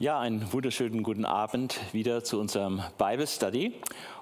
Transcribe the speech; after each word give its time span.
Ja, 0.00 0.18
einen 0.18 0.50
wunderschönen 0.50 1.02
guten 1.02 1.26
Abend 1.26 1.78
wieder 1.92 2.24
zu 2.24 2.40
unserem 2.40 2.80
Bible 2.96 3.26
Study. 3.26 3.74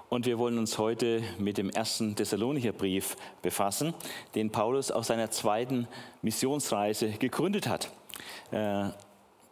Und 0.09 0.27
wir 0.27 0.37
wollen 0.37 0.59
uns 0.59 0.77
heute 0.77 1.23
mit 1.39 1.57
dem 1.57 1.71
ersten 1.71 2.17
Thessalonicher 2.17 2.73
Brief 2.73 3.17
befassen, 3.43 3.95
den 4.35 4.51
Paulus 4.51 4.91
auf 4.91 5.05
seiner 5.05 5.31
zweiten 5.31 5.87
Missionsreise 6.21 7.11
gegründet 7.11 7.69
hat. 7.69 7.93
Äh, 8.51 8.89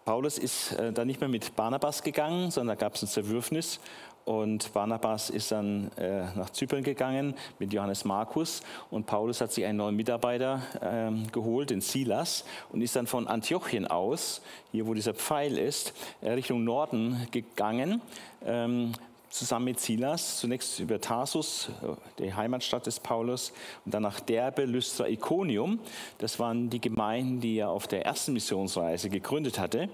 Paulus 0.04 0.38
ist 0.38 0.72
äh, 0.72 0.92
dann 0.92 1.06
nicht 1.06 1.20
mehr 1.20 1.28
mit 1.28 1.54
Barnabas 1.54 2.02
gegangen, 2.02 2.50
sondern 2.50 2.76
da 2.76 2.84
gab 2.84 2.96
es 2.96 3.04
ein 3.04 3.06
Zerwürfnis 3.06 3.78
und 4.26 4.72
Barnabas 4.74 5.30
ist 5.30 5.52
dann 5.52 5.90
äh, 5.96 6.24
nach 6.34 6.50
Zypern 6.50 6.82
gegangen 6.82 7.34
mit 7.60 7.72
Johannes 7.72 8.04
Markus 8.04 8.60
und 8.90 9.06
Paulus 9.06 9.40
hat 9.40 9.52
sich 9.52 9.64
einen 9.64 9.78
neuen 9.78 9.94
Mitarbeiter 9.94 10.62
äh, 10.80 11.30
geholt, 11.30 11.70
den 11.70 11.80
Silas, 11.80 12.44
und 12.72 12.82
ist 12.82 12.96
dann 12.96 13.06
von 13.06 13.28
Antiochien 13.28 13.86
aus, 13.86 14.42
hier 14.72 14.86
wo 14.86 14.94
dieser 14.94 15.14
Pfeil 15.14 15.56
ist, 15.56 15.94
äh, 16.20 16.32
Richtung 16.32 16.64
Norden 16.64 17.28
gegangen. 17.30 18.02
Ähm, 18.44 18.92
zusammen 19.30 19.66
mit 19.66 19.80
Silas, 19.80 20.38
zunächst 20.38 20.80
über 20.80 21.00
Tarsus, 21.00 21.70
äh, 21.82 21.94
die 22.18 22.34
Heimatstadt 22.34 22.86
des 22.86 22.98
Paulus, 22.98 23.52
und 23.84 23.94
dann 23.94 24.02
nach 24.02 24.18
Derbe, 24.18 24.64
Lystra, 24.64 25.06
Iconium. 25.06 25.78
Das 26.18 26.40
waren 26.40 26.68
die 26.68 26.80
Gemeinden, 26.80 27.40
die 27.40 27.58
er 27.58 27.70
auf 27.70 27.86
der 27.86 28.04
ersten 28.04 28.32
Missionsreise 28.32 29.08
gegründet 29.08 29.60
hatte. 29.60 29.88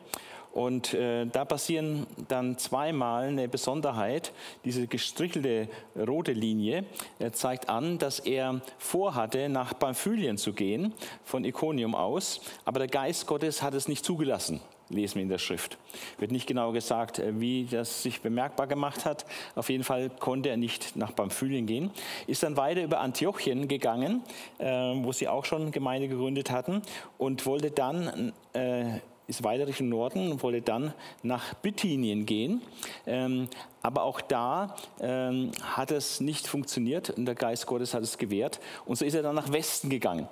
Und 0.53 0.93
äh, 0.95 1.27
da 1.27 1.45
passieren 1.45 2.07
dann 2.29 2.59
zweimal 2.59 3.29
eine 3.29 3.49
Besonderheit. 3.49 4.33
Diese 4.65 4.87
gestrichelte 4.87 5.69
rote 5.97 6.33
Linie 6.33 6.85
äh, 7.19 7.31
zeigt 7.31 7.69
an, 7.69 7.99
dass 7.99 8.19
er 8.19 8.61
vorhatte, 8.79 9.49
nach 9.49 9.79
Pamphylien 9.79 10.37
zu 10.37 10.53
gehen, 10.53 10.93
von 11.25 11.45
Iconium 11.45 11.95
aus. 11.95 12.41
Aber 12.65 12.79
der 12.79 12.89
Geist 12.89 13.27
Gottes 13.27 13.63
hat 13.63 13.75
es 13.75 13.89
nicht 13.89 14.05
zugelassen 14.05 14.61
lesen 14.93 15.17
wir 15.17 15.23
in 15.23 15.29
der 15.29 15.39
Schrift. 15.39 15.79
Wird 16.19 16.31
nicht 16.31 16.47
genau 16.47 16.73
gesagt, 16.73 17.19
äh, 17.19 17.41
wie 17.41 17.65
das 17.65 18.03
sich 18.03 18.21
bemerkbar 18.21 18.67
gemacht 18.67 19.05
hat. 19.05 19.25
Auf 19.55 19.71
jeden 19.71 19.85
Fall 19.85 20.11
konnte 20.11 20.51
er 20.51 20.57
nicht 20.57 20.97
nach 20.97 21.15
Pamphylien 21.15 21.67
gehen. 21.67 21.91
Ist 22.27 22.43
dann 22.43 22.57
weiter 22.57 22.83
über 22.83 23.01
Antiochien 23.01 23.69
gegangen, 23.69 24.23
äh, 24.59 24.67
wo 24.67 25.13
sie 25.13 25.29
auch 25.29 25.45
schon 25.45 25.71
Gemeinde 25.71 26.09
gegründet 26.09 26.51
hatten 26.51 26.83
und 27.19 27.47
wollte 27.47 27.71
dann 27.71 28.33
äh, 28.53 29.01
ist 29.27 29.45
weiter 29.45 29.67
Richtung 29.67 29.89
Norden 29.89 30.31
und 30.31 30.43
wollte 30.43 30.63
dann 30.63 30.93
nach 31.23 31.55
Bithynien 31.55 32.27
gehen. 32.27 32.63
Ähm, 33.07 33.49
aber 33.83 34.03
auch 34.03 34.21
da 34.21 34.77
ähm, 35.01 35.53
hat 35.63 35.91
es 35.91 36.21
nicht 36.21 36.47
funktioniert 36.47 37.11
und 37.11 37.27
der 37.27 37.35
Geist 37.35 37.67
Gottes 37.67 37.95
hat 37.95 38.03
es 38.03 38.19
gewehrt. 38.19 38.61
Und 38.85 38.97
so 38.97 39.05
ist 39.05 39.15
er 39.15 39.23
dann 39.23 39.35
nach 39.35 39.53
Westen 39.53 39.91
gegangen. 39.91 40.29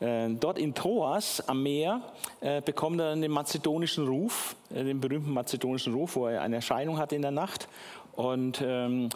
Äh, 0.00 0.30
dort 0.30 0.58
in 0.58 0.74
Troas 0.74 1.42
am 1.48 1.62
Meer 1.62 2.02
äh, 2.40 2.60
bekommt 2.60 3.00
er 3.00 3.16
den 3.16 3.30
mazedonischen 3.30 4.06
Ruf, 4.06 4.54
äh, 4.70 4.84
den 4.84 5.00
berühmten 5.00 5.32
mazedonischen 5.32 5.94
Ruf, 5.94 6.16
wo 6.16 6.26
er 6.26 6.42
eine 6.42 6.56
Erscheinung 6.56 6.98
hat 6.98 7.12
in 7.12 7.22
der 7.22 7.32
Nacht. 7.32 7.68
Und 8.12 8.62
ähm, 8.64 9.08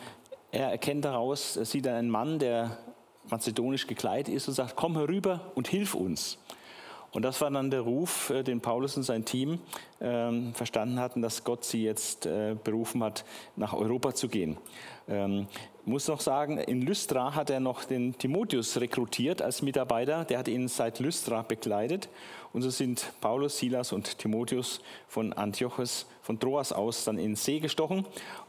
er 0.50 0.70
erkennt 0.70 1.04
daraus, 1.04 1.56
er 1.56 1.64
sieht 1.64 1.86
einen 1.86 2.10
Mann, 2.10 2.38
der 2.38 2.78
mazedonisch 3.30 3.86
gekleidet 3.86 4.34
ist 4.34 4.48
und 4.48 4.54
sagt, 4.54 4.76
komm 4.76 4.96
herüber 4.96 5.52
und 5.54 5.68
hilf 5.68 5.94
uns. 5.94 6.38
Und 7.12 7.22
das 7.22 7.40
war 7.42 7.50
dann 7.50 7.70
der 7.70 7.82
Ruf, 7.82 8.30
äh, 8.30 8.42
den 8.42 8.60
Paulus 8.60 8.96
und 8.96 9.02
sein 9.02 9.24
Team 9.24 9.60
ähm, 10.00 10.54
verstanden 10.54 10.98
hatten, 10.98 11.20
dass 11.20 11.44
Gott 11.44 11.64
sie 11.64 11.84
jetzt 11.84 12.26
äh, 12.26 12.56
berufen 12.62 13.04
hat, 13.04 13.24
nach 13.54 13.74
Europa 13.74 14.14
zu 14.14 14.28
gehen. 14.28 14.56
Ähm, 15.08 15.46
muss 15.84 16.08
noch 16.08 16.20
sagen, 16.20 16.58
in 16.58 16.80
Lystra 16.82 17.34
hat 17.34 17.50
er 17.50 17.60
noch 17.60 17.84
den 17.84 18.16
Timotheus 18.16 18.80
rekrutiert 18.80 19.42
als 19.42 19.60
Mitarbeiter. 19.60 20.24
Der 20.24 20.38
hat 20.38 20.48
ihn 20.48 20.68
seit 20.68 21.00
Lystra 21.00 21.42
begleitet. 21.42 22.08
Und 22.52 22.62
so 22.62 22.70
sind 22.70 23.12
Paulus, 23.20 23.58
Silas 23.58 23.92
und 23.92 24.18
Timotheus 24.18 24.80
von 25.08 25.32
Antiochus, 25.32 26.06
von 26.22 26.38
Troas 26.38 26.72
aus 26.72 27.04
dann 27.04 27.18
in 27.18 27.34
See 27.34 27.58
gestochen 27.58 28.06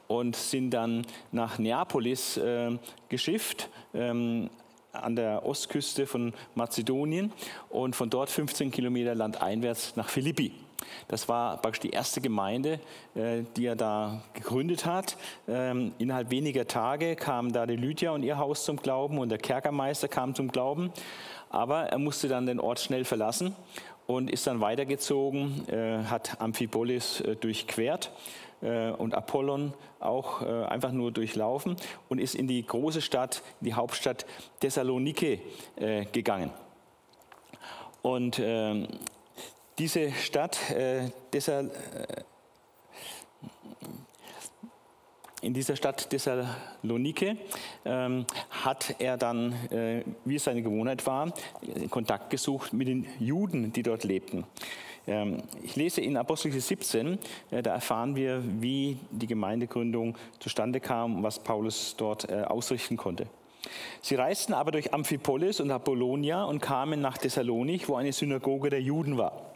und 0.08 0.36
sind 0.36 0.72
dann 0.72 1.06
nach 1.32 1.58
Neapolis 1.58 2.38
äh, 2.38 2.78
geschifft. 3.10 3.70
Ähm, 3.94 4.50
an 4.94 5.16
der 5.16 5.46
Ostküste 5.46 6.06
von 6.06 6.34
Mazedonien 6.56 7.34
und 7.70 7.96
von 7.96 8.10
dort 8.10 8.30
15 8.30 8.72
Kilometer 8.72 9.16
landeinwärts 9.16 9.96
nach 9.96 10.08
Philippi. 10.08 10.52
Das 11.08 11.28
war 11.28 11.58
praktisch 11.58 11.82
die 11.82 11.90
erste 11.90 12.22
Gemeinde, 12.22 12.80
äh, 13.16 13.44
die 13.58 13.66
er 13.66 13.76
da 13.76 14.22
gegründet 14.34 14.86
hat. 14.86 15.18
Ähm, 15.48 15.94
innerhalb 15.98 16.30
weniger 16.30 16.68
Tage 16.68 17.16
kamen 17.16 17.52
da 17.52 17.66
die 17.66 17.76
Lydia 17.76 18.12
und 18.12 18.24
ihr 18.24 18.38
Haus 18.38 18.66
zum 18.66 18.78
Glauben 18.78 19.18
und 19.18 19.30
der 19.30 19.38
Kerkermeister 19.40 20.08
kam 20.08 20.36
zum 20.36 20.52
Glauben. 20.52 20.92
Aber 21.50 21.84
er 21.84 21.98
musste 21.98 22.28
dann 22.28 22.46
den 22.46 22.60
Ort 22.60 22.80
schnell 22.80 23.06
verlassen 23.06 23.56
und 24.06 24.30
ist 24.30 24.46
dann 24.46 24.62
weitergezogen, 24.62 25.68
äh, 25.70 26.04
hat 26.04 26.40
Amphipolis 26.40 27.22
äh, 27.22 27.36
durchquert 27.36 28.12
äh, 28.64 28.92
und 28.92 29.14
Apollon 29.14 29.74
auch 30.00 30.42
äh, 30.42 30.66
einfach 30.66 30.92
nur 30.92 31.12
durchlaufen 31.12 31.76
und 32.10 32.20
ist 32.20 32.36
in 32.36 32.48
die 32.48 32.66
große 32.66 33.02
Stadt, 33.02 33.44
die 33.60 33.74
Hauptstadt 33.74 34.26
Thessalonike 34.60 35.40
äh, 35.76 36.06
gegangen. 36.06 36.52
Und 38.02 38.40
ähm, 38.40 38.88
diese 39.78 40.12
Stadt, 40.12 40.60
Thessal 41.32 41.72
in 45.44 45.54
dieser 45.54 45.76
Stadt 45.76 46.10
Thessalonike 46.10 47.38
ähm, 47.86 48.26
hat 48.50 48.96
er 49.00 49.18
dann, 49.18 49.54
äh, 49.72 50.04
wie 50.26 50.36
es 50.36 50.46
seine 50.46 50.62
Gewohnheit 50.64 51.06
war, 51.06 51.34
Kontakt 51.90 52.30
gesucht 52.30 52.74
mit 52.74 52.88
den 52.88 53.06
Juden, 53.20 53.74
die 53.74 53.84
dort 53.84 54.06
lebten. 54.06 54.46
Ähm, 55.08 55.44
ich 55.64 55.76
lese 55.76 56.02
in 56.02 56.18
Apostelgeschichte 56.18 56.68
17, 56.68 57.20
äh, 57.52 57.62
da 57.62 57.74
erfahren 57.74 58.16
wir, 58.16 58.42
wie 58.44 58.98
die 59.12 59.28
Gemeindegründung 59.28 60.18
zustande 60.40 60.80
kam 60.80 61.18
und 61.18 61.24
was 61.24 61.40
Paulus 61.40 61.96
dort 61.98 62.30
äh, 62.30 62.44
ausrichten 62.44 62.98
konnte. 62.98 63.28
Sie 64.02 64.16
reisten 64.16 64.54
aber 64.54 64.72
durch 64.72 64.94
Amphipolis 64.94 65.60
und 65.60 65.72
Apollonia 65.72 66.44
und 66.44 66.62
kamen 66.62 67.02
nach 67.02 67.18
Thessalonik, 67.18 67.88
wo 67.88 67.96
eine 67.96 68.12
Synagoge 68.12 68.70
der 68.70 68.82
Juden 68.82 69.18
war. 69.18 69.54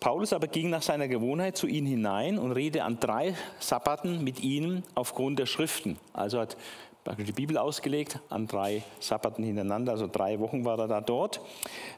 Paulus 0.00 0.32
aber 0.32 0.48
ging 0.48 0.68
nach 0.68 0.82
seiner 0.82 1.06
Gewohnheit 1.06 1.56
zu 1.56 1.68
ihnen 1.68 1.86
hinein 1.86 2.36
und 2.36 2.50
redete 2.50 2.82
an 2.82 2.98
drei 2.98 3.36
Sabbaten 3.60 4.24
mit 4.24 4.42
ihnen 4.42 4.82
aufgrund 4.96 5.38
der 5.38 5.46
Schriften. 5.46 5.96
Also 6.12 6.40
hat 6.40 6.56
die 7.04 7.32
Bibel 7.32 7.58
ausgelegt 7.58 8.20
an 8.28 8.46
drei 8.46 8.82
Sabbaten 9.00 9.42
hintereinander, 9.42 9.92
also 9.92 10.06
drei 10.06 10.38
Wochen 10.38 10.64
war 10.64 10.78
er 10.78 10.88
da 10.88 11.00
dort. 11.00 11.40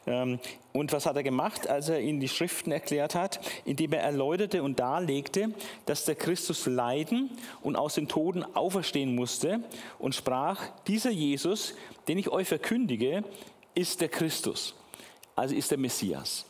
Ähm, 0.07 0.39
und 0.73 0.91
was 0.93 1.05
hat 1.05 1.15
er 1.15 1.23
gemacht, 1.23 1.67
als 1.67 1.89
er 1.89 2.01
ihnen 2.01 2.19
die 2.19 2.27
Schriften 2.27 2.71
erklärt 2.71 3.13
hat? 3.13 3.39
Indem 3.65 3.93
er 3.93 4.01
erläuterte 4.01 4.63
und 4.63 4.79
darlegte, 4.79 5.49
dass 5.85 6.05
der 6.05 6.15
Christus 6.15 6.65
leiden 6.65 7.29
und 7.61 7.75
aus 7.75 7.95
den 7.95 8.07
Toden 8.07 8.43
auferstehen 8.55 9.15
musste 9.15 9.61
und 9.99 10.15
sprach, 10.15 10.59
dieser 10.87 11.11
Jesus, 11.11 11.75
den 12.07 12.17
ich 12.17 12.29
euch 12.29 12.47
verkündige, 12.47 13.23
ist 13.75 14.01
der 14.01 14.09
Christus, 14.09 14.73
also 15.35 15.53
ist 15.53 15.69
der 15.69 15.77
Messias. 15.77 16.45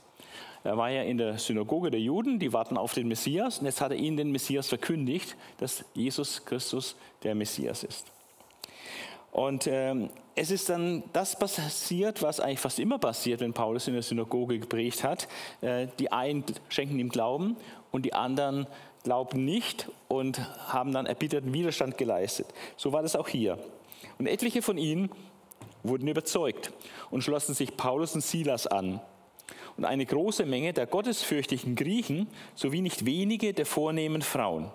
Er 0.64 0.78
war 0.78 0.90
ja 0.90 1.04
in 1.04 1.18
der 1.18 1.38
Synagoge 1.38 1.92
der 1.92 2.00
Juden, 2.00 2.40
die 2.40 2.52
warten 2.52 2.78
auf 2.78 2.94
den 2.94 3.08
Messias 3.08 3.60
und 3.60 3.66
jetzt 3.66 3.82
hat 3.82 3.92
er 3.92 3.98
ihnen 3.98 4.18
den 4.18 4.32
Messias 4.32 4.70
verkündigt, 4.70 5.36
dass 5.58 5.86
Jesus 5.94 6.44
Christus 6.44 6.96
der 7.22 7.36
Messias 7.36 7.84
ist. 7.84 8.15
Und 9.36 9.68
ähm, 9.68 10.12
es 10.34 10.50
ist 10.50 10.70
dann 10.70 11.04
das 11.12 11.38
passiert, 11.38 12.22
was 12.22 12.40
eigentlich 12.40 12.62
fast 12.62 12.80
immer 12.80 13.00
passiert, 13.00 13.42
wenn 13.42 13.52
Paulus 13.52 13.86
in 13.86 13.94
der 13.94 14.02
Synagoge 14.02 14.60
geprägt 14.60 15.04
hat. 15.04 15.28
Äh, 15.60 15.88
die 16.00 16.10
einen 16.10 16.46
schenken 16.70 16.98
ihm 16.98 17.10
Glauben 17.10 17.58
und 17.92 18.06
die 18.06 18.14
anderen 18.14 18.66
glauben 19.04 19.44
nicht 19.44 19.92
und 20.08 20.40
haben 20.72 20.94
dann 20.94 21.06
erbitterten 21.06 21.52
Widerstand 21.52 21.98
geleistet. 21.98 22.48
So 22.78 22.94
war 22.94 23.02
das 23.02 23.18
auch 23.18 23.28
hier. 23.28 23.60
Und 24.20 24.28
etliche 24.28 24.62
von 24.62 24.78
ihnen 24.78 25.10
wurden 25.84 26.08
überzeugt 26.08 26.72
und 27.12 27.22
schlossen 27.22 27.54
sich 27.56 27.76
Paulus 27.76 28.16
und 28.16 28.22
Silas 28.22 28.68
an. 28.68 29.02
Und 29.76 29.84
eine 29.84 30.06
große 30.06 30.46
Menge 30.46 30.72
der 30.72 30.88
gottesfürchtigen 30.88 31.76
Griechen 31.76 32.30
sowie 32.56 32.80
nicht 32.80 33.06
wenige 33.06 33.54
der 33.54 33.66
vornehmen 33.66 34.22
Frauen. 34.22 34.72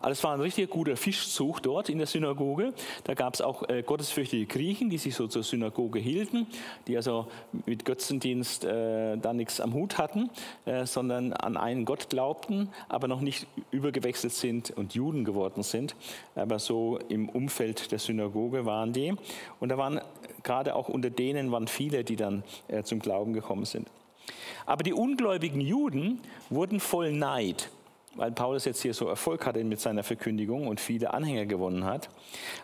Also 0.00 0.12
es 0.12 0.24
war 0.24 0.34
ein 0.34 0.40
richtig 0.40 0.70
guter 0.70 0.96
Fischzug 0.96 1.62
dort 1.62 1.88
in 1.88 1.98
der 1.98 2.06
Synagoge. 2.06 2.72
Da 3.04 3.14
gab 3.14 3.34
es 3.34 3.40
auch 3.40 3.68
äh, 3.68 3.82
gottesfürchtige 3.82 4.46
Griechen, 4.46 4.90
die 4.90 4.98
sich 4.98 5.14
so 5.14 5.26
zur 5.26 5.42
Synagoge 5.42 5.98
hielten, 5.98 6.46
die 6.86 6.96
also 6.96 7.28
mit 7.64 7.84
Götzendienst 7.84 8.64
äh, 8.64 9.16
da 9.16 9.32
nichts 9.32 9.60
am 9.60 9.74
Hut 9.74 9.98
hatten, 9.98 10.30
äh, 10.64 10.86
sondern 10.86 11.32
an 11.32 11.56
einen 11.56 11.84
Gott 11.84 12.10
glaubten, 12.10 12.68
aber 12.88 13.08
noch 13.08 13.20
nicht 13.20 13.46
übergewechselt 13.70 14.32
sind 14.32 14.70
und 14.70 14.94
Juden 14.94 15.24
geworden 15.24 15.62
sind. 15.62 15.94
Aber 16.34 16.58
so 16.58 16.98
im 17.08 17.28
Umfeld 17.28 17.92
der 17.92 17.98
Synagoge 17.98 18.66
waren 18.66 18.92
die. 18.92 19.14
Und 19.60 19.70
da 19.70 19.78
waren 19.78 20.00
gerade 20.42 20.74
auch 20.74 20.88
unter 20.88 21.10
denen 21.10 21.50
waren 21.52 21.68
viele, 21.68 22.04
die 22.04 22.16
dann 22.16 22.44
äh, 22.68 22.82
zum 22.82 23.00
Glauben 23.00 23.32
gekommen 23.32 23.64
sind. 23.64 23.88
Aber 24.64 24.82
die 24.82 24.92
ungläubigen 24.92 25.60
Juden 25.60 26.20
wurden 26.50 26.80
voll 26.80 27.12
Neid 27.12 27.70
weil 28.16 28.32
Paulus 28.32 28.64
jetzt 28.64 28.82
hier 28.82 28.94
so 28.94 29.08
Erfolg 29.08 29.46
hatte 29.46 29.62
mit 29.62 29.80
seiner 29.80 30.02
Verkündigung 30.02 30.66
und 30.66 30.80
viele 30.80 31.12
Anhänger 31.12 31.46
gewonnen 31.46 31.84
hat. 31.84 32.08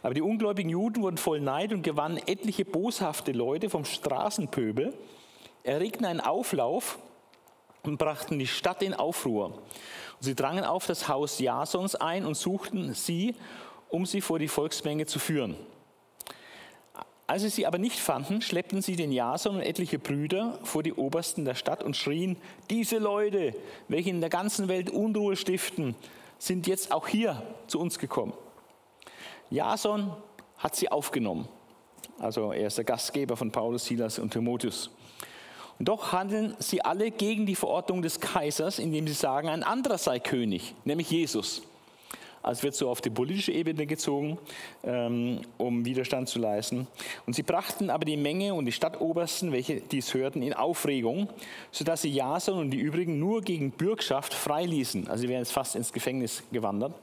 Aber 0.03 0.15
die 0.15 0.23
ungläubigen 0.23 0.71
Juden 0.71 1.03
wurden 1.03 1.19
voll 1.19 1.41
Neid 1.41 1.73
und 1.73 1.83
gewannen 1.83 2.21
etliche 2.27 2.65
boshafte 2.65 3.33
Leute 3.33 3.71
vom 3.71 3.85
Straßenpöbel, 3.85 4.95
erregten 5.63 6.07
einen 6.07 6.21
Auflauf 6.21 6.99
und 7.83 7.99
brachten 7.99 8.39
die 8.39 8.47
Stadt 8.47 8.83
in 8.83 8.95
Aufruhr. 8.95 9.63
Sie 10.21 10.35
drangen 10.35 10.65
auf 10.65 10.87
das 10.87 11.09
Haus 11.09 11.39
Jasons 11.39 11.95
ein 11.95 12.25
und 12.25 12.37
suchten 12.37 12.95
sie, 12.95 13.35
um 13.89 14.07
sie 14.07 14.21
vor 14.21 14.39
die 14.39 14.49
Volksmenge 14.49 15.07
zu 15.07 15.19
führen. 15.19 15.57
Als 17.27 17.43
sie 17.43 17.49
sie 17.49 17.67
aber 17.67 17.79
nicht 17.79 17.99
fanden, 17.99 18.43
schleppten 18.43 18.83
sie 18.83 18.97
den 18.97 19.13
Jason 19.13 19.57
und 19.57 19.63
etliche 19.63 19.99
Brüder 19.99 20.59
vor 20.65 20.83
die 20.83 20.93
Obersten 20.93 21.45
der 21.45 21.55
Stadt 21.55 21.83
und 21.83 21.97
schrien, 21.97 22.37
diese 22.69 22.99
Leute, 22.99 23.55
welche 23.89 24.11
in 24.11 24.21
der 24.21 24.31
ganzen 24.31 24.69
Welt 24.69 24.91
Unruhe 24.91 25.37
stiften, 25.37 25.95
sind 26.39 26.67
jetzt 26.67 26.93
auch 26.93 27.07
hier 27.07 27.43
zu 27.69 27.79
uns 27.79 27.99
gekommen. 27.99 28.33
Jason 29.51 30.11
hat 30.59 30.75
sie 30.75 30.91
aufgenommen. 30.91 31.49
Also 32.19 32.53
er 32.53 32.67
ist 32.67 32.79
der 32.79 32.85
Gastgeber 32.85 33.37
von 33.37 33.51
Paulus, 33.51 33.85
Silas 33.85 34.19
und 34.19 34.33
Timotheus. 34.33 34.91
Und 35.79 35.89
doch 35.89 36.13
handeln 36.13 36.55
sie 36.59 36.85
alle 36.85 37.11
gegen 37.11 37.47
die 37.47 37.57
Verordnung 37.57 38.03
des 38.03 38.21
Kaisers, 38.21 38.79
indem 38.79 39.07
sie 39.07 39.15
sagen, 39.15 39.49
ein 39.49 39.63
anderer 39.63 39.99
sei 39.99 40.19
König, 40.21 40.75
nämlich 40.85 41.11
Jesus. 41.11 41.63
Also 42.43 42.65
wird 42.65 42.75
so 42.75 42.91
auf 42.91 43.01
die 43.01 43.11
politische 43.11 43.53
Ebene 43.53 43.87
gezogen, 43.87 44.39
ähm, 44.85 45.41
um 45.59 45.85
Widerstand 45.85 46.29
zu 46.29 46.39
leisten. 46.39 46.89
Und 47.27 47.35
sie 47.35 47.43
brachten 47.43 47.89
aber 47.89 48.05
die 48.05 48.17
Menge 48.17 48.55
und 48.55 48.65
die 48.67 48.73
Stadtobersten, 48.73 49.53
welche 49.53 49.81
dies 49.81 50.13
hörten, 50.15 50.43
in 50.43 50.53
Aufregung, 50.53 51.29
sodass 51.71 52.03
sie 52.03 52.11
Jason 52.11 52.59
und 52.59 52.71
die 52.71 52.79
übrigen 52.79 53.19
nur 53.19 53.43
gegen 53.43 53.71
Bürgschaft 53.71 54.35
freiließen. 54.35 55.09
Also 55.09 55.23
sie 55.23 55.29
wären 55.29 55.41
jetzt 55.41 55.53
fast 55.53 55.77
ins 55.77 55.93
Gefängnis 55.93 56.43
gewandert. 56.51 56.95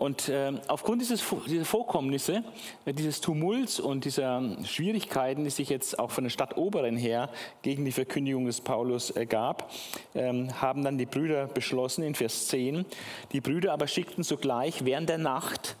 Und 0.00 0.30
äh, 0.30 0.54
aufgrund 0.66 1.02
dieses, 1.02 1.22
dieser 1.46 1.66
Vorkommnisse, 1.66 2.42
äh, 2.86 2.94
dieses 2.94 3.20
Tumults 3.20 3.78
und 3.78 4.06
dieser 4.06 4.56
Schwierigkeiten, 4.64 5.44
die 5.44 5.50
sich 5.50 5.68
jetzt 5.68 5.98
auch 5.98 6.10
von 6.10 6.24
der 6.24 6.30
Stadt 6.30 6.56
Oberen 6.56 6.96
her 6.96 7.28
gegen 7.60 7.84
die 7.84 7.92
Verkündigung 7.92 8.46
des 8.46 8.62
Paulus 8.62 9.10
ergab, 9.10 9.70
ähm, 10.14 10.58
haben 10.58 10.84
dann 10.84 10.96
die 10.96 11.04
Brüder 11.04 11.48
beschlossen 11.48 12.02
in 12.02 12.14
Vers 12.14 12.48
10. 12.48 12.86
Die 13.32 13.42
Brüder 13.42 13.74
aber 13.74 13.86
schickten 13.86 14.24
sogleich 14.24 14.86
während 14.86 15.10
der 15.10 15.18
Nacht 15.18 15.76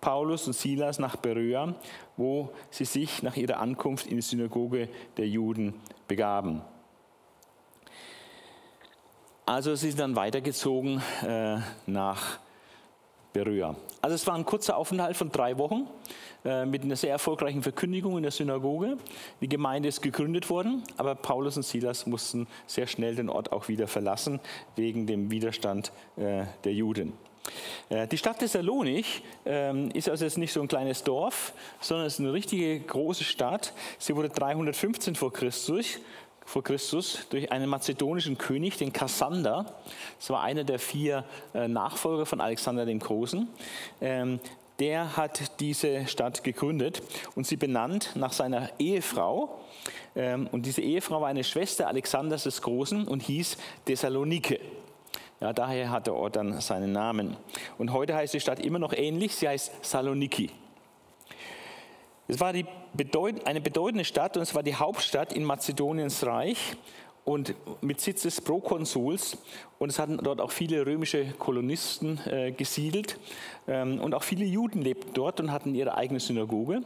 Paulus 0.00 0.46
und 0.46 0.54
Silas 0.54 0.98
nach 0.98 1.16
Beröa, 1.16 1.74
wo 2.16 2.48
sie 2.70 2.86
sich 2.86 3.22
nach 3.22 3.36
ihrer 3.36 3.60
Ankunft 3.60 4.06
in 4.06 4.16
die 4.16 4.22
Synagoge 4.22 4.88
der 5.18 5.28
Juden 5.28 5.74
begaben. 6.08 6.62
Also 9.44 9.74
sie 9.74 9.90
sind 9.90 10.00
dann 10.00 10.16
weitergezogen 10.16 11.02
äh, 11.22 11.58
nach 11.84 12.38
Berührer. 13.32 13.76
Also 14.02 14.14
es 14.14 14.26
war 14.26 14.34
ein 14.34 14.44
kurzer 14.44 14.76
Aufenthalt 14.76 15.16
von 15.16 15.30
drei 15.30 15.58
Wochen 15.58 15.86
äh, 16.44 16.64
mit 16.64 16.82
einer 16.82 16.96
sehr 16.96 17.10
erfolgreichen 17.10 17.62
Verkündigung 17.62 18.16
in 18.16 18.22
der 18.22 18.32
Synagoge. 18.32 18.96
Die 19.40 19.48
Gemeinde 19.48 19.88
ist 19.88 20.00
gegründet 20.00 20.50
worden, 20.50 20.82
aber 20.96 21.14
Paulus 21.14 21.56
und 21.56 21.64
Silas 21.64 22.06
mussten 22.06 22.46
sehr 22.66 22.86
schnell 22.86 23.14
den 23.14 23.28
Ort 23.28 23.52
auch 23.52 23.68
wieder 23.68 23.86
verlassen 23.86 24.40
wegen 24.76 25.06
dem 25.06 25.30
Widerstand 25.30 25.92
äh, 26.16 26.44
der 26.64 26.72
Juden. 26.72 27.12
Äh, 27.88 28.06
die 28.06 28.18
Stadt 28.18 28.38
Thessalonich 28.38 29.22
ähm, 29.44 29.90
ist 29.92 30.08
also 30.08 30.24
jetzt 30.24 30.38
nicht 30.38 30.52
so 30.52 30.60
ein 30.60 30.68
kleines 30.68 31.02
Dorf, 31.04 31.52
sondern 31.80 32.06
es 32.06 32.14
ist 32.14 32.20
eine 32.20 32.32
richtige 32.32 32.78
große 32.80 33.24
Stadt. 33.24 33.72
Sie 33.98 34.14
wurde 34.16 34.28
315 34.28 35.14
vor 35.14 35.32
Christus 35.32 35.98
vor 36.50 36.64
Christus 36.64 37.26
durch 37.30 37.52
einen 37.52 37.68
mazedonischen 37.68 38.36
König, 38.36 38.76
den 38.76 38.92
Kassander. 38.92 39.66
Das 40.18 40.30
war 40.30 40.42
einer 40.42 40.64
der 40.64 40.80
vier 40.80 41.24
äh, 41.54 41.68
Nachfolger 41.68 42.26
von 42.26 42.40
Alexander 42.40 42.84
dem 42.84 42.98
Großen. 42.98 43.48
Ähm, 44.00 44.40
der 44.80 45.16
hat 45.16 45.60
diese 45.60 46.08
Stadt 46.08 46.42
gegründet 46.42 47.02
und 47.36 47.46
sie 47.46 47.56
benannt 47.56 48.12
nach 48.16 48.32
seiner 48.32 48.68
Ehefrau. 48.80 49.60
Ähm, 50.16 50.48
und 50.50 50.66
diese 50.66 50.80
Ehefrau 50.80 51.20
war 51.20 51.28
eine 51.28 51.44
Schwester 51.44 51.86
Alexanders 51.86 52.42
des 52.42 52.62
Großen 52.62 53.06
und 53.06 53.22
hieß 53.22 53.56
Thessalonike. 53.84 54.58
Ja, 55.38 55.52
daher 55.52 55.90
hat 55.90 56.08
der 56.08 56.14
Ort 56.14 56.34
dann 56.34 56.60
seinen 56.60 56.90
Namen. 56.90 57.36
Und 57.78 57.92
heute 57.92 58.16
heißt 58.16 58.34
die 58.34 58.40
Stadt 58.40 58.58
immer 58.58 58.80
noch 58.80 58.92
ähnlich, 58.92 59.36
sie 59.36 59.48
heißt 59.48 59.84
Saloniki. 59.84 60.50
Es 62.30 62.38
war 62.38 62.52
bedeut 62.94 63.44
eine 63.44 63.60
bedeutende 63.60 64.04
Stadt 64.04 64.36
und 64.36 64.44
es 64.44 64.54
war 64.54 64.62
die 64.62 64.76
Hauptstadt 64.76 65.32
in 65.32 65.42
Mazedoniens 65.42 66.24
Reich 66.24 66.76
und 67.24 67.56
mit 67.80 68.00
Sitz 68.00 68.22
des 68.22 68.40
Prokonsuls. 68.40 69.36
Und 69.80 69.88
es 69.88 69.98
hatten 69.98 70.16
dort 70.22 70.40
auch 70.40 70.52
viele 70.52 70.86
römische 70.86 71.24
Kolonisten 71.40 72.20
äh, 72.28 72.52
gesiedelt. 72.52 73.18
Ähm, 73.66 74.00
und 74.00 74.14
auch 74.14 74.22
viele 74.22 74.44
Juden 74.44 74.80
lebten 74.80 75.12
dort 75.12 75.40
und 75.40 75.50
hatten 75.50 75.74
ihre 75.74 75.96
eigene 75.96 76.20
Synagoge. 76.20 76.82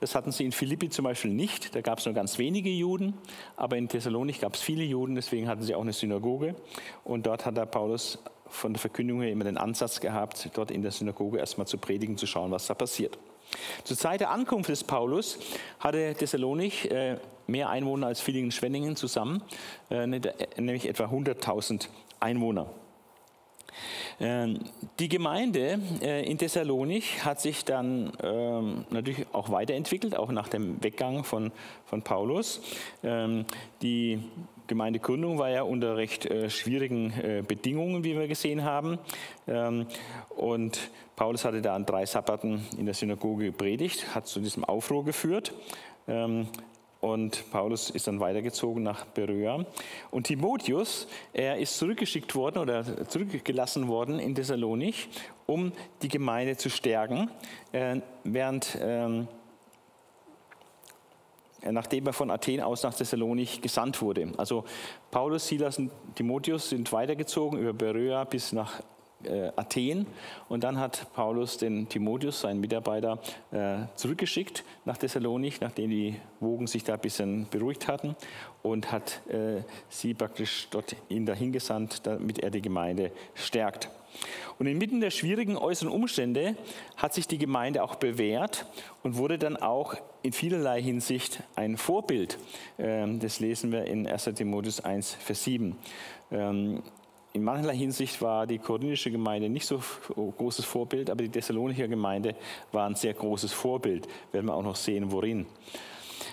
Das 0.00 0.16
hatten 0.16 0.32
sie 0.32 0.44
in 0.44 0.50
Philippi 0.50 0.88
zum 0.90 1.04
Beispiel 1.04 1.30
nicht. 1.30 1.76
Da 1.76 1.80
gab 1.80 2.00
es 2.00 2.04
nur 2.04 2.14
ganz 2.16 2.36
wenige 2.38 2.70
Juden. 2.70 3.14
Aber 3.54 3.76
in 3.76 3.86
Thessalonik 3.86 4.40
gab 4.40 4.54
es 4.54 4.62
viele 4.62 4.82
Juden, 4.82 5.14
deswegen 5.14 5.46
hatten 5.46 5.62
sie 5.62 5.76
auch 5.76 5.82
eine 5.82 5.92
Synagoge. 5.92 6.56
Und 7.04 7.24
dort 7.24 7.46
hat 7.46 7.56
der 7.56 7.66
Paulus 7.66 8.18
von 8.48 8.72
der 8.72 8.80
Verkündigung 8.80 9.22
her 9.22 9.30
immer 9.30 9.44
den 9.44 9.58
Ansatz 9.58 10.00
gehabt, 10.00 10.50
dort 10.54 10.72
in 10.72 10.82
der 10.82 10.90
Synagoge 10.90 11.38
erstmal 11.38 11.68
zu 11.68 11.78
predigen, 11.78 12.16
zu 12.16 12.26
schauen, 12.26 12.50
was 12.50 12.66
da 12.66 12.74
passiert. 12.74 13.16
Zur 13.84 13.96
Zeit 13.96 14.20
der 14.20 14.30
Ankunft 14.30 14.68
des 14.70 14.84
Paulus 14.84 15.38
hatte 15.80 16.14
Thessalonich 16.14 16.90
äh, 16.90 17.16
mehr 17.46 17.70
Einwohner 17.70 18.08
als 18.08 18.20
Villingen-Schwenningen 18.20 18.96
zusammen, 18.96 19.42
äh, 19.90 20.06
nämlich 20.06 20.88
etwa 20.88 21.04
100.000 21.04 21.88
Einwohner. 22.20 22.68
Ähm, 24.20 24.58
die 24.98 25.08
Gemeinde 25.08 25.78
äh, 26.02 26.28
in 26.28 26.38
Thessalonich 26.38 27.24
hat 27.24 27.40
sich 27.40 27.64
dann 27.64 28.12
ähm, 28.22 28.84
natürlich 28.90 29.26
auch 29.32 29.50
weiterentwickelt, 29.50 30.16
auch 30.16 30.32
nach 30.32 30.48
dem 30.48 30.82
Weggang 30.82 31.22
von, 31.24 31.52
von 31.86 32.02
Paulus. 32.02 32.60
Ähm, 33.04 33.44
die 33.82 34.20
Gemeindegründung 34.68 35.38
war 35.38 35.50
ja 35.50 35.62
unter 35.62 35.96
recht 35.96 36.26
äh, 36.26 36.48
schwierigen 36.50 37.12
äh, 37.12 37.42
Bedingungen, 37.46 38.04
wie 38.04 38.16
wir 38.16 38.28
gesehen 38.28 38.62
haben. 38.62 38.98
Ähm, 39.48 39.86
und 40.28 40.90
Paulus 41.16 41.44
hatte 41.44 41.60
da 41.60 41.74
an 41.74 41.84
drei 41.84 42.06
Sabbaten 42.06 42.64
in 42.76 42.84
der 42.84 42.94
Synagoge 42.94 43.46
gepredigt, 43.46 44.14
hat 44.14 44.28
zu 44.28 44.38
diesem 44.38 44.64
Aufruhr 44.64 45.04
geführt. 45.04 45.52
Ähm, 46.06 46.46
und 47.00 47.50
Paulus 47.52 47.90
ist 47.90 48.08
dann 48.08 48.18
weitergezogen 48.18 48.82
nach 48.82 49.04
Beröa. 49.06 49.64
Und 50.10 50.26
Timotheus, 50.26 51.06
er 51.32 51.58
ist 51.58 51.78
zurückgeschickt 51.78 52.34
worden 52.34 52.58
oder 52.58 53.08
zurückgelassen 53.08 53.88
worden 53.88 54.18
in 54.18 54.34
Thessalonich, 54.34 55.08
um 55.46 55.72
die 56.02 56.08
Gemeinde 56.08 56.56
zu 56.56 56.70
stärken, 56.70 57.30
äh, 57.72 58.00
während 58.24 58.76
ähm, 58.82 59.22
äh, 59.22 59.37
nachdem 61.62 62.06
er 62.06 62.12
von 62.12 62.30
Athen 62.30 62.60
aus 62.60 62.82
nach 62.82 62.94
Thessalonich 62.94 63.60
gesandt 63.60 64.00
wurde. 64.02 64.32
Also 64.36 64.64
Paulus, 65.10 65.46
Silas 65.46 65.78
und 65.78 65.90
Timotheus 66.14 66.68
sind 66.68 66.92
weitergezogen 66.92 67.58
über 67.58 67.72
Beröa 67.72 68.24
bis 68.24 68.52
nach 68.52 68.80
äh, 69.24 69.50
Athen 69.56 70.06
und 70.48 70.62
dann 70.62 70.78
hat 70.78 71.12
Paulus 71.12 71.58
den 71.58 71.88
Timotheus, 71.88 72.40
seinen 72.40 72.60
Mitarbeiter, 72.60 73.18
äh, 73.50 73.78
zurückgeschickt 73.96 74.64
nach 74.84 74.96
Thessalonich, 74.96 75.60
nachdem 75.60 75.90
die 75.90 76.16
Wogen 76.40 76.66
sich 76.66 76.84
da 76.84 76.94
ein 76.94 77.00
bisschen 77.00 77.48
beruhigt 77.50 77.88
hatten 77.88 78.14
und 78.62 78.92
hat 78.92 79.22
äh, 79.28 79.62
sie 79.88 80.14
praktisch 80.14 80.68
dort 80.70 80.94
ihn 81.08 81.26
dahin 81.26 81.52
gesandt, 81.52 82.06
damit 82.06 82.38
er 82.38 82.50
die 82.50 82.62
Gemeinde 82.62 83.10
stärkt. 83.34 83.90
Und 84.58 84.66
inmitten 84.66 85.00
der 85.00 85.10
schwierigen 85.10 85.56
äußeren 85.56 85.92
Umstände 85.92 86.56
hat 86.96 87.14
sich 87.14 87.28
die 87.28 87.38
Gemeinde 87.38 87.82
auch 87.82 87.96
bewährt 87.96 88.66
und 89.02 89.16
wurde 89.16 89.38
dann 89.38 89.56
auch 89.56 89.94
in 90.22 90.32
vielerlei 90.32 90.82
Hinsicht 90.82 91.42
ein 91.54 91.76
Vorbild. 91.76 92.38
Ähm, 92.78 93.20
das 93.20 93.40
lesen 93.40 93.72
wir 93.72 93.84
in 93.84 94.06
1 94.06 94.24
Timotheus 94.34 94.80
1, 94.80 95.14
Vers 95.14 95.44
7. 95.44 95.76
Ähm, 96.32 96.82
in 97.34 97.44
mancherlei 97.44 97.76
Hinsicht 97.76 98.20
war 98.22 98.46
die 98.46 98.58
korinthische 98.58 99.10
Gemeinde 99.10 99.48
nicht 99.48 99.66
so 99.66 99.80
großes 100.16 100.64
Vorbild, 100.64 101.10
aber 101.10 101.22
die 101.22 101.28
Thessalonicher 101.28 101.86
Gemeinde 101.86 102.34
war 102.72 102.88
ein 102.88 102.94
sehr 102.94 103.14
großes 103.14 103.52
Vorbild. 103.52 104.08
Werden 104.32 104.46
wir 104.46 104.54
auch 104.54 104.62
noch 104.62 104.76
sehen, 104.76 105.12
worin. 105.12 105.46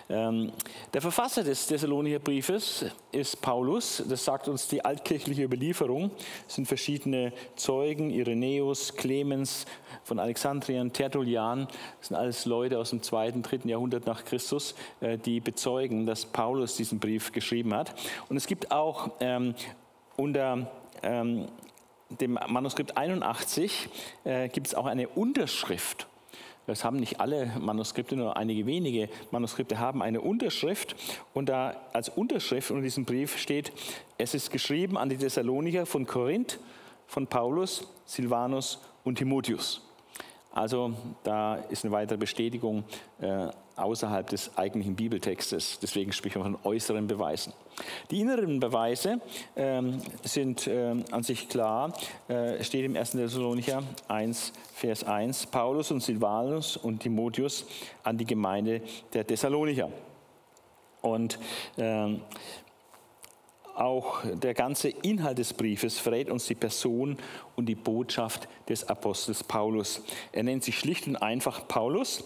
Ähm, 0.10 0.52
der 0.94 1.02
Verfasser 1.02 1.44
des 1.44 1.68
Thessalonicher 1.68 2.20
Briefes 2.20 2.86
ist 3.12 3.42
Paulus. 3.42 4.04
Das 4.08 4.26
sagt 4.26 4.48
uns 4.48 4.68
die 4.68 4.84
altkirchliche 4.84 5.44
Überlieferung. 5.44 6.12
Es 6.48 6.56
sind 6.56 6.68
verschiedene 6.68 7.34
Zeugen, 7.56 8.10
Irenäus, 8.10 8.96
Clemens 8.96 9.66
von 10.04 10.20
Alexandrien, 10.20 10.94
Tertullian. 10.94 11.68
Das 12.00 12.10
sind 12.10 12.18
alles 12.18 12.46
Leute 12.46 12.80
aus 12.80 12.92
dem 12.92 13.02
zweiten, 13.02 13.42
dritten 13.42 13.70
Jahrhundert 13.70 14.06
nach 14.06 14.26
Christus, 14.26 14.76
äh, 15.02 15.18
die 15.18 15.40
bezeugen, 15.40 16.06
dass 16.06 16.26
Paulus 16.26 16.76
diesen 16.76 17.00
Brief 17.00 17.32
geschrieben 17.32 17.74
hat. 17.74 17.94
Und 18.30 18.38
es 18.38 18.48
gibt 18.48 18.72
auch 18.72 19.12
ähm, 19.20 19.56
unter 20.16 20.72
ähm, 21.04 21.48
dem 22.10 22.34
Manuskript 22.34 22.98
81 22.98 23.90
äh, 24.24 24.50
gibt 24.50 24.68
es 24.68 24.76
auch 24.76 24.86
eine 24.86 25.08
Unterschrift 25.08 26.08
das 26.68 26.84
haben 26.84 26.98
nicht 26.98 27.20
alle 27.20 27.52
Manuskripte, 27.60 28.16
nur 28.16 28.38
einige 28.38 28.66
wenige 28.66 29.10
Manuskripte 29.32 29.80
haben 29.80 30.02
eine 30.02 30.22
Unterschrift. 30.22 30.96
Und 31.34 31.50
da 31.50 31.76
als 31.94 32.10
Unterschrift 32.10 32.72
unter 32.72 32.84
diesem 32.84 33.06
Brief 33.06 33.38
steht, 33.38 33.72
es 34.18 34.34
ist 34.34 34.52
geschrieben 34.52 34.98
an 34.98 35.10
die 35.10 35.18
Thessalonicher 35.18 35.86
von 35.86 36.06
Korinth, 36.06 36.60
von 37.08 37.28
Paulus, 37.28 37.88
Silvanus 38.06 38.80
und 39.04 39.18
Timotheus. 39.18 39.82
Also 40.52 40.94
da 41.24 41.56
ist 41.56 41.84
eine 41.84 41.92
weitere 41.92 42.18
Bestätigung 42.18 42.84
äh, 43.20 43.48
außerhalb 43.76 44.28
des 44.30 44.58
eigentlichen 44.58 44.96
Bibeltextes. 44.96 45.80
Deswegen 45.82 46.12
spricht 46.12 46.36
man 46.38 46.54
von 46.54 46.60
äußeren 46.64 47.08
Beweisen. 47.08 47.54
Die 48.10 48.22
inneren 48.22 48.60
Beweise 48.60 49.20
ähm, 49.56 50.02
sind 50.24 50.68
ähm, 50.68 51.04
an 51.12 51.24
sich 51.24 51.50
klar, 51.50 51.94
äh, 52.28 52.64
steht 52.64 52.86
im 52.86 52.96
1. 52.96 53.12
Thessalonicher 53.12 53.84
1, 54.08 54.54
Vers 54.74 55.04
1, 55.04 55.48
Paulus 55.48 55.92
und 55.92 56.02
Silvanus 56.02 56.78
und 56.78 57.00
Timotheus 57.00 57.66
an 58.04 58.18
die 58.18 58.26
Gemeinde 58.26 58.82
der 59.14 59.28
Thessalonicher. 59.28 59.90
Und 61.02 61.38
ähm, 61.78 62.22
auch 63.76 64.24
der 64.24 64.54
ganze 64.54 64.88
Inhalt 64.88 65.38
des 65.38 65.54
Briefes 65.54 66.00
verrät 66.00 66.30
uns 66.30 66.46
die 66.46 66.56
Person 66.56 67.18
und 67.58 67.66
die 67.66 67.76
Botschaft 67.76 68.48
des 68.70 68.88
Apostels 68.88 69.44
Paulus. 69.44 70.02
Er 70.32 70.44
nennt 70.44 70.64
sich 70.64 70.80
schlicht 70.80 71.08
und 71.08 71.18
einfach 71.18 71.68
Paulus 71.68 72.24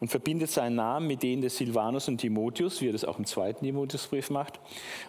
und 0.00 0.08
verbindet 0.08 0.50
seinen 0.50 0.76
Namen 0.76 1.06
mit 1.06 1.22
denen 1.22 1.42
des 1.42 1.56
Silvanus 1.56 2.08
und 2.08 2.18
Timotheus, 2.18 2.80
wie 2.80 2.88
er 2.88 2.92
das 2.92 3.04
auch 3.04 3.18
im 3.18 3.24
zweiten 3.24 3.64
Timotheusbrief 3.64 4.30
macht, 4.30 4.60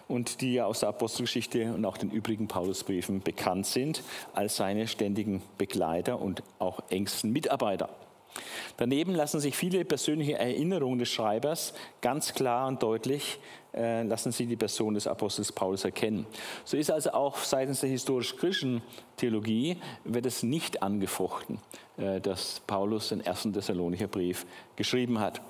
und 0.08 0.40
die 0.40 0.54
ja 0.54 0.66
aus 0.66 0.80
der 0.80 0.88
Apostelgeschichte 0.88 1.72
und 1.72 1.84
auch 1.84 1.96
den 1.96 2.10
übrigen 2.10 2.48
Paulusbriefen 2.48 3.20
bekannt 3.20 3.66
sind 3.66 4.02
als 4.34 4.56
seine 4.56 4.88
ständigen 4.88 5.42
Begleiter 5.58 6.20
und 6.20 6.42
auch 6.58 6.80
engsten 6.90 7.32
Mitarbeiter. 7.32 7.88
Daneben 8.76 9.14
lassen 9.14 9.40
sich 9.40 9.56
viele 9.56 9.84
persönliche 9.84 10.38
Erinnerungen 10.38 10.98
des 10.98 11.08
Schreibers 11.08 11.74
ganz 12.00 12.32
klar 12.32 12.68
und 12.68 12.82
deutlich 12.82 13.38
äh, 13.74 14.02
lassen 14.02 14.32
sie 14.32 14.46
die 14.46 14.56
Person 14.56 14.94
des 14.94 15.06
Apostels 15.06 15.52
Paulus 15.52 15.84
erkennen. 15.84 16.26
So 16.64 16.76
ist 16.76 16.90
also 16.90 17.12
auch 17.12 17.38
seitens 17.38 17.80
der 17.80 17.90
historisch-griechischen 17.90 18.82
Theologie 19.16 19.76
wird 20.04 20.26
es 20.26 20.42
nicht 20.42 20.82
angefochten, 20.82 21.58
äh, 21.96 22.20
dass 22.20 22.60
Paulus 22.66 23.10
den 23.10 23.20
ersten 23.20 23.52
Thessalonicher 23.52 24.08
Brief 24.08 24.46
geschrieben 24.76 25.20
hat. 25.20 25.40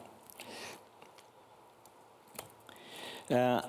Äh, 3.29 3.61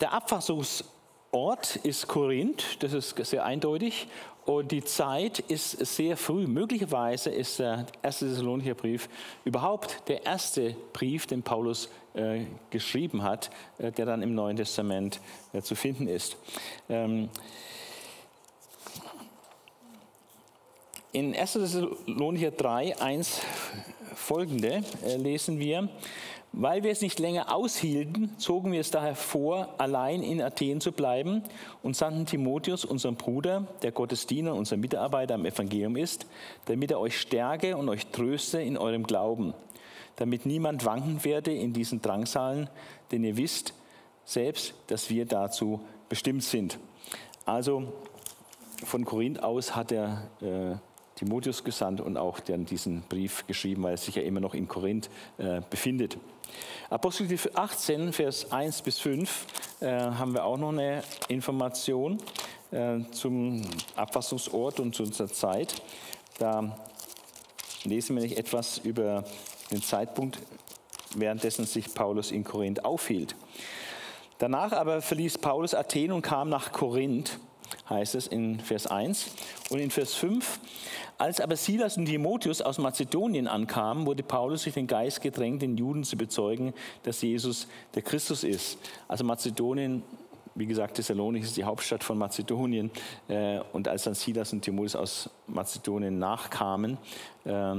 der 0.00 0.12
Abfassungsort 0.12 1.76
ist 1.82 2.08
Korinth, 2.08 2.82
das 2.82 2.92
ist 2.92 3.14
sehr 3.24 3.44
eindeutig. 3.44 4.08
Und 4.50 4.72
die 4.72 4.82
Zeit 4.82 5.38
ist 5.38 5.78
sehr 5.86 6.16
früh. 6.16 6.48
Möglicherweise 6.48 7.30
ist 7.30 7.60
der 7.60 7.86
erste 8.02 8.26
Thessalonicher 8.26 8.74
Brief 8.74 9.08
überhaupt 9.44 10.02
der 10.08 10.26
erste 10.26 10.74
Brief, 10.92 11.28
den 11.28 11.44
Paulus 11.44 11.88
äh, 12.14 12.46
geschrieben 12.68 13.22
hat, 13.22 13.50
äh, 13.78 13.92
der 13.92 14.06
dann 14.06 14.22
im 14.22 14.34
Neuen 14.34 14.56
Testament 14.56 15.20
äh, 15.52 15.62
zu 15.62 15.76
finden 15.76 16.08
ist. 16.08 16.36
Ähm, 16.88 17.28
in 21.12 21.32
1. 21.36 21.52
Thessalonicher 21.52 22.50
3, 22.50 23.00
1 23.00 23.42
folgende 24.16 24.82
äh, 25.06 25.16
lesen 25.16 25.60
wir, 25.60 25.88
weil 26.52 26.82
wir 26.82 26.90
es 26.90 27.00
nicht 27.00 27.18
länger 27.18 27.54
aushielten, 27.54 28.36
zogen 28.38 28.72
wir 28.72 28.80
es 28.80 28.90
daher 28.90 29.14
vor, 29.14 29.74
allein 29.78 30.22
in 30.22 30.42
Athen 30.42 30.80
zu 30.80 30.92
bleiben 30.92 31.42
und 31.82 31.96
sandten 31.96 32.26
Timotheus, 32.26 32.84
unseren 32.84 33.16
Bruder, 33.16 33.68
der 33.82 33.92
Gottesdiener, 33.92 34.54
unser 34.54 34.76
Mitarbeiter 34.76 35.34
am 35.34 35.46
Evangelium 35.46 35.96
ist, 35.96 36.26
damit 36.66 36.90
er 36.90 37.00
euch 37.00 37.20
stärke 37.20 37.76
und 37.76 37.88
euch 37.88 38.06
tröste 38.08 38.60
in 38.60 38.76
eurem 38.76 39.04
Glauben, 39.04 39.54
damit 40.16 40.44
niemand 40.44 40.84
wanken 40.84 41.24
werde 41.24 41.52
in 41.52 41.72
diesen 41.72 42.02
Drangsalen, 42.02 42.68
denn 43.12 43.22
ihr 43.22 43.36
wisst 43.36 43.74
selbst, 44.24 44.74
dass 44.88 45.08
wir 45.08 45.26
dazu 45.26 45.80
bestimmt 46.08 46.42
sind. 46.42 46.78
Also 47.44 47.92
von 48.84 49.04
Korinth 49.04 49.42
aus 49.42 49.76
hat 49.76 49.92
er 49.92 50.28
äh, 50.40 50.76
Timotheus 51.16 51.64
gesandt 51.64 52.00
und 52.00 52.16
auch 52.16 52.40
dann 52.40 52.64
diesen 52.64 53.02
Brief 53.02 53.46
geschrieben, 53.46 53.82
weil 53.82 53.92
er 53.92 53.96
sich 53.98 54.14
ja 54.14 54.22
immer 54.22 54.40
noch 54.40 54.54
in 54.54 54.68
Korinth 54.68 55.10
äh, 55.38 55.60
befindet. 55.68 56.16
Apostelgeschichte 56.90 57.56
18, 57.56 58.12
Vers 58.12 58.50
1 58.52 58.82
bis 58.82 58.98
5 58.98 59.46
äh, 59.80 59.86
haben 59.88 60.34
wir 60.34 60.44
auch 60.44 60.58
noch 60.58 60.70
eine 60.70 61.02
Information 61.28 62.18
äh, 62.70 62.98
zum 63.12 63.62
Abfassungsort 63.96 64.80
und 64.80 64.94
zu 64.94 65.04
unserer 65.04 65.28
Zeit. 65.28 65.82
Da 66.38 66.76
lesen 67.84 68.16
wir 68.16 68.22
nicht 68.22 68.38
etwas 68.38 68.78
über 68.78 69.24
den 69.70 69.82
Zeitpunkt, 69.82 70.38
währenddessen 71.14 71.64
sich 71.64 71.92
Paulus 71.94 72.30
in 72.30 72.44
Korinth 72.44 72.84
aufhielt. 72.84 73.34
Danach 74.38 74.72
aber 74.72 75.02
verließ 75.02 75.38
Paulus 75.38 75.74
Athen 75.74 76.12
und 76.12 76.22
kam 76.22 76.48
nach 76.48 76.72
Korinth, 76.72 77.38
heißt 77.88 78.14
es 78.14 78.26
in 78.26 78.58
Vers 78.58 78.86
1. 78.86 79.26
Und 79.68 79.80
in 79.80 79.90
Vers 79.90 80.14
5 80.14 80.58
als 81.20 81.40
aber 81.40 81.56
Silas 81.56 81.96
und 81.96 82.06
Timotheus 82.06 82.62
aus 82.62 82.78
Mazedonien 82.78 83.46
ankamen, 83.46 84.06
wurde 84.06 84.22
Paulus 84.22 84.62
durch 84.62 84.74
den 84.74 84.86
Geist 84.86 85.20
gedrängt, 85.20 85.60
den 85.60 85.76
Juden 85.76 86.02
zu 86.02 86.16
bezeugen, 86.16 86.72
dass 87.02 87.20
Jesus 87.20 87.68
der 87.94 88.02
Christus 88.02 88.42
ist. 88.42 88.78
Also 89.06 89.24
Mazedonien, 89.24 90.02
wie 90.54 90.66
gesagt, 90.66 90.94
Thessalonik 90.94 91.42
ist 91.42 91.56
die 91.56 91.64
Hauptstadt 91.64 92.02
von 92.04 92.16
Mazedonien. 92.16 92.90
Äh, 93.28 93.60
und 93.72 93.86
als 93.86 94.04
dann 94.04 94.14
Silas 94.14 94.52
und 94.52 94.62
Timotheus 94.62 94.96
aus 94.96 95.30
Mazedonien 95.46 96.18
nachkamen, 96.18 96.96
äh, 97.44 97.74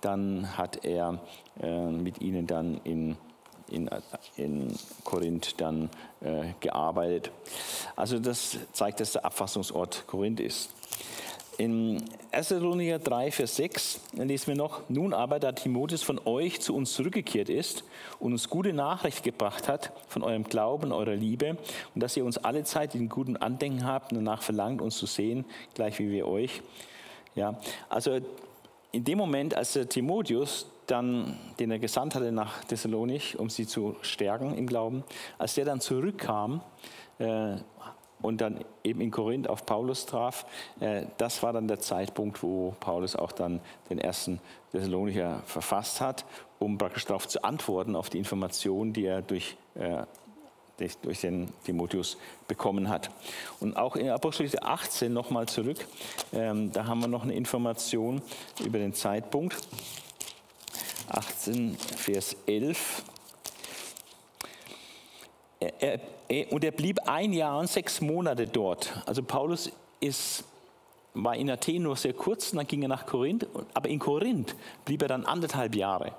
dann 0.00 0.56
hat 0.56 0.84
er 0.84 1.20
äh, 1.60 1.90
mit 1.90 2.20
ihnen 2.20 2.46
dann 2.46 2.80
in 2.84 3.16
in, 3.68 3.90
in 4.36 4.78
Korinth 5.02 5.60
dann 5.60 5.90
äh, 6.20 6.52
gearbeitet. 6.60 7.32
Also 7.96 8.18
das 8.20 8.58
zeigt, 8.72 9.00
dass 9.00 9.12
der 9.12 9.24
Abfassungsort 9.24 10.04
Korinth 10.06 10.38
ist. 10.38 10.70
In 11.58 12.02
1. 12.32 12.48
Thessalonicher 12.48 12.98
3, 12.98 13.30
Vers 13.30 13.56
6 13.56 14.00
lesen 14.12 14.48
wir 14.48 14.56
noch, 14.56 14.90
nun 14.90 15.14
aber, 15.14 15.40
da 15.40 15.52
Timotheus 15.52 16.02
von 16.02 16.20
euch 16.26 16.60
zu 16.60 16.76
uns 16.76 16.92
zurückgekehrt 16.92 17.48
ist 17.48 17.82
und 18.18 18.32
uns 18.32 18.50
gute 18.50 18.74
Nachricht 18.74 19.22
gebracht 19.22 19.66
hat 19.66 19.90
von 20.08 20.22
eurem 20.22 20.44
Glauben, 20.44 20.92
eurer 20.92 21.14
Liebe 21.14 21.56
und 21.94 22.02
dass 22.02 22.14
ihr 22.14 22.26
uns 22.26 22.36
alle 22.36 22.64
Zeit 22.64 22.94
in 22.94 23.08
guten 23.08 23.38
Andenken 23.38 23.86
habt 23.86 24.12
und 24.12 24.18
danach 24.18 24.42
verlangt, 24.42 24.82
uns 24.82 24.98
zu 24.98 25.06
sehen, 25.06 25.46
gleich 25.72 25.98
wie 25.98 26.10
wir 26.10 26.28
euch. 26.28 26.60
Ja, 27.34 27.58
also 27.88 28.18
in 28.92 29.04
dem 29.04 29.16
Moment, 29.16 29.54
als 29.54 29.72
der 29.72 29.88
Timotheus 29.88 30.66
dann, 30.86 31.38
den 31.58 31.70
er 31.70 31.78
gesandt 31.78 32.14
hatte 32.14 32.32
nach 32.32 32.64
Thessalonich, 32.64 33.38
um 33.38 33.48
sie 33.48 33.66
zu 33.66 33.96
stärken 34.02 34.56
im 34.58 34.66
Glauben, 34.66 35.04
als 35.38 35.54
der 35.54 35.64
dann 35.64 35.80
zurückkam, 35.80 36.60
äh, 37.18 37.56
und 38.26 38.40
dann 38.40 38.64
eben 38.82 39.00
in 39.00 39.12
Korinth 39.12 39.48
auf 39.48 39.64
Paulus 39.64 40.04
traf, 40.04 40.46
äh, 40.80 41.06
das 41.16 41.42
war 41.44 41.52
dann 41.52 41.68
der 41.68 41.78
Zeitpunkt, 41.78 42.42
wo 42.42 42.74
Paulus 42.80 43.14
auch 43.14 43.30
dann 43.30 43.60
den 43.88 43.98
ersten 43.98 44.40
Thessalonicher 44.72 45.42
verfasst 45.46 46.00
hat, 46.00 46.24
um 46.58 46.76
praktisch 46.76 47.04
darauf 47.04 47.28
zu 47.28 47.44
antworten, 47.44 47.94
auf 47.94 48.10
die 48.10 48.18
Informationen, 48.18 48.92
die 48.92 49.04
er 49.04 49.22
durch, 49.22 49.56
äh, 49.76 50.02
durch 51.02 51.20
den 51.20 51.48
Timotheus 51.64 52.18
bekommen 52.48 52.88
hat. 52.88 53.10
Und 53.60 53.76
auch 53.76 53.94
in 53.94 54.10
Apostelgeschichte 54.10 54.66
18 54.66 55.12
nochmal 55.12 55.46
zurück, 55.46 55.86
ähm, 56.32 56.72
da 56.72 56.86
haben 56.86 57.00
wir 57.00 57.08
noch 57.08 57.22
eine 57.22 57.34
Information 57.34 58.20
über 58.64 58.78
den 58.78 58.92
Zeitpunkt. 58.92 59.56
18, 61.08 61.76
Vers 61.76 62.36
11 62.46 63.04
er, 65.60 65.82
er, 65.82 66.00
und 66.50 66.64
er 66.64 66.70
blieb 66.72 66.98
ein 67.06 67.32
Jahr 67.32 67.58
und 67.58 67.68
sechs 67.68 68.00
Monate 68.00 68.46
dort. 68.46 69.02
Also 69.06 69.22
Paulus 69.22 69.70
ist, 70.00 70.44
war 71.14 71.36
in 71.36 71.50
Athen 71.50 71.82
nur 71.82 71.96
sehr 71.96 72.12
kurz, 72.12 72.52
und 72.52 72.58
dann 72.58 72.66
ging 72.66 72.82
er 72.82 72.88
nach 72.88 73.06
Korinth, 73.06 73.46
aber 73.74 73.88
in 73.88 73.98
Korinth 73.98 74.54
blieb 74.84 75.02
er 75.02 75.08
dann 75.08 75.24
anderthalb 75.24 75.74
Jahre. 75.74 76.12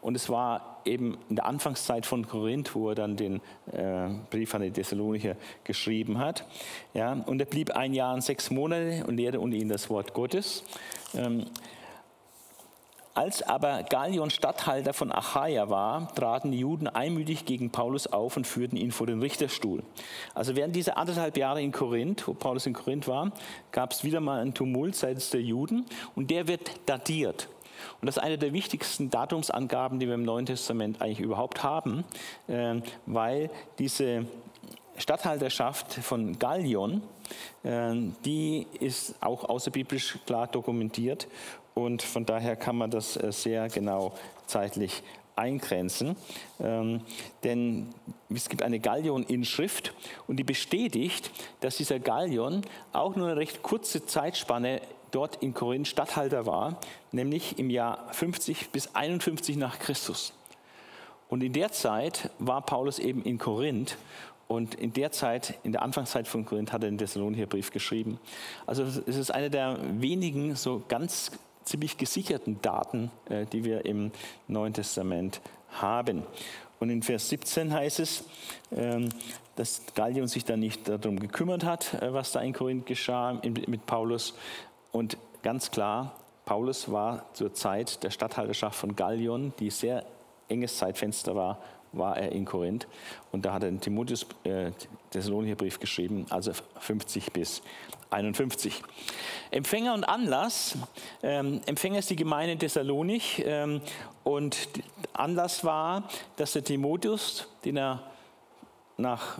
Und 0.00 0.16
es 0.16 0.28
war 0.28 0.80
eben 0.84 1.16
in 1.28 1.36
der 1.36 1.46
Anfangszeit 1.46 2.06
von 2.06 2.26
Korinth, 2.26 2.74
wo 2.74 2.88
er 2.88 2.96
dann 2.96 3.16
den 3.16 3.40
äh, 3.70 4.08
Brief 4.30 4.52
an 4.54 4.62
die 4.62 4.72
Thessalonicher 4.72 5.36
geschrieben 5.62 6.18
hat. 6.18 6.44
Ja, 6.92 7.12
und 7.12 7.38
er 7.38 7.46
blieb 7.46 7.70
ein 7.70 7.94
Jahr 7.94 8.12
und 8.12 8.22
sechs 8.22 8.50
Monate 8.50 9.04
und 9.06 9.16
lehrte 9.16 9.38
unter 9.38 9.56
ihnen 9.56 9.68
das 9.68 9.88
Wort 9.90 10.12
Gottes. 10.12 10.64
Ähm, 11.14 11.46
als 13.14 13.42
aber 13.42 13.82
Gallion 13.82 14.30
Statthalter 14.30 14.94
von 14.94 15.12
Achaia 15.12 15.68
war, 15.68 16.12
traten 16.14 16.50
die 16.50 16.60
Juden 16.60 16.88
einmütig 16.88 17.44
gegen 17.44 17.70
Paulus 17.70 18.06
auf 18.06 18.36
und 18.38 18.46
führten 18.46 18.76
ihn 18.76 18.90
vor 18.90 19.06
den 19.06 19.20
Richterstuhl. 19.20 19.82
Also 20.34 20.56
während 20.56 20.74
dieser 20.74 20.96
anderthalb 20.96 21.36
Jahre 21.36 21.60
in 21.60 21.72
Korinth, 21.72 22.26
wo 22.26 22.32
Paulus 22.32 22.66
in 22.66 22.72
Korinth 22.72 23.06
war, 23.08 23.32
gab 23.70 23.92
es 23.92 24.02
wieder 24.02 24.20
mal 24.20 24.40
einen 24.40 24.54
Tumult 24.54 24.96
seitens 24.96 25.28
der 25.28 25.42
Juden 25.42 25.84
und 26.14 26.30
der 26.30 26.48
wird 26.48 26.70
datiert. 26.86 27.48
Und 28.00 28.06
das 28.06 28.16
ist 28.16 28.22
eine 28.22 28.38
der 28.38 28.52
wichtigsten 28.52 29.10
Datumsangaben, 29.10 29.98
die 29.98 30.06
wir 30.06 30.14
im 30.14 30.24
Neuen 30.24 30.46
Testament 30.46 31.02
eigentlich 31.02 31.20
überhaupt 31.20 31.62
haben, 31.62 32.04
äh, 32.48 32.76
weil 33.04 33.50
diese 33.78 34.26
Statthalterschaft 34.96 35.94
von 35.94 36.38
Gallion, 36.38 37.02
äh, 37.62 37.94
die 38.24 38.66
ist 38.78 39.14
auch 39.20 39.44
außerbiblisch 39.44 40.18
klar 40.26 40.46
dokumentiert 40.46 41.26
und 41.74 42.02
von 42.02 42.26
daher 42.26 42.56
kann 42.56 42.76
man 42.76 42.90
das 42.90 43.16
äh, 43.16 43.32
sehr 43.32 43.68
genau 43.68 44.12
zeitlich 44.46 45.02
eingrenzen. 45.36 46.16
Ähm, 46.60 47.00
denn 47.44 47.88
es 48.28 48.48
gibt 48.48 48.62
eine 48.62 48.78
Gallion-Inschrift 48.80 49.94
und 50.26 50.36
die 50.36 50.44
bestätigt, 50.44 51.30
dass 51.60 51.76
dieser 51.76 51.98
Gallion 51.98 52.62
auch 52.92 53.16
nur 53.16 53.28
eine 53.28 53.36
recht 53.36 53.62
kurze 53.62 54.04
Zeitspanne 54.04 54.80
dort 55.10 55.42
in 55.42 55.54
Korinth 55.54 55.88
Statthalter 55.88 56.46
war, 56.46 56.80
nämlich 57.12 57.58
im 57.58 57.70
Jahr 57.70 58.12
50 58.12 58.70
bis 58.70 58.94
51 58.94 59.56
nach 59.56 59.78
Christus. 59.78 60.32
Und 61.28 61.42
in 61.42 61.52
der 61.52 61.72
Zeit 61.72 62.30
war 62.38 62.62
Paulus 62.62 62.98
eben 62.98 63.22
in 63.22 63.38
Korinth 63.38 63.96
und 64.48 64.74
in 64.74 64.92
der 64.92 65.12
Zeit, 65.12 65.54
in 65.62 65.72
der 65.72 65.82
Anfangszeit 65.82 66.28
von 66.28 66.44
Korinth, 66.44 66.72
hat 66.72 66.82
er 66.82 66.90
den 66.90 66.98
Thessalonicher 66.98 67.46
Brief 67.46 67.70
geschrieben. 67.70 68.18
Also 68.66 68.82
es 68.82 68.98
ist 68.98 69.30
eine 69.30 69.48
der 69.48 69.78
wenigen 69.98 70.56
so 70.56 70.82
ganz 70.88 71.30
ziemlich 71.64 71.96
gesicherten 71.96 72.60
Daten, 72.62 73.10
äh, 73.28 73.46
die 73.46 73.64
wir 73.64 73.84
im 73.84 74.12
Neuen 74.48 74.74
Testament 74.74 75.40
haben. 75.70 76.24
Und 76.80 76.90
in 76.90 77.02
Vers 77.02 77.28
17 77.28 77.72
heißt 77.72 78.00
es, 78.00 78.24
ähm, 78.74 79.08
dass 79.56 79.82
Gallion 79.94 80.26
sich 80.26 80.44
dann 80.44 80.60
nicht 80.60 80.88
darum 80.88 81.20
gekümmert 81.20 81.64
hat, 81.64 81.94
äh, 82.02 82.12
was 82.12 82.32
da 82.32 82.40
in 82.40 82.52
Korinth 82.52 82.86
geschah 82.86 83.40
mit 83.44 83.86
Paulus. 83.86 84.34
Und 84.90 85.16
ganz 85.42 85.70
klar, 85.70 86.16
Paulus 86.44 86.90
war 86.90 87.26
zur 87.34 87.54
Zeit 87.54 88.02
der 88.02 88.10
Statthalterschaft 88.10 88.76
von 88.76 88.96
Gallion, 88.96 89.52
die 89.58 89.70
sehr 89.70 90.04
enges 90.48 90.76
Zeitfenster 90.76 91.36
war, 91.36 91.58
war 91.92 92.16
er 92.16 92.32
in 92.32 92.44
Korinth. 92.44 92.88
Und 93.30 93.44
da 93.44 93.52
hat 93.52 93.62
er 93.62 93.70
den 93.70 93.80
Timotheus 93.80 94.26
äh, 94.44 94.72
Thessalonicher 95.12 95.56
geschrieben, 95.56 96.26
also 96.30 96.52
50 96.80 97.32
bis 97.32 97.62
51. 98.10 98.82
Empfänger 99.50 99.94
und 99.94 100.04
Anlass. 100.04 100.76
Ähm, 101.22 101.60
Empfänger 101.66 101.98
ist 101.98 102.10
die 102.10 102.16
Gemeinde 102.16 102.56
Thessalonik. 102.56 103.44
Ähm, 103.44 103.80
und 104.24 104.68
Anlass 105.12 105.64
war, 105.64 106.08
dass 106.36 106.52
der 106.52 106.64
Timotheus, 106.64 107.48
den 107.64 107.76
er 107.76 108.02
nach 108.96 109.38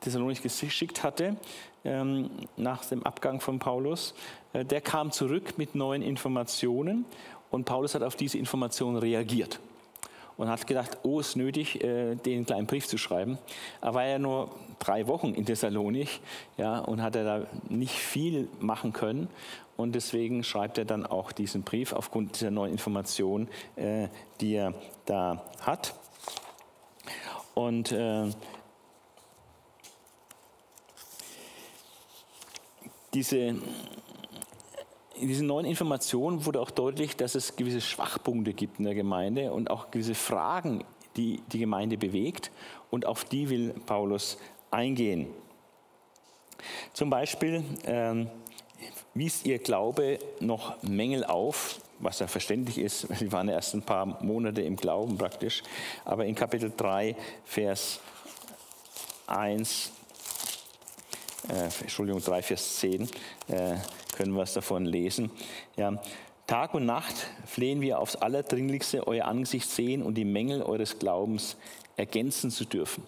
Thessalonik 0.00 0.42
geschickt 0.42 1.02
hatte, 1.02 1.36
ähm, 1.84 2.30
nach 2.56 2.84
dem 2.84 3.04
Abgang 3.04 3.40
von 3.40 3.58
Paulus, 3.58 4.14
äh, 4.52 4.64
der 4.64 4.80
kam 4.80 5.10
zurück 5.12 5.56
mit 5.56 5.74
neuen 5.74 6.02
Informationen 6.02 7.04
und 7.50 7.64
Paulus 7.64 7.94
hat 7.94 8.02
auf 8.02 8.16
diese 8.16 8.38
Informationen 8.38 8.96
reagiert 8.96 9.58
und 10.38 10.48
hat 10.48 10.66
gedacht, 10.66 10.98
oh, 11.02 11.20
es 11.20 11.30
ist 11.30 11.36
nötig, 11.36 11.84
äh, 11.84 12.14
den 12.14 12.46
kleinen 12.46 12.66
Brief 12.66 12.86
zu 12.86 12.96
schreiben. 12.96 13.38
Er 13.82 13.92
war 13.92 14.06
ja 14.06 14.18
nur 14.18 14.50
drei 14.78 15.06
Wochen 15.08 15.34
in 15.34 15.44
Thessalonik 15.44 16.20
ja, 16.56 16.78
und 16.78 17.02
hat 17.02 17.16
da 17.16 17.46
nicht 17.68 17.92
viel 17.92 18.48
machen 18.60 18.92
können. 18.94 19.28
Und 19.76 19.94
deswegen 19.94 20.44
schreibt 20.44 20.78
er 20.78 20.84
dann 20.84 21.04
auch 21.04 21.32
diesen 21.32 21.62
Brief 21.62 21.92
aufgrund 21.92 22.36
dieser 22.36 22.52
neuen 22.52 22.72
Informationen, 22.72 23.48
äh, 23.76 24.08
die 24.40 24.54
er 24.54 24.74
da 25.06 25.44
hat. 25.60 25.94
Und 27.54 27.90
äh, 27.90 28.30
diese 33.12 33.56
in 35.20 35.28
diesen 35.28 35.46
neuen 35.46 35.66
Informationen 35.66 36.46
wurde 36.46 36.60
auch 36.60 36.70
deutlich, 36.70 37.16
dass 37.16 37.34
es 37.34 37.56
gewisse 37.56 37.80
Schwachpunkte 37.80 38.52
gibt 38.52 38.78
in 38.78 38.84
der 38.84 38.94
Gemeinde 38.94 39.52
und 39.52 39.70
auch 39.70 39.90
gewisse 39.90 40.14
Fragen, 40.14 40.84
die 41.16 41.40
die 41.52 41.58
Gemeinde 41.58 41.98
bewegt. 41.98 42.50
Und 42.90 43.06
auf 43.06 43.24
die 43.24 43.50
will 43.50 43.74
Paulus 43.86 44.38
eingehen. 44.70 45.28
Zum 46.92 47.10
Beispiel 47.10 47.62
ähm, 47.84 48.28
wies 49.14 49.44
ihr 49.44 49.58
Glaube 49.58 50.18
noch 50.40 50.82
Mängel 50.82 51.24
auf, 51.24 51.80
was 51.98 52.20
ja 52.20 52.26
verständlich 52.26 52.78
ist. 52.78 53.08
Sie 53.18 53.32
waren 53.32 53.48
erst 53.48 53.74
ein 53.74 53.82
paar 53.82 54.22
Monate 54.22 54.62
im 54.62 54.76
Glauben 54.76 55.18
praktisch. 55.18 55.62
Aber 56.04 56.24
in 56.24 56.34
Kapitel 56.34 56.72
3, 56.76 57.16
Vers 57.44 58.00
1, 59.26 59.92
äh, 61.48 61.82
Entschuldigung, 61.82 62.22
3, 62.22 62.42
Vers 62.42 62.76
10, 62.76 63.08
äh, 63.48 63.76
können 64.18 64.36
was 64.36 64.52
davon 64.52 64.84
lesen. 64.84 65.30
Ja. 65.76 66.02
Tag 66.46 66.74
und 66.74 66.86
Nacht 66.86 67.30
flehen 67.46 67.80
wir 67.80 67.98
aufs 67.98 68.16
Allerdringlichste 68.16 69.06
euer 69.06 69.26
Angesicht 69.26 69.68
sehen 69.68 70.02
und 70.02 70.14
die 70.14 70.24
Mängel 70.24 70.62
eures 70.62 70.98
Glaubens 70.98 71.56
ergänzen 71.96 72.50
zu 72.50 72.64
dürfen. 72.64 73.04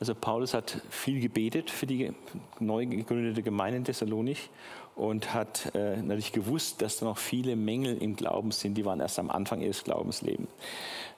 Also 0.00 0.14
Paulus 0.14 0.52
hat 0.52 0.80
viel 0.90 1.20
gebetet 1.20 1.70
für 1.70 1.86
die 1.86 2.12
neu 2.58 2.86
gegründete 2.86 3.42
Gemeinde 3.42 3.76
in 3.76 3.84
Thessalonik 3.84 4.48
und 4.96 5.32
hat 5.32 5.74
äh, 5.74 5.96
natürlich 5.98 6.32
gewusst, 6.32 6.82
dass 6.82 6.96
da 6.96 7.06
noch 7.06 7.18
viele 7.18 7.56
Mängel 7.56 7.98
im 7.98 8.16
Glauben 8.16 8.50
sind, 8.50 8.74
die 8.74 8.84
waren 8.84 9.00
erst 9.00 9.18
am 9.18 9.30
Anfang 9.30 9.60
ihres 9.60 9.84
Glaubenslebens. 9.84 10.48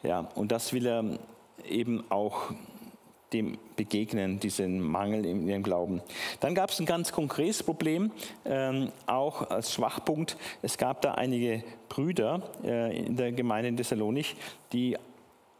Ja, 0.02 0.28
und 0.34 0.52
das 0.52 0.72
will 0.72 0.86
er 0.86 1.18
eben 1.66 2.04
auch 2.10 2.52
dem 3.34 3.58
begegnen, 3.76 4.40
diesen 4.40 4.80
Mangel 4.80 5.26
in 5.26 5.46
ihrem 5.46 5.62
Glauben. 5.62 6.00
Dann 6.40 6.54
gab 6.54 6.70
es 6.70 6.80
ein 6.80 6.86
ganz 6.86 7.12
konkretes 7.12 7.62
Problem, 7.62 8.12
ähm, 8.44 8.92
auch 9.06 9.50
als 9.50 9.74
Schwachpunkt. 9.74 10.36
Es 10.62 10.78
gab 10.78 11.02
da 11.02 11.14
einige 11.14 11.64
Brüder 11.88 12.42
äh, 12.64 12.96
in 12.96 13.16
der 13.16 13.32
Gemeinde 13.32 13.68
in 13.68 13.76
Thessalonik, 13.76 14.36
die 14.72 14.96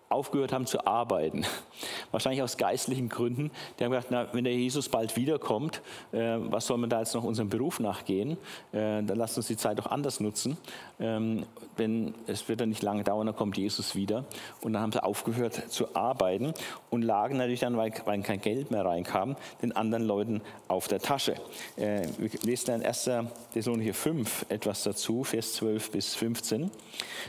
aufgehört 0.09 0.53
haben 0.53 0.67
zu 0.67 0.87
arbeiten. 0.87 1.45
Wahrscheinlich 2.11 2.43
aus 2.43 2.57
geistlichen 2.57 3.09
Gründen. 3.09 3.51
Die 3.79 3.85
haben 3.85 3.91
gedacht, 3.91 4.09
na, 4.11 4.27
wenn 4.33 4.45
der 4.45 4.55
Jesus 4.55 4.89
bald 4.89 5.17
wiederkommt, 5.17 5.83
äh, 6.13 6.37
was 6.39 6.67
soll 6.67 6.79
man 6.79 6.91
da 6.91 7.01
jetzt 7.01 7.15
noch 7.15 7.25
unserem 7.25 7.49
Beruf 7.49 7.81
nachgehen? 7.81 8.33
Äh, 8.73 9.03
dann 9.03 9.17
lasst 9.17 9.37
uns 9.37 9.49
die 9.49 9.57
Zeit 9.57 9.79
doch 9.79 9.87
anders 9.87 10.21
nutzen. 10.21 10.57
Ähm, 11.01 11.45
denn 11.79 12.15
es 12.27 12.49
wird 12.49 12.61
dann 12.61 12.69
nicht 12.69 12.83
lange 12.83 13.03
dauern, 13.03 13.27
dann 13.27 13.37
kommt 13.37 13.57
Jesus 13.57 13.97
wieder. 13.97 14.25
Und 14.63 14.75
dann 14.75 14.83
haben 14.83 14.93
sie 14.93 15.03
aufgehört 15.03 15.71
zu 15.71 15.97
arbeiten 15.97 16.55
und 16.91 17.03
lagen 17.03 17.37
natürlich 17.37 17.61
dann, 17.61 17.77
weil, 17.77 17.93
weil 18.05 18.23
kein 18.23 18.41
Geld 18.41 18.71
mehr 18.71 18.85
reinkam, 18.85 19.37
den 19.63 19.73
anderen 19.73 20.05
Leuten 20.05 20.41
auf 20.69 20.87
der 20.87 21.01
Tasche. 21.01 21.35
Äh, 21.77 22.07
wir 22.19 22.31
lesen 22.45 22.67
dann 22.67 22.81
in 22.83 22.87
1. 22.87 23.11
Thessalonicher 23.53 23.95
5 23.95 24.47
etwas 24.49 24.85
dazu, 24.85 25.25
Vers 25.25 25.55
12 25.55 25.91
bis 25.91 26.15
15, 26.15 26.71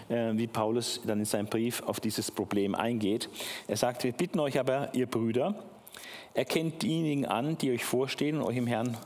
äh, 0.09 0.33
wie 0.33 0.47
Paulus 0.47 1.01
dann 1.05 1.19
in 1.19 1.25
seinem 1.25 1.47
Brief 1.47 1.81
auf 1.83 1.99
dieses 1.99 2.29
Problem 2.29 2.74
eingeht. 2.75 3.29
Er 3.67 3.77
sagt, 3.77 4.03
wir 4.03 4.11
bitten 4.11 4.39
euch 4.39 4.59
aber, 4.59 4.93
ihr 4.93 5.07
Brüder, 5.07 5.55
erkennt 6.33 6.83
diejenigen 6.83 7.25
an, 7.25 7.57
die 7.57 7.71
euch 7.71 7.85
vorstehen 7.85 8.37
und 8.37 8.43
euch 8.43 8.57
im 8.57 8.67
Herrn, 8.67 8.97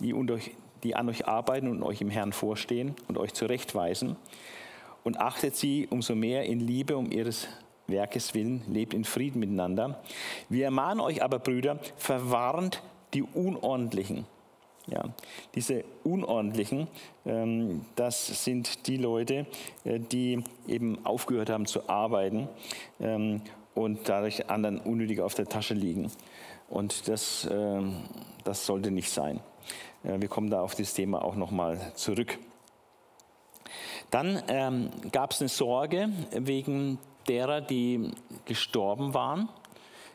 die 0.00 0.12
unter 0.12 0.34
euch 0.34 0.52
die 0.82 0.94
an 0.94 1.08
euch 1.08 1.26
arbeiten 1.26 1.68
und 1.68 1.82
euch 1.82 2.00
im 2.00 2.10
Herrn 2.10 2.32
vorstehen 2.32 2.94
und 3.08 3.18
euch 3.18 3.34
zurechtweisen. 3.34 4.16
Und 5.04 5.20
achtet 5.20 5.56
sie 5.56 5.86
umso 5.88 6.14
mehr 6.14 6.44
in 6.44 6.60
Liebe 6.60 6.96
um 6.96 7.10
ihres 7.10 7.48
Werkes 7.86 8.34
willen, 8.34 8.62
lebt 8.68 8.94
in 8.94 9.04
Frieden 9.04 9.40
miteinander. 9.40 10.02
Wir 10.48 10.66
ermahnen 10.66 11.00
euch 11.00 11.22
aber, 11.22 11.38
Brüder, 11.38 11.78
verwarnt 11.96 12.82
die 13.14 13.22
Unordentlichen. 13.22 14.26
Ja, 14.90 15.04
diese 15.54 15.84
Unordentlichen, 16.02 16.88
ähm, 17.26 17.84
das 17.94 18.44
sind 18.44 18.86
die 18.86 18.96
Leute, 18.96 19.46
äh, 19.84 20.00
die 20.00 20.42
eben 20.66 21.04
aufgehört 21.04 21.50
haben 21.50 21.66
zu 21.66 21.88
arbeiten 21.90 22.48
ähm, 22.98 23.42
und 23.74 24.08
dadurch 24.08 24.48
anderen 24.48 24.78
unnötig 24.78 25.20
auf 25.20 25.34
der 25.34 25.46
Tasche 25.46 25.74
liegen. 25.74 26.10
Und 26.70 27.06
das, 27.08 27.46
ähm, 27.50 27.96
das 28.44 28.64
sollte 28.64 28.90
nicht 28.90 29.10
sein. 29.10 29.40
Äh, 30.04 30.20
wir 30.20 30.28
kommen 30.28 30.48
da 30.48 30.62
auf 30.62 30.74
das 30.74 30.94
Thema 30.94 31.22
auch 31.22 31.34
nochmal 31.34 31.92
zurück. 31.94 32.38
Dann 34.10 34.42
ähm, 34.48 34.90
gab 35.12 35.32
es 35.32 35.40
eine 35.40 35.48
Sorge 35.48 36.08
wegen 36.32 36.98
derer, 37.28 37.60
die 37.60 38.10
gestorben 38.46 39.12
waren. 39.12 39.50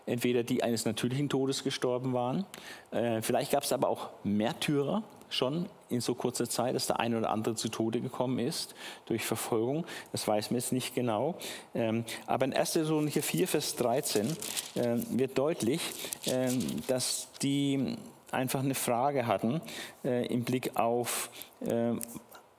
Entweder 0.06 0.44
die 0.44 0.64
eines 0.64 0.86
natürlichen 0.86 1.30
Todes 1.30 1.64
gestorben 1.64 2.14
waren. 2.14 2.46
Äh, 2.92 3.22
vielleicht 3.22 3.52
gab 3.52 3.64
es 3.64 3.72
aber 3.72 3.88
auch 3.88 4.10
Märtyrer 4.24 5.04
schon 5.30 5.68
in 5.90 6.02
so 6.02 6.16
kurzer 6.16 6.48
Zeit, 6.50 6.76
dass 6.76 6.88
der 6.88 7.00
eine 7.00 7.18
oder 7.18 7.30
andere 7.30 7.56
zu 7.56 7.70
Tode 7.70 8.02
gekommen 8.02 8.40
ist 8.40 8.76
durch 9.06 9.26
Verfolgung. 9.26 9.86
Das 10.12 10.28
weiß 10.28 10.52
man 10.52 10.60
jetzt 10.60 10.72
nicht 10.72 10.96
genau. 10.96 11.36
Ähm, 11.74 12.06
aber 12.28 12.46
in 12.46 12.54
1. 12.54 12.74
Thessalonicher 12.74 13.22
4, 13.22 13.48
Vers 13.48 13.76
13 13.76 14.28
äh, 14.76 14.98
wird 15.10 15.38
deutlich, 15.38 15.82
äh, 16.26 16.50
dass 16.88 17.30
die 17.42 17.96
einfach 18.32 18.62
eine 18.62 18.76
Frage 18.76 19.28
hatten 19.28 19.62
äh, 20.04 20.26
im 20.28 20.44
Blick 20.44 20.76
auf, 20.76 21.30
äh, 21.62 21.94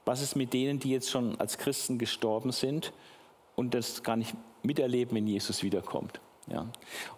was 0.04 0.22
ist 0.22 0.36
mit 0.36 0.52
denen, 0.52 0.78
die 0.78 0.90
jetzt 0.90 1.10
schon 1.10 1.38
als 1.40 1.58
Christen 1.58 1.98
gestorben 1.98 2.52
sind 2.52 2.92
und 3.56 3.74
das 3.74 4.02
gar 4.02 4.16
nicht 4.16 4.34
miterleben, 4.62 5.16
wenn 5.16 5.26
Jesus 5.26 5.62
wiederkommt. 5.62 6.20
Ja. 6.46 6.68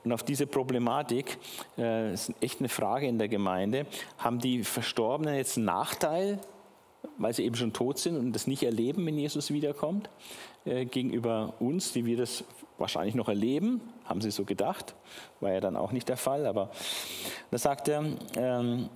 Und 0.05 0.13
auf 0.13 0.23
diese 0.23 0.47
Problematik, 0.47 1.39
äh, 1.79 2.13
ist 2.13 2.33
echt 2.41 2.61
eine 2.61 2.69
Frage 2.69 3.07
in 3.07 3.19
der 3.19 3.29
Gemeinde, 3.29 3.87
haben 4.19 4.39
die 4.39 4.63
Verstorbenen 4.63 5.35
jetzt 5.35 5.57
einen 5.57 5.67
Nachteil, 5.67 6.39
weil 7.19 7.33
sie 7.33 7.45
eben 7.45 7.57
schon 7.57 7.73
tot 7.73 7.99
sind 7.99 8.17
und 8.17 8.33
das 8.33 8.47
nicht 8.47 8.63
erleben, 8.63 9.05
wenn 9.07 9.19
Jesus 9.19 9.51
wiederkommt, 9.51 10.11
äh, 10.65 10.85
gegenüber 10.85 11.55
uns, 11.61 11.93
die 11.93 12.05
wir 12.05 12.17
das 12.17 12.45
wahrscheinlich 12.79 13.15
noch 13.15 13.29
erleben, 13.29 13.81
haben 14.05 14.21
sie 14.21 14.31
so 14.31 14.45
gedacht, 14.45 14.95
war 15.41 15.53
ja 15.53 15.61
dann 15.61 15.77
auch 15.77 15.93
nicht 15.93 16.09
der 16.09 16.17
Fall, 16.17 16.47
aber 16.47 16.71
da 17.51 17.59
sagt 17.59 17.89
er, 17.89 18.05
ähm, 18.37 18.89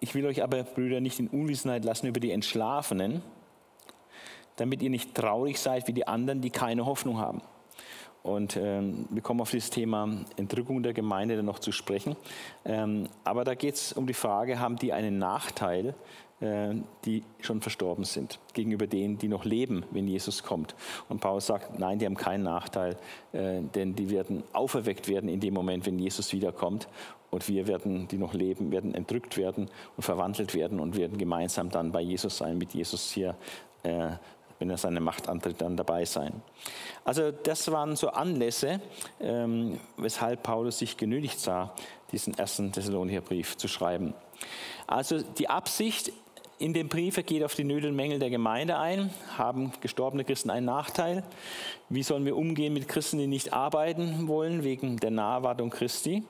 ich 0.00 0.14
will 0.14 0.26
euch 0.26 0.42
aber, 0.42 0.64
Brüder, 0.64 1.00
nicht 1.00 1.18
in 1.18 1.28
Unwissenheit 1.28 1.84
lassen 1.84 2.06
über 2.06 2.20
die 2.20 2.30
Entschlafenen, 2.30 3.22
damit 4.56 4.82
ihr 4.82 4.90
nicht 4.90 5.14
traurig 5.14 5.58
seid 5.60 5.88
wie 5.88 5.92
die 5.92 6.06
anderen, 6.06 6.40
die 6.40 6.50
keine 6.50 6.86
Hoffnung 6.86 7.18
haben. 7.18 7.40
Und 8.24 8.56
ähm, 8.56 9.04
wir 9.10 9.20
kommen 9.20 9.42
auf 9.42 9.50
das 9.50 9.68
Thema 9.68 10.08
Entrückung 10.36 10.82
der 10.82 10.94
Gemeinde 10.94 11.36
dann 11.36 11.44
noch 11.44 11.58
zu 11.58 11.72
sprechen. 11.72 12.16
Ähm, 12.64 13.06
aber 13.22 13.44
da 13.44 13.54
geht 13.54 13.74
es 13.74 13.92
um 13.92 14.06
die 14.06 14.14
Frage, 14.14 14.58
haben 14.58 14.76
die 14.76 14.94
einen 14.94 15.18
Nachteil 15.18 15.94
äh, 16.40 16.74
die 17.04 17.22
schon 17.40 17.60
verstorben 17.60 18.04
sind, 18.04 18.40
gegenüber 18.54 18.86
denen, 18.86 19.18
die 19.18 19.28
noch 19.28 19.44
leben, 19.44 19.84
wenn 19.92 20.08
Jesus 20.08 20.42
kommt. 20.42 20.74
Und 21.08 21.20
Paulus 21.20 21.46
sagt, 21.46 21.78
nein, 21.78 21.98
die 21.98 22.06
haben 22.06 22.16
keinen 22.16 22.42
Nachteil, 22.42 22.96
äh, 23.32 23.60
denn 23.62 23.94
die 23.94 24.10
werden 24.10 24.42
auferweckt 24.52 25.06
werden 25.06 25.28
in 25.28 25.38
dem 25.38 25.54
Moment, 25.54 25.86
wenn 25.86 25.98
Jesus 25.98 26.32
wiederkommt. 26.32 26.88
Und 27.30 27.48
wir 27.48 27.66
werden, 27.66 28.08
die 28.08 28.18
noch 28.18 28.34
leben, 28.34 28.72
werden 28.72 28.94
entrückt 28.94 29.36
werden 29.36 29.70
und 29.96 30.02
verwandelt 30.02 30.54
werden 30.54 30.80
und 30.80 30.96
werden 30.96 31.18
gemeinsam 31.18 31.70
dann 31.70 31.92
bei 31.92 32.00
Jesus 32.00 32.36
sein, 32.36 32.58
mit 32.58 32.74
Jesus 32.74 33.12
hier 33.12 33.36
äh, 33.84 34.10
wenn 34.58 34.70
er 34.70 34.76
seine 34.76 35.00
Macht 35.00 35.28
antritt, 35.28 35.60
dann 35.60 35.76
dabei 35.76 36.04
sein. 36.04 36.42
Also 37.04 37.30
das 37.30 37.70
waren 37.70 37.96
so 37.96 38.08
Anlässe, 38.08 38.80
ähm, 39.20 39.78
weshalb 39.96 40.42
Paulus 40.42 40.78
sich 40.78 40.96
genötigt 40.96 41.40
sah, 41.40 41.74
diesen 42.12 42.34
ersten 42.34 42.72
Thessalonicher 42.72 43.20
Brief 43.20 43.56
zu 43.56 43.68
schreiben. 43.68 44.14
Also 44.86 45.22
die 45.22 45.48
Absicht 45.48 46.12
in 46.58 46.72
dem 46.72 46.88
Brief 46.88 47.16
geht 47.26 47.42
auf 47.42 47.54
die 47.54 47.64
Nöte 47.64 47.88
und 47.88 47.96
Mängel 47.96 48.18
der 48.18 48.30
Gemeinde 48.30 48.78
ein. 48.78 49.10
Haben 49.36 49.72
gestorbene 49.80 50.24
Christen 50.24 50.50
einen 50.50 50.66
Nachteil? 50.66 51.24
Wie 51.88 52.02
sollen 52.02 52.24
wir 52.24 52.36
umgehen 52.36 52.72
mit 52.72 52.88
Christen, 52.88 53.18
die 53.18 53.26
nicht 53.26 53.52
arbeiten 53.52 54.28
wollen 54.28 54.62
wegen 54.62 54.98
der 54.98 55.10
Naherwartung 55.10 55.70
Christi? 55.70 56.24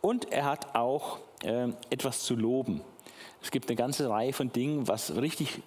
Und 0.00 0.32
er 0.32 0.46
hat 0.46 0.74
auch 0.74 1.18
äh, 1.44 1.68
etwas 1.90 2.22
zu 2.24 2.34
loben. 2.34 2.80
Es 3.42 3.50
gibt 3.50 3.68
eine 3.68 3.76
ganze 3.76 4.08
Reihe 4.08 4.32
von 4.32 4.50
Dingen, 4.52 4.88
was 4.88 5.16
richtig 5.16 5.60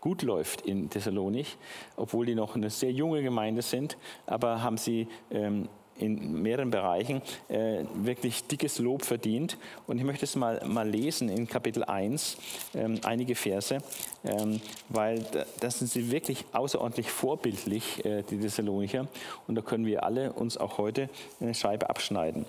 gut 0.00 0.22
läuft 0.22 0.62
in 0.62 0.90
Thessalonich, 0.90 1.56
obwohl 1.96 2.26
die 2.26 2.34
noch 2.34 2.56
eine 2.56 2.70
sehr 2.70 2.92
junge 2.92 3.22
Gemeinde 3.22 3.62
sind, 3.62 3.96
aber 4.26 4.62
haben 4.62 4.76
sie 4.76 5.08
ähm, 5.30 5.68
in 5.98 6.42
mehreren 6.42 6.70
Bereichen 6.70 7.22
äh, 7.48 7.84
wirklich 7.94 8.46
dickes 8.46 8.78
Lob 8.78 9.04
verdient. 9.04 9.56
Und 9.86 9.98
ich 9.98 10.04
möchte 10.04 10.24
es 10.24 10.36
mal, 10.36 10.62
mal 10.66 10.88
lesen 10.88 11.28
in 11.28 11.48
Kapitel 11.48 11.84
1, 11.84 12.36
ähm, 12.74 13.00
einige 13.04 13.34
Verse, 13.34 13.78
ähm, 14.24 14.60
weil 14.88 15.20
da, 15.20 15.44
das 15.60 15.78
sind 15.78 15.90
sie 15.90 16.10
wirklich 16.10 16.44
außerordentlich 16.52 17.10
vorbildlich, 17.10 18.04
äh, 18.04 18.22
die 18.22 18.38
Thessalonicher. 18.38 19.08
Und 19.46 19.54
da 19.54 19.62
können 19.62 19.86
wir 19.86 20.04
alle 20.04 20.32
uns 20.32 20.56
auch 20.56 20.78
heute 20.78 21.08
eine 21.40 21.54
Scheibe 21.54 21.88
abschneiden. 21.88 22.44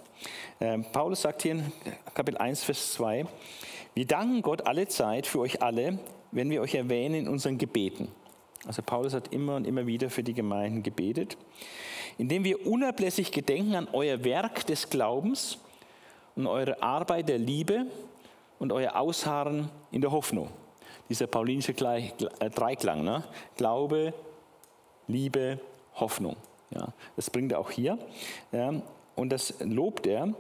Ähm, 0.60 0.86
Paulus 0.92 1.22
sagt 1.22 1.44
hier 1.44 1.54
in 1.54 1.72
Kapitel 2.14 2.38
1, 2.38 2.64
Vers 2.64 2.94
2, 2.94 3.26
wir 3.94 4.06
danken 4.06 4.42
Gott 4.42 4.68
alle 4.68 4.88
Zeit 4.88 5.26
für 5.26 5.40
euch 5.40 5.62
alle, 5.62 6.00
wenn 6.32 6.50
wir 6.50 6.62
euch 6.62 6.76
erwähnen 6.76 7.16
in 7.16 7.28
unseren 7.28 7.58
Gebeten. 7.58 8.10
Also 8.66 8.82
Paulus 8.82 9.14
hat 9.14 9.32
immer 9.34 9.56
und 9.56 9.66
immer 9.66 9.88
wieder 9.88 10.10
für 10.10 10.24
die 10.24 10.34
Gemeinden 10.34 10.84
gebetet, 10.84 11.38
indem 12.18 12.44
wir 12.44 12.66
unablässig 12.66 13.32
gedenken 13.32 13.76
an 13.76 13.88
euer 13.94 14.24
Werk 14.24 14.66
des 14.66 14.90
Glaubens 14.90 15.60
und 16.36 16.48
eure 16.48 16.82
Arbeit 16.82 17.30
der 17.30 17.38
Liebe 17.38 17.86
und 18.60 18.72
euer 18.72 18.96
Ausharren 18.96 19.70
in 19.92 20.02
der 20.02 20.12
Hoffnung. 20.12 20.50
Dieser 21.10 21.28
paulinische 21.28 21.72
äh, 21.72 22.50
Dreiklang, 22.50 23.04
ne? 23.04 23.24
Glaube, 23.56 24.14
Liebe, 25.08 25.60
Hoffnung. 25.96 26.36
Ja, 26.72 26.90
das 27.16 27.30
bringt 27.30 27.54
er 27.54 27.60
auch 27.60 27.72
hier. 27.72 27.98
Und 29.16 29.30
das 29.32 29.54
lobt 29.62 30.06
er. 30.06 30.34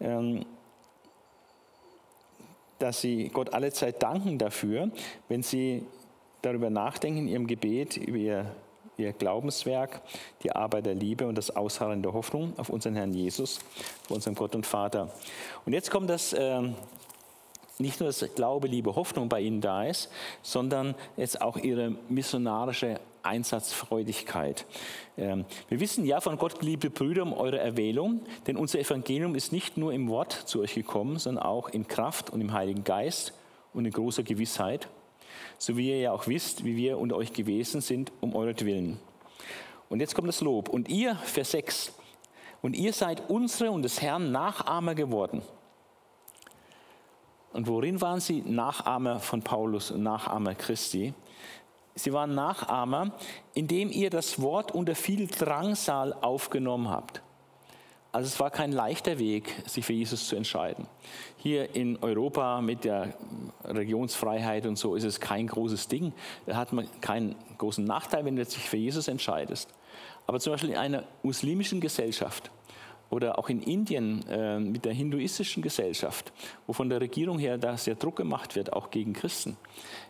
Ähm, 0.00 0.46
dass 2.78 3.00
sie 3.00 3.28
Gott 3.28 3.52
alle 3.52 3.72
Zeit 3.72 4.02
danken 4.02 4.38
dafür, 4.38 4.90
wenn 5.28 5.42
sie 5.42 5.86
darüber 6.42 6.70
nachdenken 6.70 7.20
in 7.20 7.28
ihrem 7.28 7.46
Gebet, 7.46 7.96
über 7.96 8.18
ihr, 8.18 8.54
ihr 8.96 9.12
Glaubenswerk, 9.12 10.02
die 10.42 10.52
Arbeit 10.52 10.86
der 10.86 10.94
Liebe 10.94 11.26
und 11.26 11.36
das 11.36 11.54
Ausharren 11.54 12.02
der 12.02 12.12
Hoffnung 12.12 12.52
auf 12.58 12.68
unseren 12.68 12.96
Herrn 12.96 13.12
Jesus, 13.12 13.60
auf 14.04 14.12
unseren 14.12 14.34
Gott 14.34 14.54
und 14.54 14.66
Vater. 14.66 15.10
Und 15.64 15.72
jetzt 15.72 15.90
kommt 15.90 16.10
das. 16.10 16.32
Äh, 16.32 16.62
nicht 17.78 17.98
nur 17.98 18.08
das 18.08 18.24
Glaube, 18.36 18.68
Liebe, 18.68 18.94
Hoffnung 18.94 19.28
bei 19.28 19.40
ihnen 19.40 19.60
da 19.60 19.84
ist, 19.84 20.08
sondern 20.42 20.94
jetzt 21.16 21.40
auch 21.40 21.56
ihre 21.56 21.96
missionarische 22.08 23.00
Einsatzfreudigkeit. 23.24 24.66
Ähm, 25.16 25.44
wir 25.68 25.80
wissen 25.80 26.04
ja 26.04 26.20
von 26.20 26.38
Gott, 26.38 26.62
liebe 26.62 26.90
Brüder, 26.90 27.22
um 27.22 27.32
eure 27.32 27.58
Erwählung, 27.58 28.20
denn 28.46 28.56
unser 28.56 28.78
Evangelium 28.78 29.34
ist 29.34 29.52
nicht 29.52 29.76
nur 29.76 29.92
im 29.92 30.08
Wort 30.08 30.32
zu 30.32 30.60
euch 30.60 30.74
gekommen, 30.74 31.18
sondern 31.18 31.44
auch 31.44 31.68
in 31.68 31.88
Kraft 31.88 32.30
und 32.30 32.40
im 32.40 32.52
Heiligen 32.52 32.84
Geist 32.84 33.32
und 33.72 33.84
in 33.84 33.92
großer 33.92 34.22
Gewissheit, 34.22 34.88
so 35.58 35.76
wie 35.76 35.90
ihr 35.90 35.98
ja 35.98 36.12
auch 36.12 36.26
wisst, 36.26 36.64
wie 36.64 36.76
wir 36.76 36.98
unter 36.98 37.16
euch 37.16 37.32
gewesen 37.32 37.80
sind, 37.80 38.12
um 38.20 38.34
euretwillen. 38.34 38.98
Und 39.88 40.00
jetzt 40.00 40.14
kommt 40.14 40.28
das 40.28 40.40
Lob. 40.40 40.68
Und 40.68 40.88
ihr, 40.88 41.16
Vers 41.16 41.52
6, 41.52 41.92
und 42.62 42.74
ihr 42.74 42.92
seid 42.92 43.28
unsere 43.28 43.70
und 43.70 43.82
des 43.82 44.00
Herrn 44.00 44.32
Nachahmer 44.32 44.94
geworden. 44.94 45.42
Und 47.52 47.68
worin 47.68 48.00
waren 48.00 48.20
sie 48.20 48.40
Nachahmer 48.40 49.20
von 49.20 49.42
Paulus 49.42 49.90
und 49.92 50.02
Nachahmer 50.02 50.54
Christi? 50.54 51.14
Sie 51.94 52.12
waren 52.12 52.34
Nachahmer, 52.34 53.12
indem 53.54 53.90
ihr 53.90 54.10
das 54.10 54.40
Wort 54.40 54.72
unter 54.72 54.94
viel 54.94 55.28
Drangsal 55.28 56.12
aufgenommen 56.12 56.88
habt. 56.88 57.22
Also 58.14 58.28
es 58.28 58.38
war 58.38 58.50
kein 58.50 58.70
leichter 58.70 59.18
Weg, 59.18 59.52
sich 59.66 59.84
für 59.84 59.92
Jesus 59.92 60.28
zu 60.28 60.36
entscheiden. 60.36 60.86
Hier 61.36 61.74
in 61.74 61.98
Europa 62.00 62.60
mit 62.60 62.84
der 62.84 63.14
Religionsfreiheit 63.64 64.66
und 64.66 64.76
so 64.76 64.94
ist 64.94 65.02
es 65.02 65.18
kein 65.18 65.48
großes 65.48 65.88
Ding. 65.88 66.12
Da 66.46 66.54
hat 66.54 66.72
man 66.72 66.88
keinen 67.00 67.34
großen 67.58 67.84
Nachteil, 67.84 68.24
wenn 68.24 68.36
du 68.36 68.44
dich 68.44 68.56
für 68.56 68.76
Jesus 68.76 69.08
entscheidest. 69.08 69.68
Aber 70.28 70.38
zum 70.38 70.52
Beispiel 70.52 70.70
in 70.70 70.76
einer 70.76 71.02
muslimischen 71.24 71.80
Gesellschaft, 71.80 72.52
oder 73.10 73.38
auch 73.38 73.48
in 73.48 73.62
Indien 73.62 74.26
äh, 74.28 74.58
mit 74.58 74.84
der 74.84 74.92
hinduistischen 74.92 75.62
Gesellschaft, 75.62 76.32
wo 76.66 76.72
von 76.72 76.88
der 76.88 77.00
Regierung 77.00 77.38
her 77.38 77.58
da 77.58 77.76
sehr 77.76 77.94
Druck 77.94 78.16
gemacht 78.16 78.56
wird, 78.56 78.72
auch 78.72 78.90
gegen 78.90 79.12
Christen, 79.12 79.56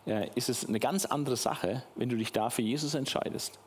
äh, 0.07 0.29
ist 0.35 0.49
es 0.49 0.67
eine 0.67 0.81
ganz 0.81 1.05
andere 1.05 1.37
Sache, 1.37 1.83
wenn 1.97 2.09
du 2.09 2.17
dich 2.17 2.33
da 2.33 2.51
für 2.51 2.63
Jesus 2.63 2.95
entscheidest. 2.95 3.59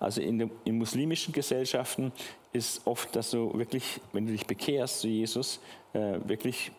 Also 0.00 0.20
in, 0.20 0.38
den, 0.38 0.50
in 0.64 0.78
muslimischen 0.78 1.32
Gesellschaften 1.32 2.12
ist 2.52 2.86
oft, 2.86 3.14
dass 3.16 3.30
du 3.30 3.56
wirklich, 3.56 4.00
wenn 4.12 4.26
du 4.26 4.32
dich 4.32 4.46
bekehrst 4.46 5.00
zu 5.00 5.08
Jesus, 5.08 5.60
äh, 5.94 6.18
wirklich 6.24 6.72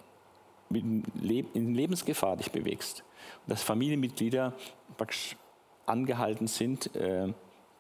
in 0.69 1.75
Lebensgefahr 1.75 2.37
dich 2.37 2.51
bewegst. 2.51 3.03
Und 3.45 3.51
dass 3.51 3.63
Familienmitglieder 3.63 4.53
praktisch 4.97 5.35
angehalten 5.85 6.47
sind, 6.47 6.95
äh, 6.95 7.33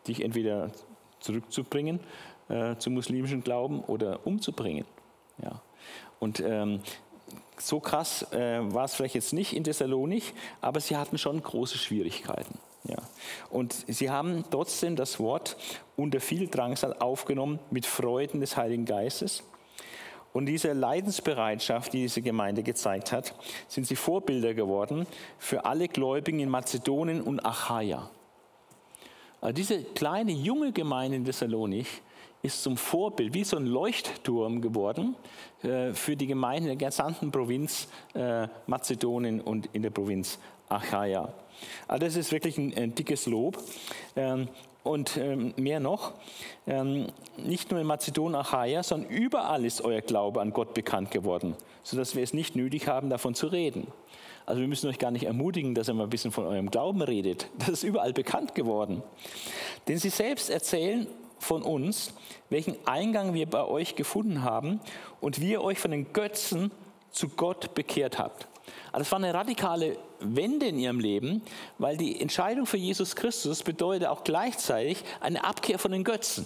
dich 0.07 0.23
entweder 0.23 0.71
zurückzubringen 1.19 1.99
äh, 2.49 2.75
zum 2.77 2.93
muslimischen 2.93 3.43
Glauben 3.43 3.81
oder 3.81 4.25
umzubringen. 4.25 4.85
Ja. 5.41 5.61
Und 6.19 6.39
ähm, 6.39 6.81
so 7.57 7.79
krass 7.79 8.31
äh, 8.31 8.59
war 8.73 8.85
es 8.85 8.95
vielleicht 8.95 9.15
jetzt 9.15 9.33
nicht 9.33 9.53
in 9.53 9.63
Thessalonik, 9.63 10.33
aber 10.61 10.79
sie 10.79 10.97
hatten 10.97 11.17
schon 11.17 11.41
große 11.41 11.77
Schwierigkeiten. 11.77 12.57
Ja. 12.85 12.97
Und 13.49 13.73
sie 13.87 14.09
haben 14.09 14.43
trotzdem 14.51 14.95
das 14.95 15.19
Wort 15.19 15.55
unter 15.95 16.19
viel 16.19 16.47
Drangsal 16.47 16.93
aufgenommen 16.99 17.59
mit 17.71 17.85
Freuden 17.85 18.41
des 18.41 18.57
Heiligen 18.57 18.85
Geistes. 18.85 19.43
Und 20.33 20.47
diese 20.47 20.73
Leidensbereitschaft, 20.73 21.93
die 21.93 22.01
diese 22.01 22.21
Gemeinde 22.21 22.63
gezeigt 22.63 23.11
hat, 23.11 23.35
sind 23.67 23.85
sie 23.85 23.95
Vorbilder 23.95 24.53
geworden 24.53 25.05
für 25.37 25.65
alle 25.65 25.87
Gläubigen 25.87 26.39
in 26.39 26.49
Mazedonien 26.49 27.21
und 27.21 27.45
Achaia. 27.45 28.09
Also 29.39 29.53
diese 29.53 29.83
kleine 29.83 30.31
junge 30.31 30.71
Gemeinde 30.71 31.17
in 31.17 31.25
Thessalonik 31.25 31.87
ist 32.43 32.61
zum 32.61 32.75
Vorbild, 32.75 33.33
wie 33.33 33.45
so 33.45 33.55
ein 33.55 33.65
Leuchtturm 33.65 34.61
geworden 34.61 35.15
äh, 35.63 35.93
für 35.93 36.17
die 36.17 36.27
Gemeinden 36.27 36.67
der 36.67 36.75
gesamten 36.75 37.31
Provinz 37.31 37.87
äh, 38.13 38.47
Mazedonien 38.67 39.39
und 39.39 39.69
in 39.73 39.81
der 39.81 39.91
Provinz 39.91 40.37
Achaia. 40.67 41.33
Also 41.87 42.05
das 42.05 42.15
ist 42.17 42.31
wirklich 42.33 42.57
ein, 42.57 42.75
ein 42.75 42.95
dickes 42.95 43.25
Lob. 43.27 43.57
Ähm, 44.15 44.49
und 44.83 45.15
ähm, 45.15 45.53
mehr 45.55 45.79
noch, 45.79 46.11
ähm, 46.67 47.07
nicht 47.37 47.71
nur 47.71 47.79
in 47.79 47.87
Mazedonien, 47.87 48.35
Achaia, 48.35 48.83
sondern 48.83 49.09
überall 49.09 49.63
ist 49.63 49.81
euer 49.81 50.01
Glaube 50.01 50.41
an 50.41 50.51
Gott 50.51 50.73
bekannt 50.73 51.09
geworden, 51.09 51.55
sodass 51.83 52.15
wir 52.15 52.23
es 52.23 52.33
nicht 52.33 52.57
nötig 52.57 52.89
haben, 52.89 53.09
davon 53.09 53.33
zu 53.33 53.47
reden. 53.47 53.87
Also 54.45 54.59
wir 54.59 54.67
müssen 54.67 54.89
euch 54.89 54.99
gar 54.99 55.11
nicht 55.11 55.23
ermutigen, 55.23 55.73
dass 55.73 55.87
ihr 55.87 55.93
mal 55.93 56.03
ein 56.03 56.09
bisschen 56.09 56.33
von 56.33 56.45
eurem 56.45 56.69
Glauben 56.69 57.01
redet. 57.01 57.47
Das 57.59 57.69
ist 57.69 57.83
überall 57.83 58.11
bekannt 58.11 58.55
geworden. 58.55 59.01
Denn 59.87 59.97
sie 59.99 60.09
selbst 60.09 60.49
erzählen 60.49 61.07
von 61.43 61.61
uns, 61.61 62.13
welchen 62.49 62.75
Eingang 62.87 63.33
wir 63.33 63.45
bei 63.45 63.63
euch 63.63 63.95
gefunden 63.95 64.43
haben 64.43 64.79
und 65.21 65.39
wie 65.39 65.51
ihr 65.51 65.61
euch 65.61 65.79
von 65.79 65.91
den 65.91 66.13
Götzen 66.13 66.71
zu 67.11 67.29
Gott 67.29 67.75
bekehrt 67.75 68.17
habt. 68.17 68.47
Also 68.91 69.03
es 69.03 69.11
war 69.11 69.19
eine 69.19 69.33
radikale 69.33 69.97
Wende 70.19 70.67
in 70.67 70.79
ihrem 70.79 70.99
Leben, 70.99 71.41
weil 71.77 71.97
die 71.97 72.19
Entscheidung 72.19 72.65
für 72.65 72.77
Jesus 72.77 73.15
Christus 73.15 73.63
bedeutet 73.63 74.07
auch 74.07 74.23
gleichzeitig 74.23 75.03
eine 75.19 75.43
Abkehr 75.43 75.79
von 75.79 75.91
den 75.91 76.03
Götzen. 76.03 76.45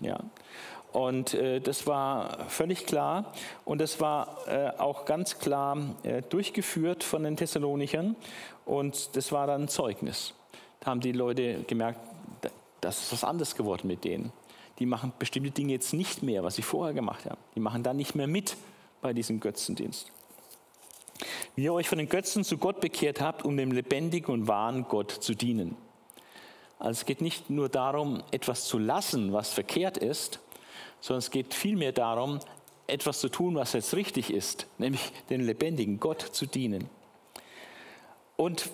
Ja. 0.00 0.20
Und 0.92 1.34
äh, 1.34 1.60
das 1.60 1.86
war 1.86 2.48
völlig 2.48 2.86
klar 2.86 3.32
und 3.64 3.80
das 3.80 4.00
war 4.00 4.38
äh, 4.48 4.70
auch 4.78 5.04
ganz 5.04 5.38
klar 5.38 5.76
äh, 6.02 6.22
durchgeführt 6.22 7.04
von 7.04 7.24
den 7.24 7.36
Thessalonichern 7.36 8.16
und 8.64 9.14
das 9.16 9.30
war 9.30 9.46
dann 9.46 9.64
ein 9.64 9.68
Zeugnis. 9.68 10.32
Da 10.80 10.90
haben 10.90 11.00
die 11.00 11.12
Leute 11.12 11.64
gemerkt, 11.66 12.00
das 12.80 13.02
ist 13.02 13.12
was 13.12 13.24
anderes 13.24 13.54
geworden 13.54 13.88
mit 13.88 14.04
denen. 14.04 14.32
Die 14.78 14.86
machen 14.86 15.12
bestimmte 15.18 15.50
Dinge 15.50 15.72
jetzt 15.72 15.92
nicht 15.92 16.22
mehr, 16.22 16.44
was 16.44 16.54
sie 16.56 16.62
vorher 16.62 16.94
gemacht 16.94 17.24
haben. 17.24 17.40
Die 17.54 17.60
machen 17.60 17.82
da 17.82 17.92
nicht 17.92 18.14
mehr 18.14 18.28
mit 18.28 18.56
bei 19.00 19.12
diesem 19.12 19.40
Götzendienst. 19.40 20.10
wie 21.56 21.64
ihr 21.64 21.72
euch 21.72 21.88
von 21.88 21.98
den 21.98 22.08
Götzen 22.08 22.44
zu 22.44 22.58
Gott 22.58 22.80
bekehrt 22.80 23.20
habt, 23.20 23.44
um 23.44 23.56
dem 23.56 23.72
lebendigen 23.72 24.32
und 24.32 24.46
wahren 24.46 24.84
Gott 24.88 25.10
zu 25.10 25.34
dienen. 25.34 25.76
Also 26.78 27.00
es 27.00 27.04
geht 27.04 27.20
nicht 27.20 27.50
nur 27.50 27.68
darum, 27.68 28.22
etwas 28.30 28.66
zu 28.66 28.78
lassen, 28.78 29.32
was 29.32 29.52
verkehrt 29.52 29.98
ist, 29.98 30.38
sondern 31.00 31.18
es 31.18 31.30
geht 31.30 31.54
vielmehr 31.54 31.92
darum, 31.92 32.38
etwas 32.86 33.20
zu 33.20 33.28
tun, 33.28 33.56
was 33.56 33.72
jetzt 33.72 33.94
richtig 33.94 34.32
ist, 34.32 34.66
nämlich 34.78 35.12
den 35.30 35.40
lebendigen 35.40 35.98
Gott 36.00 36.22
zu 36.22 36.46
dienen. 36.46 36.88
Und 38.36 38.70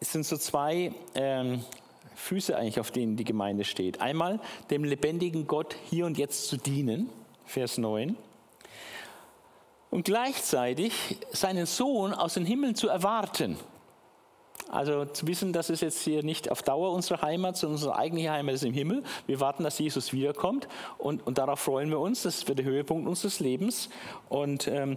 es 0.00 0.12
sind 0.12 0.24
so 0.24 0.36
zwei 0.38 0.92
ähm, 1.14 1.62
Füße 2.14 2.56
eigentlich, 2.56 2.80
auf 2.80 2.90
denen 2.90 3.16
die 3.16 3.24
Gemeinde 3.24 3.64
steht. 3.64 4.00
Einmal 4.00 4.40
dem 4.70 4.82
lebendigen 4.82 5.46
Gott 5.46 5.76
hier 5.88 6.06
und 6.06 6.18
jetzt 6.18 6.48
zu 6.48 6.56
dienen, 6.56 7.10
Vers 7.44 7.78
9. 7.78 8.16
Und 9.90 10.04
gleichzeitig 10.04 11.18
seinen 11.32 11.66
Sohn 11.66 12.14
aus 12.14 12.34
den 12.34 12.46
Himmeln 12.46 12.74
zu 12.74 12.88
erwarten, 12.88 13.58
also 14.70 15.04
zu 15.04 15.26
wissen, 15.26 15.52
das 15.52 15.68
ist 15.68 15.82
jetzt 15.82 16.00
hier 16.02 16.22
nicht 16.22 16.50
auf 16.50 16.62
Dauer 16.62 16.92
unsere 16.92 17.22
Heimat, 17.22 17.56
sondern 17.56 17.74
unsere 17.74 17.96
eigentliche 17.96 18.30
Heimat 18.30 18.54
ist 18.54 18.62
im 18.62 18.72
Himmel. 18.72 19.02
Wir 19.26 19.40
warten, 19.40 19.64
dass 19.64 19.78
Jesus 19.80 20.12
wiederkommt 20.12 20.68
und, 20.96 21.26
und 21.26 21.38
darauf 21.38 21.58
freuen 21.58 21.90
wir 21.90 21.98
uns. 21.98 22.22
Das 22.22 22.46
wird 22.46 22.60
der 22.60 22.66
Höhepunkt 22.66 23.08
unseres 23.08 23.40
Lebens. 23.40 23.90
Und, 24.28 24.68
ähm, 24.68 24.96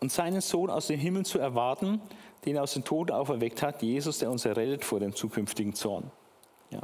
und 0.00 0.10
seinen 0.10 0.40
Sohn 0.40 0.70
aus 0.70 0.86
dem 0.86 0.98
Himmel 0.98 1.26
zu 1.26 1.38
erwarten, 1.38 2.00
den 2.44 2.56
er 2.56 2.62
aus 2.62 2.74
den 2.74 2.84
Toten 2.84 3.12
auferweckt 3.12 3.62
hat, 3.62 3.82
Jesus, 3.82 4.18
der 4.18 4.30
uns 4.30 4.44
errettet 4.44 4.84
vor 4.84 5.00
dem 5.00 5.14
zukünftigen 5.14 5.74
Zorn. 5.74 6.10
Ja. 6.70 6.80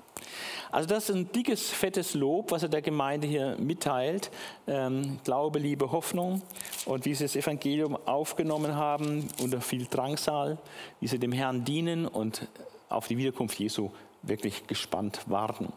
Also 0.70 0.88
das 0.88 1.08
ist 1.08 1.16
ein 1.16 1.32
dickes, 1.32 1.70
fettes 1.70 2.14
Lob, 2.14 2.50
was 2.50 2.62
er 2.62 2.68
der 2.68 2.82
Gemeinde 2.82 3.26
hier 3.26 3.56
mitteilt. 3.58 4.30
Ähm, 4.66 5.18
Glaube, 5.24 5.58
Liebe, 5.58 5.90
Hoffnung 5.90 6.42
und 6.84 7.06
wie 7.06 7.14
sie 7.14 7.24
das 7.24 7.36
Evangelium 7.36 7.96
aufgenommen 8.06 8.76
haben 8.76 9.28
unter 9.42 9.60
viel 9.60 9.86
Drangsal, 9.86 10.58
wie 11.00 11.08
sie 11.08 11.18
dem 11.18 11.32
Herrn 11.32 11.64
dienen 11.64 12.06
und 12.06 12.46
auf 12.90 13.08
die 13.08 13.16
Wiederkunft 13.16 13.58
Jesu 13.58 13.90
wirklich 14.22 14.66
gespannt 14.66 15.20
warten. 15.26 15.72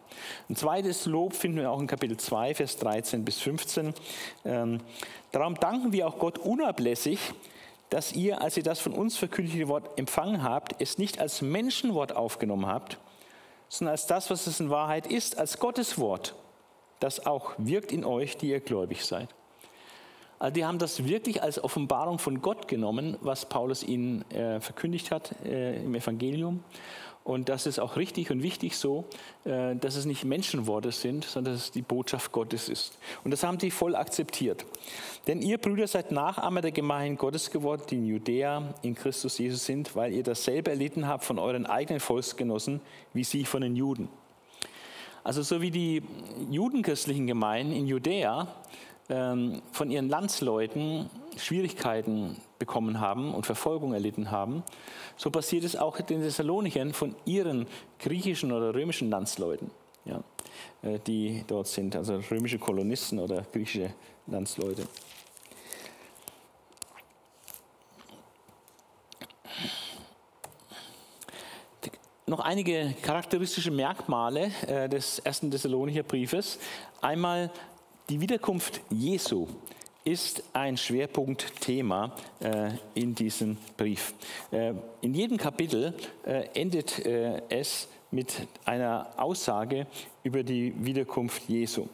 Ein 0.50 0.56
zweites 0.56 1.06
Lob 1.06 1.34
finden 1.34 1.60
wir 1.60 1.72
auch 1.72 1.80
in 1.80 1.88
Kapitel 1.88 2.18
2, 2.18 2.56
Vers 2.56 2.78
13 2.78 3.24
bis 3.24 3.40
15. 3.40 3.94
Ähm, 4.46 4.80
darum 5.32 5.56
danken 5.56 5.94
wir 5.94 6.08
auch 6.08 6.18
Gott 6.18 6.40
unablässig, 6.40 7.20
dass 7.92 8.14
ihr, 8.14 8.42
als 8.42 8.56
ihr 8.56 8.64
das 8.64 8.80
von 8.80 8.94
uns 8.94 9.18
verkündigte 9.18 9.68
Wort 9.68 10.00
empfangen 10.00 10.44
habt, 10.44 10.82
es 10.82 10.98
nicht 10.98 11.20
als 11.20 11.42
Menschenwort 11.42 12.16
aufgenommen 12.16 12.66
habt, 12.66 12.98
sondern 13.68 13.92
als 13.92 14.08
das, 14.08 14.30
was 14.30 14.48
es 14.48 14.62
in 14.62 14.70
Wahrheit 14.70 15.06
ist, 15.08 15.38
als 15.38 15.60
Gottes 15.60 16.00
Wort, 16.00 16.34
das 17.02 17.26
auch 17.26 17.52
wirkt 17.58 17.92
in 17.92 18.06
euch, 18.06 18.38
die 18.38 18.50
ihr 18.50 18.62
gläubig 18.62 19.06
seid. 19.06 19.28
Also 20.40 20.54
die 20.54 20.66
haben 20.66 20.80
das 20.80 21.06
wirklich 21.06 21.44
als 21.44 21.62
Offenbarung 21.62 22.18
von 22.18 22.42
Gott 22.42 22.70
genommen, 22.70 23.18
was 23.22 23.46
Paulus 23.46 23.84
ihnen 23.84 24.30
äh, 24.32 24.62
verkündigt 24.62 25.12
hat 25.12 25.36
äh, 25.46 25.84
im 25.84 25.94
Evangelium. 25.94 26.64
Und 27.24 27.50
das 27.50 27.68
ist 27.68 27.78
auch 27.80 27.98
richtig 27.98 28.32
und 28.32 28.42
wichtig 28.42 28.78
so, 28.78 29.06
äh, 29.44 29.76
dass 29.76 29.96
es 29.96 30.06
nicht 30.06 30.24
Menschenworte 30.24 30.92
sind, 30.92 31.26
sondern 31.26 31.54
dass 31.54 31.66
es 31.66 31.72
die 31.72 31.84
Botschaft 31.84 32.32
Gottes 32.32 32.70
ist. 32.70 32.98
Und 33.24 33.32
das 33.32 33.44
haben 33.44 33.58
die 33.58 33.70
voll 33.70 33.96
akzeptiert. 33.96 34.66
Denn 35.28 35.42
ihr 35.42 35.60
Brüder 35.60 35.88
seid 35.88 36.12
Nachahmer 36.12 36.62
der 36.62 36.72
Gemeinden 36.72 37.18
Gottes 37.18 37.52
geworden, 37.52 37.84
die 37.90 37.96
in 37.96 38.06
Judäa 38.08 38.74
in 38.82 38.96
Christus 38.96 39.38
Jesus 39.38 39.66
sind, 39.66 39.96
weil 39.96 40.14
ihr 40.14 40.24
dasselbe 40.24 40.72
erlitten 40.72 41.08
habt 41.08 41.24
von 41.24 41.38
euren 41.38 41.68
eigenen 41.68 42.00
Volksgenossen, 42.00 42.82
wie 43.14 43.24
sie 43.24 43.46
von 43.46 43.62
den 43.62 43.76
Juden. 43.76 44.10
Also 45.24 45.44
so 45.44 45.62
wie 45.62 45.70
die 45.70 46.02
judenchristlichen 46.50 47.28
Gemeinden 47.28 47.74
in 47.74 47.86
Judäa 47.86 48.48
ähm, 49.10 49.62
von 49.72 49.92
ihren 49.92 50.10
Landsleuten 50.10 51.10
Schwierigkeiten 51.38 52.38
bekommen 52.58 53.00
haben 53.00 53.34
und 53.34 53.46
Verfolgung 53.46 53.94
erlitten 53.94 54.32
haben, 54.32 54.64
so 55.18 55.30
passiert 55.30 55.64
es 55.64 55.76
auch 55.76 56.02
den 56.02 56.22
Thessalonichern 56.22 56.94
von 56.94 57.16
ihren 57.26 57.68
griechischen 58.00 58.52
oder 58.52 58.74
römischen 58.74 59.12
Landsleuten, 59.12 59.70
ja, 60.06 60.24
äh, 60.82 60.98
die 61.06 61.44
dort 61.46 61.68
sind, 61.68 61.96
also 61.96 62.20
römische 62.32 62.58
Kolonisten 62.58 63.20
oder 63.20 63.44
griechische 63.54 63.94
Landsleute. 64.32 64.88
noch 72.32 72.40
einige 72.40 72.96
charakteristische 73.02 73.72
Merkmale 73.72 74.52
äh, 74.66 74.88
des 74.88 75.20
ersten 75.20 75.52
Thessalonicher 75.52 76.04
Briefes. 76.04 76.60
Einmal 77.02 77.52
die 78.10 78.22
Wiederkunft 78.22 78.80
Jesu 78.90 79.48
ist 80.06 80.42
ein 80.54 80.78
Schwerpunktthema 80.78 82.16
äh, 82.40 82.72
in 82.94 83.14
diesem 83.16 83.58
Brief. 83.76 84.14
Äh, 84.50 84.76
in 85.02 85.14
jedem 85.14 85.38
Kapitel 85.38 85.94
endet 86.54 87.06
es 87.50 87.90
mit 88.12 88.48
einer 88.64 89.10
Aussage 89.18 89.88
über 90.24 90.42
die 90.44 90.74
Wiederkunft 90.86 91.50
Jesu. 91.50 91.88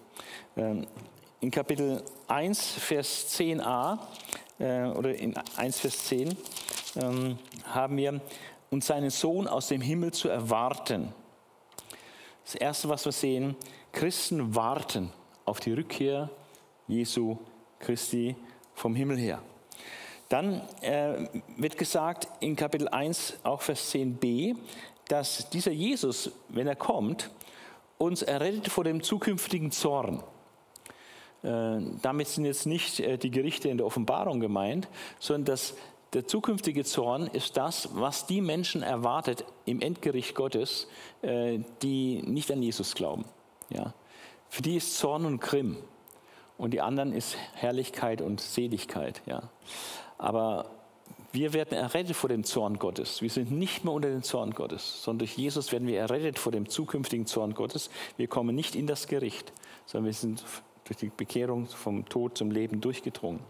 In 1.39 1.51
Kapitel 1.51 2.03
1, 2.27 2.71
Vers 2.79 3.37
10a 3.37 3.99
äh, 4.57 4.85
oder 4.85 5.13
in 5.13 5.35
1, 5.55 5.79
Vers 5.79 6.05
10 6.05 6.35
ähm, 6.95 7.37
haben 7.63 7.95
wir, 7.97 8.19
und 8.71 8.83
seinen 8.83 9.11
Sohn 9.11 9.47
aus 9.47 9.67
dem 9.67 9.81
Himmel 9.81 10.11
zu 10.13 10.29
erwarten. 10.29 11.13
Das 12.43 12.55
Erste, 12.55 12.89
was 12.89 13.05
wir 13.05 13.11
sehen, 13.11 13.55
Christen 13.91 14.55
warten 14.55 15.13
auf 15.45 15.59
die 15.59 15.73
Rückkehr 15.73 16.31
Jesu 16.87 17.37
Christi 17.77 18.35
vom 18.73 18.95
Himmel 18.95 19.17
her. 19.17 19.39
Dann 20.29 20.61
äh, 20.81 21.27
wird 21.55 21.77
gesagt 21.77 22.29
in 22.39 22.55
Kapitel 22.55 22.87
1, 22.87 23.41
auch 23.43 23.61
Vers 23.61 23.93
10b, 23.93 24.55
dass 25.07 25.51
dieser 25.51 25.71
Jesus, 25.71 26.31
wenn 26.49 26.65
er 26.65 26.75
kommt, 26.75 27.29
uns 27.99 28.23
errettet 28.23 28.69
vor 28.69 28.83
dem 28.83 29.03
zukünftigen 29.03 29.71
Zorn. 29.71 30.23
Äh, 31.43 31.79
damit 32.01 32.27
sind 32.27 32.45
jetzt 32.45 32.65
nicht 32.65 32.99
äh, 32.99 33.17
die 33.17 33.31
Gerichte 33.31 33.69
in 33.69 33.77
der 33.77 33.85
Offenbarung 33.85 34.39
gemeint, 34.39 34.87
sondern 35.19 35.45
dass 35.45 35.75
der 36.13 36.25
zukünftige 36.25 36.83
Zorn 36.83 37.27
ist 37.27 37.57
das, 37.57 37.89
was 37.93 38.25
die 38.27 38.41
Menschen 38.41 38.81
erwartet 38.81 39.45
im 39.65 39.81
Endgericht 39.81 40.35
Gottes, 40.35 40.87
äh, 41.21 41.59
die 41.81 42.21
nicht 42.23 42.51
an 42.51 42.61
Jesus 42.61 42.95
glauben. 42.95 43.25
Ja. 43.69 43.93
Für 44.49 44.61
die 44.61 44.77
ist 44.77 44.97
Zorn 44.97 45.25
und 45.25 45.41
Grimm 45.41 45.77
und 46.57 46.71
die 46.71 46.81
anderen 46.81 47.13
ist 47.13 47.35
Herrlichkeit 47.53 48.21
und 48.21 48.39
Seligkeit. 48.39 49.21
Ja. 49.25 49.49
Aber 50.17 50.71
wir 51.33 51.53
werden 51.53 51.77
errettet 51.77 52.15
vor 52.15 52.29
dem 52.29 52.43
Zorn 52.45 52.79
Gottes. 52.79 53.21
Wir 53.21 53.29
sind 53.29 53.51
nicht 53.51 53.83
mehr 53.83 53.93
unter 53.93 54.09
dem 54.09 54.23
Zorn 54.23 54.51
Gottes, 54.51 55.03
sondern 55.03 55.19
durch 55.19 55.37
Jesus 55.37 55.71
werden 55.71 55.87
wir 55.87 55.99
errettet 55.99 56.39
vor 56.39 56.51
dem 56.51 56.69
zukünftigen 56.69 57.25
Zorn 57.25 57.53
Gottes. 57.53 57.89
Wir 58.15 58.27
kommen 58.27 58.55
nicht 58.55 58.75
in 58.75 58.87
das 58.87 59.07
Gericht, 59.07 59.51
sondern 59.85 60.05
wir 60.05 60.13
sind 60.13 60.43
durch 60.87 60.97
die 60.97 61.11
Bekehrung 61.15 61.67
vom 61.67 62.05
Tod 62.05 62.37
zum 62.37 62.51
Leben 62.51 62.81
durchgedrungen. 62.81 63.41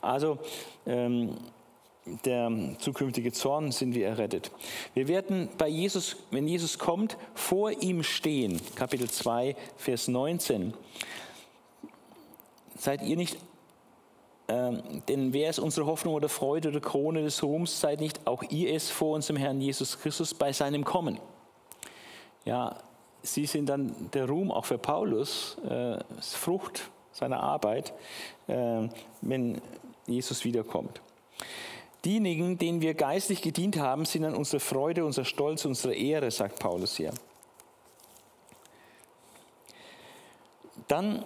Also 0.00 0.38
ähm, 0.86 1.36
der 2.24 2.76
zukünftige 2.78 3.32
Zorn 3.32 3.72
sind 3.72 3.94
wir 3.94 4.06
errettet. 4.06 4.52
Wir 4.94 5.08
werden 5.08 5.48
bei 5.58 5.68
Jesus, 5.68 6.16
wenn 6.30 6.46
Jesus 6.46 6.78
kommt, 6.78 7.16
vor 7.34 7.70
ihm 7.82 8.02
stehen. 8.02 8.60
Kapitel 8.76 9.10
2, 9.10 9.56
Vers 9.76 10.08
19. 10.08 10.74
Seid 12.78 13.02
ihr 13.02 13.16
nicht, 13.16 13.36
äh, 14.46 14.72
denn 15.08 15.32
wer 15.32 15.50
ist 15.50 15.58
unsere 15.58 15.86
Hoffnung 15.86 16.14
oder 16.14 16.28
Freude 16.28 16.68
oder 16.68 16.80
Krone 16.80 17.22
des 17.22 17.42
Ruhms, 17.42 17.80
seid 17.80 18.00
nicht 18.00 18.26
auch 18.26 18.44
ihr 18.50 18.72
es 18.74 18.90
vor 18.90 19.14
unserem 19.14 19.36
Herrn 19.36 19.60
Jesus 19.60 19.98
Christus 19.98 20.34
bei 20.34 20.52
seinem 20.52 20.84
Kommen. 20.84 21.18
Ja, 22.44 22.78
sie 23.26 23.46
sind 23.46 23.66
dann 23.66 24.10
der 24.12 24.28
Ruhm 24.28 24.50
auch 24.50 24.64
für 24.64 24.78
Paulus, 24.78 25.56
äh, 25.68 25.98
Frucht 26.20 26.90
seiner 27.12 27.40
Arbeit, 27.40 27.92
äh, 28.46 28.88
wenn 29.20 29.60
Jesus 30.06 30.44
wiederkommt. 30.44 31.00
Diejenigen, 32.04 32.56
denen 32.58 32.80
wir 32.80 32.94
geistlich 32.94 33.42
gedient 33.42 33.78
haben, 33.78 34.04
sind 34.04 34.22
dann 34.22 34.34
unsere 34.34 34.60
Freude, 34.60 35.04
unser 35.04 35.24
Stolz, 35.24 35.64
unsere 35.64 35.94
Ehre, 35.94 36.30
sagt 36.30 36.60
Paulus 36.60 36.96
hier. 36.96 37.12
Dann, 40.86 41.24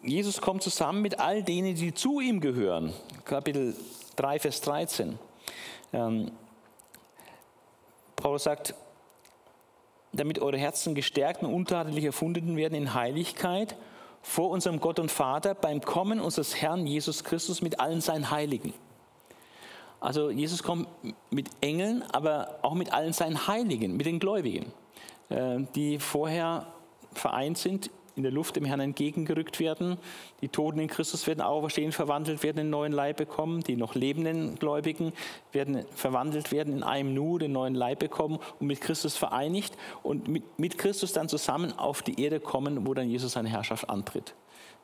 Jesus 0.00 0.40
kommt 0.40 0.62
zusammen 0.62 1.02
mit 1.02 1.18
all 1.18 1.42
denen, 1.42 1.74
die 1.74 1.92
zu 1.92 2.20
ihm 2.20 2.40
gehören. 2.40 2.92
Kapitel 3.24 3.74
3, 4.16 4.38
Vers 4.38 4.60
13. 4.60 5.18
Ähm, 5.92 6.30
Paulus 8.14 8.44
sagt, 8.44 8.74
damit 10.12 10.38
eure 10.40 10.58
Herzen 10.58 10.94
gestärkt 10.94 11.42
und 11.42 11.52
untadelig 11.52 12.04
erfunden 12.04 12.56
werden 12.56 12.74
in 12.74 12.94
Heiligkeit 12.94 13.76
vor 14.20 14.50
unserem 14.50 14.78
Gott 14.80 14.98
und 14.98 15.10
Vater 15.10 15.54
beim 15.54 15.80
Kommen 15.80 16.20
unseres 16.20 16.60
Herrn 16.60 16.86
Jesus 16.86 17.24
Christus 17.24 17.60
mit 17.62 17.80
allen 17.80 18.00
seinen 18.00 18.30
Heiligen. 18.30 18.72
Also 20.00 20.30
Jesus 20.30 20.62
kommt 20.62 20.88
mit 21.30 21.48
Engeln, 21.60 22.02
aber 22.12 22.58
auch 22.62 22.74
mit 22.74 22.92
allen 22.92 23.12
seinen 23.12 23.46
Heiligen, 23.46 23.96
mit 23.96 24.06
den 24.06 24.18
Gläubigen, 24.18 24.72
äh, 25.28 25.60
die 25.74 25.98
vorher 25.98 26.66
vereint 27.14 27.58
sind 27.58 27.90
in 28.16 28.22
der 28.22 28.32
Luft 28.32 28.56
dem 28.56 28.64
Herrn 28.64 28.80
entgegengerückt 28.80 29.60
werden. 29.60 29.96
Die 30.40 30.48
Toten 30.48 30.78
in 30.78 30.88
Christus 30.88 31.26
werden 31.26 31.40
auferstehen, 31.40 31.92
verwandelt 31.92 32.42
werden, 32.42 32.58
in 32.58 32.70
neuen 32.70 32.92
Leib 32.92 33.16
bekommen. 33.16 33.62
Die 33.62 33.76
noch 33.76 33.94
lebenden 33.94 34.56
Gläubigen 34.56 35.12
werden 35.52 35.84
verwandelt 35.94 36.52
werden, 36.52 36.74
in 36.74 36.82
einem 36.82 37.14
Nu 37.14 37.38
den 37.38 37.52
neuen 37.52 37.74
Leib 37.74 38.00
bekommen 38.00 38.38
und 38.60 38.66
mit 38.66 38.80
Christus 38.80 39.16
vereinigt 39.16 39.76
und 40.02 40.28
mit, 40.28 40.58
mit 40.58 40.78
Christus 40.78 41.12
dann 41.12 41.28
zusammen 41.28 41.78
auf 41.78 42.02
die 42.02 42.20
Erde 42.22 42.40
kommen, 42.40 42.86
wo 42.86 42.94
dann 42.94 43.08
Jesus 43.08 43.32
seine 43.32 43.48
Herrschaft 43.48 43.88
antritt. 43.88 44.34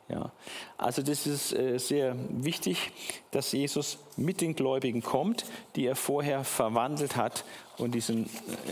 Ja, 0.09 0.31
also 0.77 1.03
das 1.03 1.27
ist 1.27 1.53
äh, 1.53 1.77
sehr 1.77 2.15
wichtig, 2.29 2.91
dass 3.29 3.51
Jesus 3.51 3.99
mit 4.17 4.41
den 4.41 4.55
Gläubigen 4.55 5.03
kommt, 5.03 5.45
die 5.75 5.85
er 5.85 5.95
vorher 5.95 6.43
verwandelt 6.43 7.15
hat 7.15 7.45
und 7.77 7.93
diesen 7.93 8.25
äh, 8.25 8.29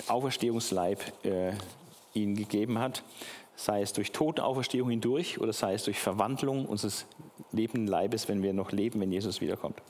Auferstehungsleib 0.07 1.13
äh, 1.23 1.51
ihnen 2.15 2.35
gegeben 2.35 2.79
hat, 2.79 3.03
sei 3.57 3.81
es 3.81 3.91
durch 3.91 4.11
Totenauferstehung 4.11 4.91
hindurch 4.91 5.41
oder 5.41 5.51
sei 5.51 5.73
es 5.73 5.83
durch 5.83 5.97
Verwandlung 5.97 6.67
unseres 6.67 7.07
lebenden 7.51 7.87
Leibes, 7.87 8.27
wenn 8.27 8.43
wir 8.43 8.53
noch 8.53 8.71
leben, 8.71 9.01
wenn 9.01 9.11
Jesus 9.11 9.41
wiederkommt. 9.41 9.81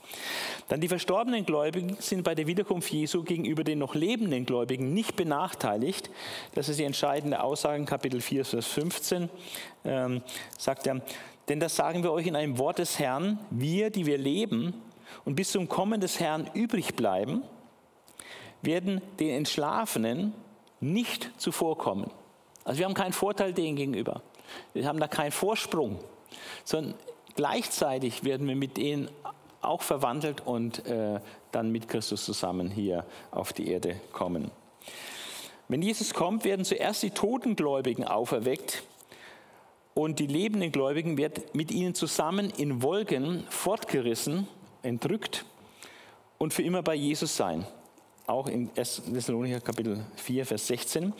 Dann 0.68 0.80
die 0.80 0.88
verstorbenen 0.88 1.44
Gläubigen 1.44 1.96
sind 2.00 2.24
bei 2.24 2.34
der 2.34 2.46
Wiederkunft 2.46 2.90
Jesu 2.90 3.22
gegenüber 3.24 3.64
den 3.64 3.78
noch 3.78 3.94
lebenden 3.94 4.46
Gläubigen 4.46 4.94
nicht 4.94 5.16
benachteiligt. 5.16 6.10
Das 6.54 6.70
ist 6.70 6.78
die 6.78 6.84
entscheidende 6.84 7.42
Aussage 7.42 7.78
in 7.78 7.84
Kapitel 7.84 8.22
4, 8.22 8.46
Vers 8.46 8.66
15. 8.66 9.28
Ähm, 9.84 10.22
sagt 10.56 10.86
er, 10.86 11.02
denn 11.50 11.60
das 11.60 11.76
sagen 11.76 12.02
wir 12.02 12.12
euch 12.12 12.26
in 12.26 12.36
einem 12.36 12.56
Wort 12.56 12.78
des 12.78 12.98
Herrn, 12.98 13.38
wir, 13.50 13.90
die 13.90 14.06
wir 14.06 14.16
leben 14.16 14.72
und 15.26 15.34
bis 15.34 15.52
zum 15.52 15.68
Kommen 15.68 16.00
des 16.00 16.20
Herrn 16.20 16.48
übrig 16.54 16.96
bleiben, 16.96 17.42
werden 18.62 19.02
den 19.20 19.30
Entschlafenen 19.30 20.32
nicht 20.80 21.30
zuvorkommen. 21.36 22.10
Also 22.68 22.80
wir 22.80 22.84
haben 22.84 22.92
keinen 22.92 23.14
Vorteil 23.14 23.54
denen 23.54 23.76
gegenüber. 23.76 24.20
Wir 24.74 24.86
haben 24.86 25.00
da 25.00 25.08
keinen 25.08 25.30
Vorsprung, 25.30 25.98
sondern 26.64 26.92
gleichzeitig 27.34 28.24
werden 28.24 28.46
wir 28.46 28.56
mit 28.56 28.76
denen 28.76 29.08
auch 29.62 29.80
verwandelt 29.80 30.42
und 30.44 30.84
äh, 30.84 31.18
dann 31.50 31.72
mit 31.72 31.88
Christus 31.88 32.26
zusammen 32.26 32.70
hier 32.70 33.06
auf 33.30 33.54
die 33.54 33.68
Erde 33.70 33.98
kommen. 34.12 34.50
Wenn 35.68 35.80
Jesus 35.80 36.12
kommt, 36.12 36.44
werden 36.44 36.66
zuerst 36.66 37.02
die 37.02 37.10
Totengläubigen 37.10 38.04
auferweckt 38.04 38.82
und 39.94 40.18
die 40.18 40.26
lebenden 40.26 40.70
Gläubigen 40.70 41.16
werden 41.16 41.44
mit 41.54 41.70
ihnen 41.70 41.94
zusammen 41.94 42.50
in 42.50 42.82
Wolken 42.82 43.44
fortgerissen, 43.48 44.46
entrückt 44.82 45.46
und 46.36 46.52
für 46.52 46.62
immer 46.62 46.82
bei 46.82 46.96
Jesus 46.96 47.34
sein 47.34 47.66
auch 48.28 48.46
in 48.48 48.70
1. 48.76 49.02
Thessalonicher 49.12 49.60
Kapitel 49.60 50.04
4, 50.16 50.46
Vers 50.46 50.66
16. 50.66 51.12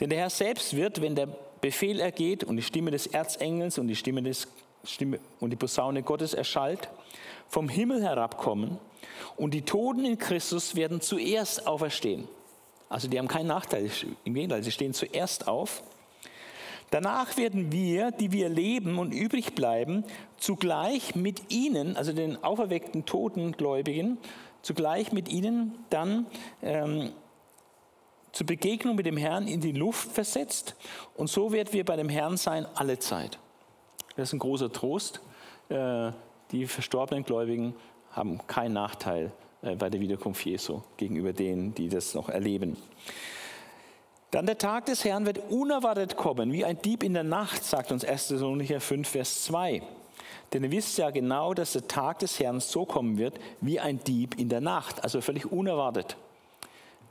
Denn 0.00 0.10
der 0.10 0.18
Herr 0.18 0.30
selbst 0.30 0.74
wird, 0.74 1.00
wenn 1.00 1.14
der 1.14 1.28
Befehl 1.60 2.00
ergeht 2.00 2.44
und 2.44 2.56
die 2.56 2.62
Stimme 2.62 2.90
des 2.90 3.06
Erzengels 3.06 3.78
und 3.78 3.88
die 3.88 3.96
Stimme 3.96 4.22
des 4.22 4.48
Stimme 4.84 5.18
und 5.40 5.50
die 5.50 5.56
Posaune 5.56 6.02
Gottes 6.02 6.34
erschallt, 6.34 6.88
vom 7.48 7.68
Himmel 7.68 8.02
herabkommen 8.02 8.78
und 9.36 9.54
die 9.54 9.62
Toten 9.62 10.04
in 10.04 10.18
Christus 10.18 10.76
werden 10.76 11.00
zuerst 11.00 11.66
auferstehen. 11.66 12.28
Also 12.88 13.08
die 13.08 13.18
haben 13.18 13.28
keinen 13.28 13.48
Nachteil, 13.48 13.90
im 14.24 14.34
Gegenteil, 14.34 14.62
sie 14.62 14.72
stehen 14.72 14.94
zuerst 14.94 15.46
auf. 15.46 15.82
Danach 16.90 17.36
werden 17.36 17.70
wir, 17.70 18.12
die 18.12 18.32
wir 18.32 18.48
leben 18.48 18.98
und 18.98 19.12
übrig 19.12 19.54
bleiben, 19.54 20.04
zugleich 20.38 21.14
mit 21.14 21.52
ihnen, 21.52 21.98
also 21.98 22.14
den 22.14 22.42
auferweckten 22.42 23.04
Toten 23.04 23.52
Gläubigen, 23.52 24.16
zugleich 24.62 25.12
mit 25.12 25.28
ihnen 25.28 25.74
dann 25.90 26.26
ähm, 26.62 27.12
zur 28.32 28.46
Begegnung 28.46 28.96
mit 28.96 29.06
dem 29.06 29.16
Herrn 29.16 29.48
in 29.48 29.60
die 29.60 29.72
Luft 29.72 30.12
versetzt. 30.12 30.76
Und 31.16 31.28
so 31.28 31.52
werden 31.52 31.72
wir 31.72 31.84
bei 31.84 31.96
dem 31.96 32.08
Herrn 32.08 32.36
sein 32.36 32.66
alle 32.74 32.98
Zeit. 32.98 33.38
Das 34.16 34.28
ist 34.28 34.32
ein 34.34 34.38
großer 34.38 34.72
Trost. 34.72 35.20
Äh, 35.68 36.12
die 36.50 36.66
verstorbenen 36.66 37.24
Gläubigen 37.24 37.74
haben 38.10 38.46
keinen 38.46 38.74
Nachteil 38.74 39.32
äh, 39.62 39.74
bei 39.76 39.90
der 39.90 40.00
Wiederkunft 40.00 40.44
Jesu 40.44 40.82
gegenüber 40.96 41.32
denen, 41.32 41.74
die 41.74 41.88
das 41.88 42.14
noch 42.14 42.28
erleben. 42.28 42.76
Dann 44.30 44.44
der 44.44 44.58
Tag 44.58 44.86
des 44.86 45.04
Herrn 45.04 45.24
wird 45.24 45.38
unerwartet 45.50 46.16
kommen, 46.16 46.52
wie 46.52 46.64
ein 46.64 46.80
Dieb 46.82 47.02
in 47.02 47.14
der 47.14 47.24
Nacht, 47.24 47.64
sagt 47.64 47.90
uns 47.92 48.04
1. 48.04 48.28
Thessalonicher 48.28 48.80
5, 48.80 49.08
Vers 49.08 49.44
2. 49.44 49.82
Denn 50.52 50.64
ihr 50.64 50.70
wisst 50.70 50.98
ja 50.98 51.10
genau, 51.10 51.54
dass 51.54 51.72
der 51.72 51.86
Tag 51.88 52.20
des 52.20 52.40
Herrn 52.40 52.60
so 52.60 52.84
kommen 52.84 53.18
wird 53.18 53.38
wie 53.60 53.80
ein 53.80 54.02
Dieb 54.04 54.38
in 54.38 54.48
der 54.48 54.60
Nacht, 54.60 55.02
also 55.04 55.20
völlig 55.20 55.50
unerwartet. 55.50 56.16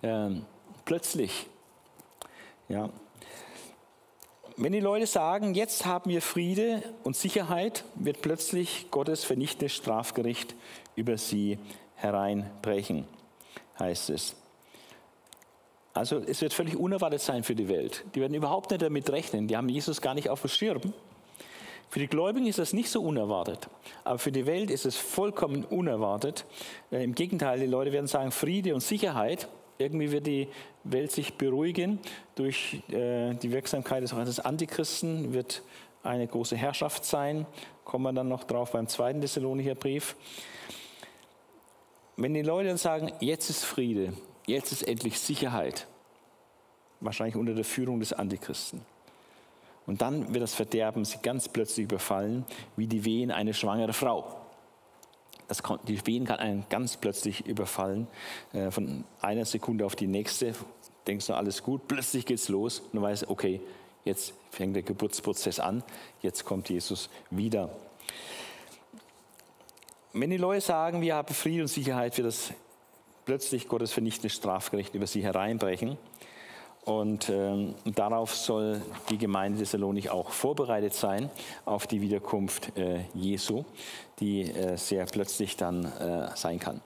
Ähm, 0.03 0.45
plötzlich. 0.85 1.47
Ja. 2.69 2.89
Wenn 4.55 4.71
die 4.71 4.79
Leute 4.79 5.05
sagen, 5.05 5.53
jetzt 5.53 5.85
haben 5.85 6.09
wir 6.09 6.21
Friede 6.21 6.81
und 7.03 7.15
Sicherheit, 7.15 7.83
wird 7.95 8.21
plötzlich 8.21 8.87
Gottes 8.89 9.23
vernichtendes 9.23 9.75
Strafgericht 9.75 10.55
über 10.95 11.17
sie 11.17 11.59
hereinbrechen, 11.95 13.07
heißt 13.77 14.09
es. 14.09 14.35
Also 15.93 16.17
es 16.19 16.41
wird 16.41 16.53
völlig 16.53 16.75
unerwartet 16.75 17.21
sein 17.21 17.43
für 17.43 17.55
die 17.55 17.67
Welt. 17.69 18.03
Die 18.13 18.21
werden 18.21 18.33
überhaupt 18.33 18.71
nicht 18.71 18.81
damit 18.81 19.09
rechnen. 19.09 19.47
Die 19.47 19.57
haben 19.57 19.69
Jesus 19.69 20.01
gar 20.01 20.13
nicht 20.13 20.29
auf 20.29 20.41
dem 20.41 20.49
Schirm. 20.49 20.93
Für 21.89 21.99
die 21.99 22.07
Gläubigen 22.07 22.47
ist 22.47 22.59
das 22.59 22.73
nicht 22.73 22.89
so 22.89 23.01
unerwartet, 23.01 23.69
aber 24.03 24.19
für 24.19 24.31
die 24.31 24.45
Welt 24.45 24.71
ist 24.71 24.85
es 24.85 24.97
vollkommen 24.97 25.63
unerwartet. 25.63 26.45
Äh, 26.91 27.03
Im 27.03 27.15
Gegenteil, 27.15 27.59
die 27.59 27.65
Leute 27.65 27.93
werden 27.93 28.07
sagen 28.07 28.31
Friede 28.31 28.73
und 28.73 28.81
Sicherheit. 28.81 29.47
Irgendwie 29.77 30.11
wird 30.11 30.27
die 30.27 30.47
Welt 30.83 31.11
sich 31.11 31.35
beruhigen 31.35 31.99
durch 32.35 32.81
äh, 32.89 33.35
die 33.35 33.51
Wirksamkeit 33.51 34.03
des 34.03 34.39
Antichristen, 34.39 35.33
wird 35.33 35.61
eine 36.03 36.27
große 36.27 36.57
Herrschaft 36.57 37.05
sein. 37.05 37.45
Kommen 37.85 38.03
wir 38.03 38.13
dann 38.13 38.27
noch 38.27 38.43
drauf 38.43 38.71
beim 38.71 38.87
zweiten 38.87 39.21
Thessalonicher 39.21 39.75
Brief. 39.75 40.15
Wenn 42.17 42.33
die 42.33 42.41
Leute 42.41 42.69
dann 42.69 42.77
sagen, 42.77 43.13
jetzt 43.19 43.49
ist 43.49 43.63
Friede, 43.63 44.13
jetzt 44.45 44.71
ist 44.71 44.81
endlich 44.81 45.19
Sicherheit, 45.19 45.87
wahrscheinlich 46.99 47.35
unter 47.35 47.53
der 47.53 47.63
Führung 47.63 47.99
des 47.99 48.11
Antichristen 48.11 48.81
und 49.87 50.01
dann 50.01 50.33
wird 50.33 50.43
das 50.43 50.53
Verderben 50.53 51.05
sie 51.05 51.17
ganz 51.23 51.49
plötzlich 51.49 51.85
überfallen, 51.85 52.45
wie 52.75 52.87
die 52.87 53.05
Wehen 53.05 53.31
eine 53.31 53.53
schwangere 53.53 53.93
Frau. 53.93 54.35
Das 55.47 55.63
die 55.87 56.05
Wehen 56.05 56.25
kann 56.25 56.39
einen 56.39 56.65
ganz 56.69 56.97
plötzlich 56.97 57.47
überfallen, 57.47 58.07
äh, 58.51 58.69
von 58.69 59.05
einer 59.21 59.45
Sekunde 59.45 59.85
auf 59.85 59.95
die 59.95 60.07
nächste. 60.07 60.53
Denkst 61.07 61.27
du, 61.27 61.33
alles 61.33 61.63
gut, 61.63 61.87
plötzlich 61.87 62.25
geht 62.25 62.37
es 62.37 62.49
los 62.49 62.81
und 62.81 62.95
du 62.95 63.01
weißt, 63.01 63.29
okay, 63.29 63.61
jetzt 64.03 64.33
fängt 64.51 64.75
der 64.75 64.83
Geburtsprozess 64.83 65.59
an, 65.59 65.83
jetzt 66.21 66.43
kommt 66.43 66.69
Jesus 66.69 67.09
wieder. 67.29 67.69
Wenn 70.11 70.29
die 70.31 70.37
Leute 70.37 70.61
sagen, 70.61 70.99
wir 70.99 71.15
haben 71.15 71.33
Frieden 71.33 71.61
und 71.61 71.67
Sicherheit, 71.69 72.17
wird 72.17 72.27
das 72.27 72.51
plötzlich 73.23 73.69
Gottes 73.69 73.93
vernichtendes 73.93 74.35
Strafgericht 74.35 74.95
über 74.95 75.07
sie 75.07 75.23
hereinbrechen. 75.23 75.97
Und 76.87 77.27
ähm, 77.27 77.75
darauf 77.83 78.33
soll 78.33 78.81
die 79.09 79.17
Gemeinde 79.17 79.59
Thessalonik 79.59 80.07
auch 80.07 80.29
vorbereitet 80.29 80.93
sein, 80.93 81.29
auf 81.65 81.85
die 81.85 81.99
Wiederkunft 81.99 82.77
äh, 82.77 83.01
Jesu, 83.13 83.65
die 84.21 84.43
äh, 84.43 84.77
sehr 84.77 85.05
plötzlich 85.05 85.57
dann 85.57 85.83
äh, 85.83 86.29
sein 86.35 86.59
kann. 86.59 86.79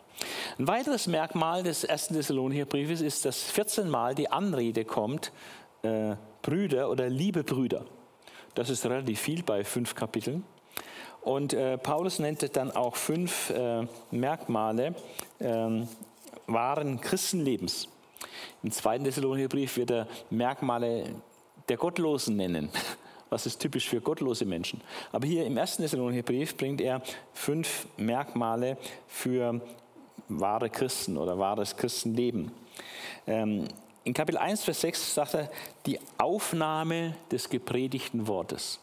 Ein 0.57 0.67
weiteres 0.67 1.05
Merkmal 1.05 1.61
des 1.61 1.83
ersten 1.83 2.15
Thessalonicher 2.15 2.65
Briefes 2.65 3.01
ist, 3.01 3.25
dass 3.25 3.43
14 3.43 3.87
Mal 3.91 4.15
die 4.15 4.27
Anrede 4.27 4.85
kommt, 4.85 5.31
äh, 5.83 6.15
Brüder 6.41 6.89
oder 6.89 7.07
liebe 7.07 7.43
Brüder. 7.43 7.85
Das 8.55 8.71
ist 8.71 8.83
relativ 8.87 9.19
viel 9.19 9.43
bei 9.43 9.63
fünf 9.63 9.93
Kapiteln. 9.93 10.43
Und 11.21 11.53
äh, 11.53 11.77
Paulus 11.77 12.17
nennt 12.17 12.55
dann 12.55 12.71
auch 12.71 12.95
fünf 12.95 13.51
äh, 13.51 13.85
Merkmale 14.09 14.95
ähm, 15.39 15.87
wahren 16.47 16.99
Christenlebens. 17.01 17.87
Im 18.63 18.71
zweiten 18.71 19.03
Thessalonicher 19.03 19.47
Brief 19.47 19.77
wird 19.77 19.91
er 19.91 20.07
Merkmale 20.29 21.15
der 21.69 21.77
Gottlosen 21.77 22.36
nennen. 22.36 22.69
Was 23.29 23.45
ist 23.45 23.60
typisch 23.60 23.88
für 23.88 24.01
gottlose 24.01 24.45
Menschen? 24.45 24.81
Aber 25.13 25.25
hier 25.25 25.45
im 25.45 25.55
ersten 25.55 25.81
Thessalonicher 25.81 26.21
Brief 26.23 26.57
bringt 26.57 26.81
er 26.81 27.01
fünf 27.34 27.88
Merkmale 27.95 28.77
für 29.07 29.62
wahre 30.27 30.69
Christen 30.69 31.17
oder 31.17 31.39
wahres 31.39 31.77
Christenleben. 31.77 32.51
Ähm, 33.25 33.67
in 34.04 34.13
Kapitel 34.13 34.37
1, 34.37 34.63
Vers 34.63 34.81
6 34.81 35.13
sagt 35.13 35.33
er, 35.35 35.52
die 35.85 35.98
Aufnahme 36.17 37.15
des 37.31 37.50
gepredigten 37.50 38.27
Wortes. 38.27 38.79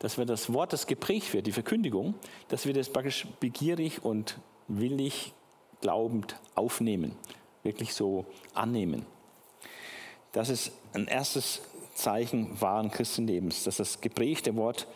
Dass 0.00 0.18
wir 0.18 0.24
das 0.24 0.52
Wort, 0.52 0.72
das 0.72 0.86
geprägt 0.86 1.32
wird, 1.32 1.46
die 1.46 1.52
Verkündigung, 1.52 2.14
dass 2.48 2.66
wir 2.66 2.74
das 2.74 2.88
praktisch 2.88 3.26
begierig 3.38 4.04
und 4.04 4.38
willig 4.66 5.32
glaubend 5.80 6.36
aufnehmen 6.54 7.16
wirklich 7.66 7.92
so 7.92 8.24
annehmen. 8.54 9.04
Das 10.32 10.48
ist 10.48 10.72
ein 10.94 11.06
erstes 11.06 11.60
Zeichen 11.94 12.60
wahren 12.60 12.90
Christenlebens, 12.90 13.64
dass 13.64 13.76
das 13.76 14.00
geprägte 14.00 14.54
Wort 14.56 14.86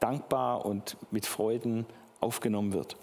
dankbar 0.00 0.64
und 0.64 0.96
mit 1.10 1.26
Freuden 1.26 1.86
aufgenommen 2.20 2.72
wird. 2.72 2.96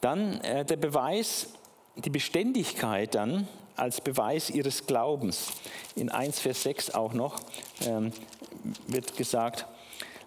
Dann 0.00 0.40
äh, 0.40 0.64
der 0.64 0.76
Beweis, 0.76 1.54
die 1.96 2.10
Beständigkeit 2.10 3.14
dann 3.14 3.48
als 3.76 4.00
Beweis 4.00 4.50
ihres 4.50 4.86
Glaubens. 4.86 5.52
In 5.96 6.10
1 6.10 6.40
Vers 6.40 6.62
6 6.62 6.90
auch 6.90 7.12
noch 7.12 7.40
ähm, 7.84 8.12
wird 8.86 9.16
gesagt, 9.16 9.66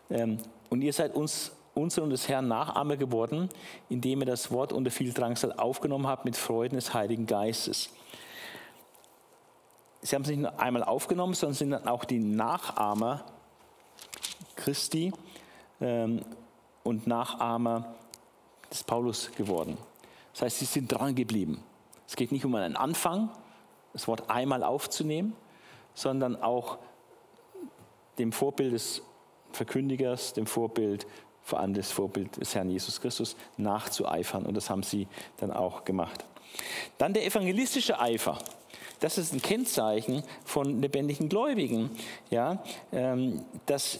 ähm, 0.09 0.37
und 0.69 0.81
ihr 0.81 0.93
seid 0.93 1.15
uns 1.15 1.51
unser 1.75 2.03
und 2.03 2.09
des 2.09 2.27
Herrn 2.27 2.47
Nachahmer 2.47 2.97
geworden, 2.97 3.49
indem 3.89 4.21
ihr 4.21 4.25
das 4.25 4.49
Wort 4.49 4.73
unter 4.73 4.89
viel 4.89 5.13
Drangsal 5.13 5.53
aufgenommen 5.53 6.07
habt 6.07 6.25
mit 6.25 6.35
Freuden 6.35 6.75
des 6.75 6.93
Heiligen 6.93 7.27
Geistes. 7.27 7.89
Sie 10.01 10.15
haben 10.15 10.23
es 10.23 10.29
nicht 10.29 10.39
nur 10.39 10.59
einmal 10.59 10.83
aufgenommen, 10.83 11.33
sondern 11.33 11.55
sind 11.55 11.71
dann 11.71 11.87
auch 11.87 12.05
die 12.05 12.19
Nachahmer 12.19 13.23
Christi 14.55 15.11
ähm, 15.81 16.21
und 16.83 17.07
Nachahmer 17.07 17.95
des 18.71 18.83
Paulus 18.83 19.31
geworden. 19.31 19.77
Das 20.33 20.43
heißt, 20.43 20.59
sie 20.59 20.65
sind 20.65 20.91
dran 20.91 21.15
geblieben. 21.15 21.63
Es 22.07 22.15
geht 22.15 22.31
nicht 22.31 22.45
um 22.45 22.55
einen 22.55 22.75
Anfang, 22.75 23.29
das 23.93 24.07
Wort 24.07 24.29
einmal 24.29 24.63
aufzunehmen, 24.63 25.35
sondern 25.93 26.41
auch 26.41 26.77
dem 28.17 28.31
Vorbild 28.31 28.73
des 28.73 29.01
Verkündigers, 29.51 30.33
dem 30.33 30.45
Vorbild, 30.45 31.07
vor 31.45 31.59
allem 31.59 31.75
das 31.75 31.91
Vorbild 31.91 32.41
des 32.41 32.55
Herrn 32.55 32.71
Jesus 32.71 32.99
Christus, 32.99 33.37
nachzueifern. 33.55 34.47
Und 34.47 34.57
das 34.57 34.69
haben 34.71 34.81
sie 34.81 35.07
dann 35.37 35.51
auch 35.51 35.85
gemacht. 35.85 36.25
Dann 36.97 37.13
der 37.13 37.23
evangelistische 37.23 37.99
Eifer. 37.99 38.39
Das 38.99 39.19
ist 39.19 39.31
ein 39.31 39.41
Kennzeichen 39.41 40.23
von 40.43 40.81
lebendigen 40.81 41.29
Gläubigen, 41.29 41.91
ja, 42.31 42.63
ähm, 42.91 43.45
dass 43.67 43.99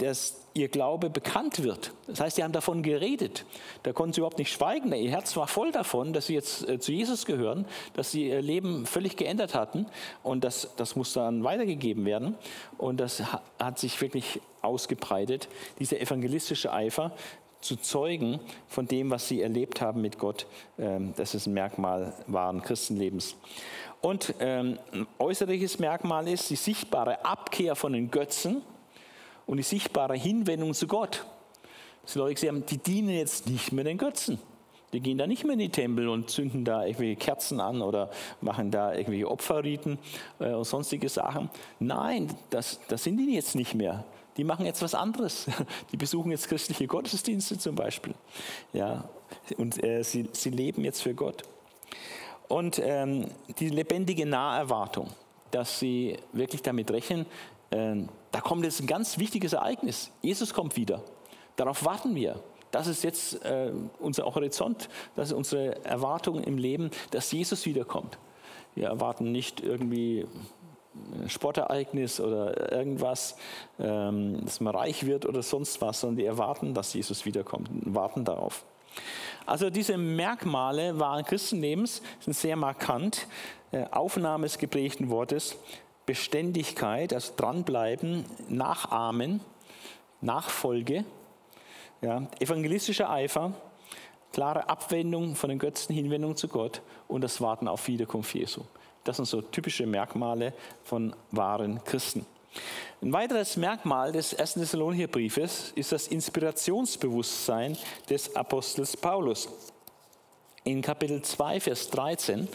dass 0.00 0.40
ihr 0.54 0.68
Glaube 0.68 1.10
bekannt 1.10 1.62
wird. 1.62 1.92
Das 2.06 2.20
heißt, 2.20 2.36
sie 2.36 2.42
haben 2.42 2.52
davon 2.52 2.82
geredet. 2.82 3.44
Da 3.82 3.92
konnten 3.92 4.14
sie 4.14 4.20
überhaupt 4.20 4.38
nicht 4.38 4.52
schweigen. 4.52 4.92
Ihr 4.92 5.10
Herz 5.10 5.36
war 5.36 5.46
voll 5.46 5.72
davon, 5.72 6.12
dass 6.12 6.26
sie 6.26 6.34
jetzt 6.34 6.68
äh, 6.68 6.78
zu 6.78 6.92
Jesus 6.92 7.26
gehören, 7.26 7.66
dass 7.94 8.10
sie 8.10 8.28
ihr 8.28 8.42
Leben 8.42 8.86
völlig 8.86 9.16
geändert 9.16 9.54
hatten. 9.54 9.86
Und 10.22 10.42
das, 10.42 10.70
das 10.76 10.96
muss 10.96 11.12
dann 11.12 11.44
weitergegeben 11.44 12.04
werden. 12.04 12.36
Und 12.78 12.98
das 12.98 13.22
hat 13.58 13.78
sich 13.78 14.00
wirklich 14.00 14.40
ausgebreitet, 14.62 15.48
dieser 15.78 16.00
evangelistische 16.00 16.72
Eifer 16.72 17.12
zu 17.60 17.76
zeugen 17.76 18.40
von 18.68 18.86
dem, 18.86 19.10
was 19.10 19.28
sie 19.28 19.42
erlebt 19.42 19.80
haben 19.80 20.00
mit 20.00 20.18
Gott. 20.18 20.46
Ähm, 20.78 21.14
das 21.16 21.34
ist 21.34 21.46
ein 21.46 21.54
Merkmal 21.54 22.14
wahren 22.26 22.62
Christenlebens. 22.62 23.36
Und 24.00 24.34
ähm, 24.40 24.78
ein 24.92 25.06
äußerliches 25.18 25.78
Merkmal 25.78 26.26
ist 26.26 26.48
die 26.48 26.56
sichtbare 26.56 27.24
Abkehr 27.24 27.76
von 27.76 27.92
den 27.92 28.10
Götzen 28.10 28.62
und 29.50 29.56
die 29.56 29.64
sichtbare 29.64 30.14
Hinwendung 30.14 30.74
zu 30.74 30.86
Gott. 30.86 31.26
Das 32.04 32.14
Leute 32.14 32.46
haben, 32.46 32.64
die 32.66 32.78
dienen 32.78 33.08
jetzt 33.08 33.48
nicht 33.48 33.72
mehr 33.72 33.82
den 33.82 33.98
Götzen. 33.98 34.38
Die 34.92 35.00
gehen 35.00 35.18
da 35.18 35.26
nicht 35.26 35.42
mehr 35.42 35.54
in 35.54 35.58
die 35.58 35.70
Tempel 35.70 36.08
und 36.08 36.30
zünden 36.30 36.64
da 36.64 36.84
irgendwelche 36.84 37.16
Kerzen 37.16 37.60
an 37.60 37.82
oder 37.82 38.10
machen 38.40 38.70
da 38.70 38.94
irgendwelche 38.94 39.28
Opferriten 39.28 39.98
äh, 40.38 40.52
und 40.52 40.64
sonstige 40.64 41.08
Sachen. 41.08 41.50
Nein, 41.80 42.32
das, 42.50 42.78
das 42.86 43.02
sind 43.02 43.16
die 43.16 43.34
jetzt 43.34 43.56
nicht 43.56 43.74
mehr. 43.74 44.04
Die 44.36 44.44
machen 44.44 44.66
jetzt 44.66 44.82
was 44.82 44.94
anderes. 44.94 45.48
Die 45.90 45.96
besuchen 45.96 46.30
jetzt 46.30 46.48
christliche 46.48 46.86
Gottesdienste 46.86 47.58
zum 47.58 47.74
Beispiel. 47.74 48.14
Ja, 48.72 49.08
und 49.56 49.82
äh, 49.82 50.04
sie, 50.04 50.28
sie 50.30 50.50
leben 50.50 50.84
jetzt 50.84 51.02
für 51.02 51.14
Gott. 51.14 51.42
Und 52.46 52.80
ähm, 52.84 53.26
die 53.58 53.68
lebendige 53.68 54.26
Naherwartung, 54.26 55.08
dass 55.50 55.80
sie 55.80 56.18
wirklich 56.32 56.62
damit 56.62 56.92
rechnen, 56.92 57.26
da 57.70 58.40
kommt 58.40 58.64
jetzt 58.64 58.80
ein 58.80 58.86
ganz 58.86 59.18
wichtiges 59.18 59.52
Ereignis. 59.52 60.10
Jesus 60.22 60.52
kommt 60.52 60.76
wieder. 60.76 61.02
Darauf 61.56 61.84
warten 61.84 62.14
wir. 62.14 62.42
Das 62.70 62.86
ist 62.86 63.02
jetzt 63.02 63.44
äh, 63.44 63.72
unser 63.98 64.24
Horizont, 64.24 64.88
das 65.16 65.28
ist 65.28 65.34
unsere 65.34 65.84
Erwartung 65.84 66.42
im 66.42 66.56
Leben, 66.56 66.90
dass 67.10 67.32
Jesus 67.32 67.66
wiederkommt. 67.66 68.18
Wir 68.74 68.88
erwarten 68.88 69.32
nicht 69.32 69.60
irgendwie 69.60 70.26
ein 71.20 71.28
Sportereignis 71.28 72.20
oder 72.20 72.72
irgendwas, 72.72 73.36
ähm, 73.78 74.44
dass 74.44 74.60
man 74.60 74.74
reich 74.74 75.06
wird 75.06 75.26
oder 75.26 75.42
sonst 75.42 75.80
was, 75.80 76.00
sondern 76.00 76.18
wir 76.18 76.26
erwarten, 76.26 76.74
dass 76.74 76.94
Jesus 76.94 77.24
wiederkommt 77.24 77.68
und 77.70 77.94
warten 77.94 78.24
darauf. 78.24 78.64
Also 79.46 79.70
diese 79.70 79.96
Merkmale 79.96 80.98
wahren 80.98 81.24
Christenlebens 81.24 82.02
sind 82.20 82.34
sehr 82.34 82.56
markant. 82.56 83.26
Äh, 83.72 83.84
Aufnahme 83.90 84.44
des 84.44 84.58
geprägten 84.58 85.10
Wortes, 85.10 85.56
Beständigkeit, 86.06 87.12
also 87.12 87.32
dranbleiben, 87.36 88.24
nachahmen, 88.48 89.40
Nachfolge, 90.20 91.04
ja, 92.02 92.26
evangelistischer 92.38 93.10
Eifer, 93.10 93.52
klare 94.32 94.68
Abwendung 94.68 95.34
von 95.34 95.50
den 95.50 95.58
Götzen, 95.58 95.94
Hinwendung 95.94 96.36
zu 96.36 96.48
Gott 96.48 96.82
und 97.08 97.22
das 97.22 97.40
Warten 97.40 97.68
auf 97.68 97.86
Wiederkunft 97.88 98.34
Jesu. 98.34 98.62
Das 99.04 99.16
sind 99.16 99.26
so 99.26 99.40
typische 99.40 99.86
Merkmale 99.86 100.52
von 100.84 101.14
wahren 101.30 101.82
Christen. 101.84 102.26
Ein 103.02 103.12
weiteres 103.12 103.56
Merkmal 103.56 104.12
des 104.12 104.32
ersten 104.32 104.60
Thessalonicher 104.60 105.06
Briefes 105.06 105.72
ist 105.74 105.92
das 105.92 106.08
Inspirationsbewusstsein 106.08 107.76
des 108.08 108.34
Apostels 108.36 108.96
Paulus. 108.96 109.48
In 110.64 110.82
Kapitel 110.82 111.22
2, 111.22 111.60
Vers 111.60 111.88
13 111.88 112.48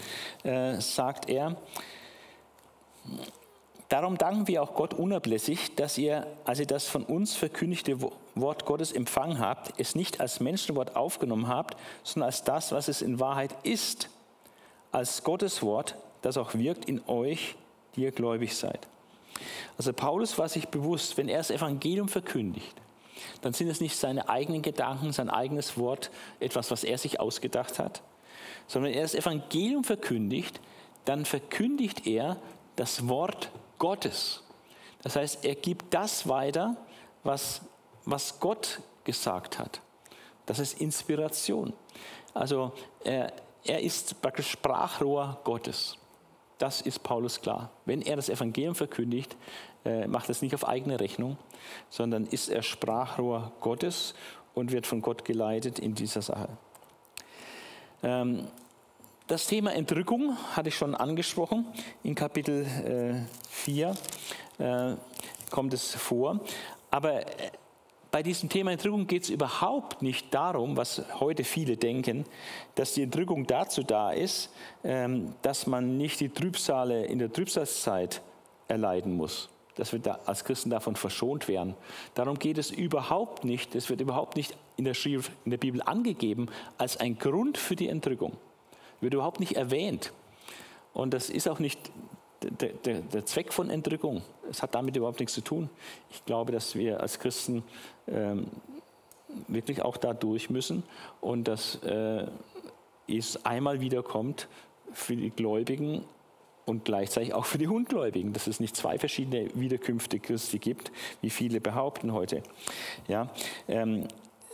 äh, 0.43 0.79
sagt 0.79 1.29
er, 1.29 1.57
Darum 3.89 4.17
danken 4.17 4.47
wir 4.47 4.63
auch 4.63 4.73
Gott 4.73 4.93
unablässig, 4.95 5.75
dass 5.75 5.97
ihr, 5.97 6.25
als 6.43 6.59
ihr 6.59 6.65
das 6.65 6.87
von 6.87 7.03
uns 7.03 7.35
verkündigte 7.35 7.99
Wort 8.33 8.65
Gottes 8.65 8.91
empfangen 8.91 9.39
habt, 9.39 9.79
es 9.79 9.93
nicht 9.93 10.19
als 10.19 10.39
Menschenwort 10.39 10.95
aufgenommen 10.95 11.47
habt, 11.47 11.77
sondern 12.03 12.27
als 12.27 12.43
das, 12.43 12.71
was 12.71 12.87
es 12.87 13.03
in 13.03 13.19
Wahrheit 13.19 13.55
ist, 13.63 14.09
als 14.91 15.23
Gottes 15.23 15.61
Wort, 15.61 15.95
das 16.23 16.37
auch 16.37 16.55
wirkt 16.55 16.85
in 16.85 17.01
euch, 17.07 17.55
die 17.95 18.01
ihr 18.01 18.11
gläubig 18.11 18.55
seid. 18.55 18.87
Also 19.77 19.93
Paulus 19.93 20.37
war 20.37 20.49
sich 20.49 20.69
bewusst, 20.69 21.17
wenn 21.17 21.29
er 21.29 21.37
das 21.37 21.51
Evangelium 21.51 22.07
verkündigt, 22.07 22.75
dann 23.41 23.53
sind 23.53 23.69
es 23.69 23.81
nicht 23.81 23.95
seine 23.95 24.29
eigenen 24.29 24.61
Gedanken, 24.61 25.11
sein 25.11 25.29
eigenes 25.29 25.77
Wort, 25.77 26.09
etwas, 26.39 26.71
was 26.71 26.83
er 26.83 26.97
sich 26.97 27.19
ausgedacht 27.19 27.77
hat, 27.77 28.01
sondern 28.67 28.91
wenn 28.91 28.97
er 28.97 29.03
das 29.03 29.15
Evangelium 29.15 29.83
verkündigt, 29.83 30.59
dann 31.05 31.25
verkündigt 31.25 32.07
er 32.07 32.37
das 32.75 33.07
Wort 33.07 33.49
Gottes. 33.79 34.43
Das 35.01 35.15
heißt, 35.15 35.45
er 35.45 35.55
gibt 35.55 35.93
das 35.93 36.27
weiter, 36.27 36.75
was, 37.23 37.61
was 38.05 38.39
Gott 38.39 38.81
gesagt 39.03 39.59
hat. 39.59 39.81
Das 40.45 40.59
ist 40.59 40.81
Inspiration. 40.81 41.73
Also 42.33 42.73
er, 43.03 43.33
er 43.63 43.81
ist 43.81 44.21
praktisch 44.21 44.51
Sprachrohr 44.51 45.39
Gottes. 45.43 45.97
Das 46.57 46.81
ist 46.81 47.03
Paulus 47.03 47.41
klar. 47.41 47.71
Wenn 47.85 48.01
er 48.01 48.15
das 48.15 48.29
Evangelium 48.29 48.75
verkündigt, 48.75 49.35
äh, 49.83 50.07
macht 50.07 50.29
es 50.29 50.41
nicht 50.41 50.55
auf 50.55 50.67
eigene 50.67 50.99
Rechnung, 50.99 51.37
sondern 51.89 52.25
ist 52.25 52.49
er 52.49 52.63
Sprachrohr 52.63 53.51
Gottes 53.59 54.15
und 54.53 54.71
wird 54.71 54.87
von 54.87 55.01
Gott 55.01 55.25
geleitet 55.25 55.79
in 55.79 55.95
dieser 55.95 56.21
Sache. 56.21 56.49
Ähm, 58.03 58.47
das 59.27 59.47
Thema 59.47 59.73
Entrückung 59.73 60.37
hatte 60.55 60.69
ich 60.69 60.75
schon 60.75 60.93
angesprochen. 60.93 61.65
In 62.03 62.13
Kapitel 62.13 62.65
äh, 62.65 63.49
4 63.49 63.95
äh, 64.59 64.95
kommt 65.49 65.73
es 65.73 65.95
vor. 65.95 66.39
Aber 66.91 67.21
äh, 67.21 67.51
bei 68.11 68.21
diesem 68.21 68.49
Thema 68.49 68.71
Entrückung 68.71 69.07
geht 69.07 69.23
es 69.23 69.29
überhaupt 69.29 70.01
nicht 70.01 70.33
darum, 70.33 70.77
was 70.77 71.01
heute 71.19 71.43
viele 71.43 71.75
denken, 71.75 72.25
dass 72.75 72.93
die 72.93 73.01
Entrückung 73.01 73.47
dazu 73.47 73.83
da 73.83 74.11
ist, 74.11 74.53
ähm, 74.83 75.33
dass 75.41 75.65
man 75.65 75.97
nicht 75.97 76.19
die 76.19 76.29
Trübsale 76.29 77.05
in 77.05 77.19
der 77.19 77.31
Trübsalzeit 77.31 78.21
erleiden 78.67 79.15
muss 79.15 79.49
dass 79.77 79.91
wir 79.91 79.99
da 79.99 80.19
als 80.25 80.45
Christen 80.45 80.69
davon 80.69 80.95
verschont 80.95 81.49
werden. 81.49 81.75
Darum 82.13 82.39
geht 82.39 82.57
es 82.57 82.71
überhaupt 82.71 83.43
nicht, 83.43 83.75
es 83.75 83.89
wird 83.89 83.99
überhaupt 83.99 84.37
nicht 84.37 84.55
in 84.77 84.85
der, 84.85 84.93
Schrift, 84.93 85.33
in 85.43 85.51
der 85.51 85.57
Bibel 85.57 85.81
angegeben 85.81 86.47
als 86.77 86.95
ein 86.95 87.17
Grund 87.17 87.57
für 87.57 87.75
die 87.75 87.89
Entrückung 87.89 88.37
wird 89.01 89.13
überhaupt 89.13 89.39
nicht 89.39 89.55
erwähnt. 89.55 90.11
Und 90.93 91.13
das 91.13 91.29
ist 91.29 91.47
auch 91.47 91.59
nicht 91.59 91.79
der, 92.41 92.69
der, 92.73 93.01
der, 93.01 93.25
Zweck 93.25 93.51
von 93.51 93.69
Entrückung. 93.69 94.21
Es 94.49 94.61
hat 94.61 94.75
damit 94.75 94.95
überhaupt 94.95 95.19
nichts 95.19 95.33
zu 95.33 95.41
tun. 95.41 95.69
Ich 96.11 96.23
glaube, 96.25 96.51
dass 96.51 96.75
wir 96.75 97.01
als 97.01 97.19
Christen 97.19 97.63
ähm, 98.07 98.47
wirklich 99.47 99.81
auch 99.81 99.97
da 99.97 100.13
durch 100.13 100.49
müssen 100.49 100.83
und 101.21 101.47
dass 101.47 101.75
äh, 101.83 102.27
es 103.07 103.45
einmal 103.45 103.81
wiederkommt 103.81 104.47
für 104.93 105.15
die 105.15 105.29
Gläubigen 105.29 106.03
und 106.65 106.85
gleichzeitig 106.85 107.33
auch 107.33 107.45
für 107.45 107.57
die 107.57 107.67
Ungläubigen, 107.67 108.33
dass 108.33 108.47
es 108.47 108.59
nicht 108.59 108.75
zwei 108.75 108.97
verschiedene 108.97 109.49
Wiederkünfte 109.53 110.19
Christi 110.19 110.59
gibt, 110.59 110.91
wie 111.21 111.29
viele 111.29 111.61
behaupten 111.61 112.13
heute. 112.13 112.41
Ja, 113.07 113.29
ähm, 113.67 114.07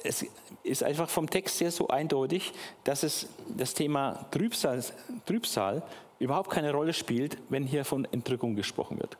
es 0.03 0.25
ist 0.63 0.83
einfach 0.83 1.09
vom 1.09 1.29
Text 1.29 1.61
her 1.61 1.71
so 1.71 1.87
eindeutig, 1.87 2.53
dass 2.83 3.03
es 3.03 3.27
das 3.55 3.73
Thema 3.73 4.25
Trübsal, 4.31 4.83
Trübsal 5.25 5.83
überhaupt 6.19 6.49
keine 6.49 6.71
Rolle 6.71 6.93
spielt, 6.93 7.37
wenn 7.49 7.65
hier 7.65 7.85
von 7.85 8.05
Entrückung 8.11 8.55
gesprochen 8.55 8.99
wird. 8.99 9.17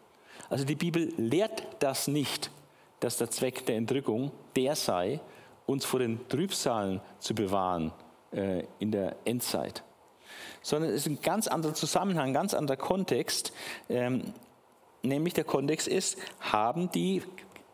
Also 0.50 0.66
die 0.66 0.76
Bibel 0.76 1.14
lehrt 1.18 1.66
das 1.80 2.08
nicht, 2.08 2.52
dass 3.00 3.18
der 3.18 3.32
Zweck 3.32 3.66
der 3.66 3.78
Entrückung 3.78 4.32
der 4.56 4.76
sei, 4.76 5.20
uns 5.66 5.86
vor 5.86 6.00
den 6.00 6.28
Trübsalen 6.28 7.02
zu 7.20 7.34
bewahren 7.34 7.92
äh, 8.32 8.64
in 8.80 8.92
der 8.92 9.16
Endzeit. 9.26 9.84
Sondern 10.62 10.92
es 10.92 11.02
ist 11.02 11.08
ein 11.08 11.22
ganz 11.22 11.48
anderer 11.48 11.74
Zusammenhang, 11.74 12.30
ein 12.30 12.34
ganz 12.34 12.54
anderer 12.54 12.78
Kontext. 12.78 13.54
Ähm, 13.90 14.34
nämlich 15.02 15.34
der 15.34 15.44
Kontext 15.44 15.88
ist, 15.88 16.18
haben 16.40 16.92
die 16.92 17.24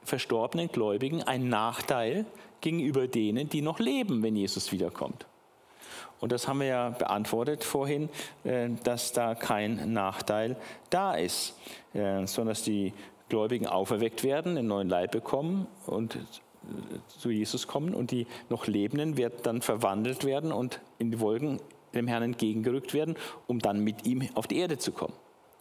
verstorbenen 0.03 0.69
Gläubigen 0.69 1.23
einen 1.23 1.49
Nachteil 1.49 2.25
gegenüber 2.61 3.07
denen, 3.07 3.49
die 3.49 3.61
noch 3.61 3.79
leben, 3.79 4.23
wenn 4.23 4.35
Jesus 4.35 4.71
wiederkommt. 4.71 5.25
Und 6.19 6.31
das 6.31 6.47
haben 6.47 6.59
wir 6.59 6.67
ja 6.67 6.89
beantwortet 6.89 7.63
vorhin, 7.63 8.09
äh, 8.43 8.69
dass 8.83 9.13
da 9.13 9.35
kein 9.35 9.93
Nachteil 9.93 10.55
da 10.89 11.13
ist, 11.13 11.55
äh, 11.93 12.25
sondern 12.25 12.49
dass 12.49 12.63
die 12.63 12.93
Gläubigen 13.29 13.67
auferweckt 13.67 14.23
werden, 14.23 14.57
einen 14.57 14.67
neuen 14.67 14.89
Leib 14.89 15.11
bekommen 15.11 15.67
und 15.85 16.15
äh, 16.15 16.19
zu 17.07 17.29
Jesus 17.29 17.67
kommen 17.67 17.93
und 17.93 18.11
die 18.11 18.25
noch 18.49 18.67
Lebenden 18.67 19.17
werden 19.17 19.39
dann 19.43 19.61
verwandelt 19.61 20.25
werden 20.25 20.51
und 20.51 20.81
in 20.97 21.11
die 21.11 21.19
Wolken 21.19 21.59
dem 21.93 22.07
Herrn 22.07 22.23
entgegengerückt 22.23 22.93
werden, 22.93 23.15
um 23.47 23.59
dann 23.59 23.79
mit 23.83 24.05
ihm 24.05 24.27
auf 24.33 24.47
die 24.47 24.57
Erde 24.57 24.77
zu 24.77 24.91
kommen. 24.91 25.13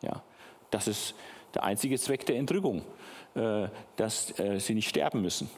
Ja, 0.02 0.22
das 0.70 0.88
ist 0.88 1.14
der 1.54 1.64
einzige 1.64 1.98
Zweck 1.98 2.26
der 2.26 2.36
Entrückung, 2.36 2.82
dass 3.96 4.34
sie 4.58 4.74
nicht 4.74 4.88
sterben 4.88 5.22
müssen 5.22 5.48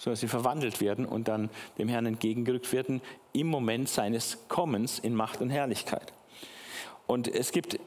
sondern 0.00 0.16
sie 0.16 0.28
verwandelt 0.28 0.80
werden 0.80 1.04
und 1.04 1.28
dann 1.28 1.50
dem 1.76 1.88
Herrn 1.88 2.06
entgegengerückt 2.06 2.72
werden 2.72 3.02
im 3.34 3.48
Moment 3.48 3.86
seines 3.86 4.38
Kommens 4.48 4.98
in 4.98 5.14
Macht 5.14 5.42
und 5.42 5.50
Herrlichkeit. 5.50 6.14
Und 7.06 7.28
es 7.28 7.52
gibt 7.52 7.78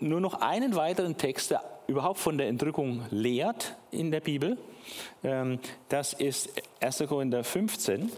nur 0.00 0.20
noch 0.20 0.40
einen 0.40 0.74
weiteren 0.76 1.18
Text, 1.18 1.50
der 1.50 1.62
überhaupt 1.86 2.20
von 2.20 2.38
der 2.38 2.48
Entrückung 2.48 3.02
lehrt 3.10 3.76
in 3.90 4.10
der 4.10 4.20
Bibel. 4.20 4.56
Ähm, 5.22 5.58
das 5.90 6.14
ist 6.14 6.50
1. 6.80 7.04
Korinther 7.06 7.44
15. 7.44 8.10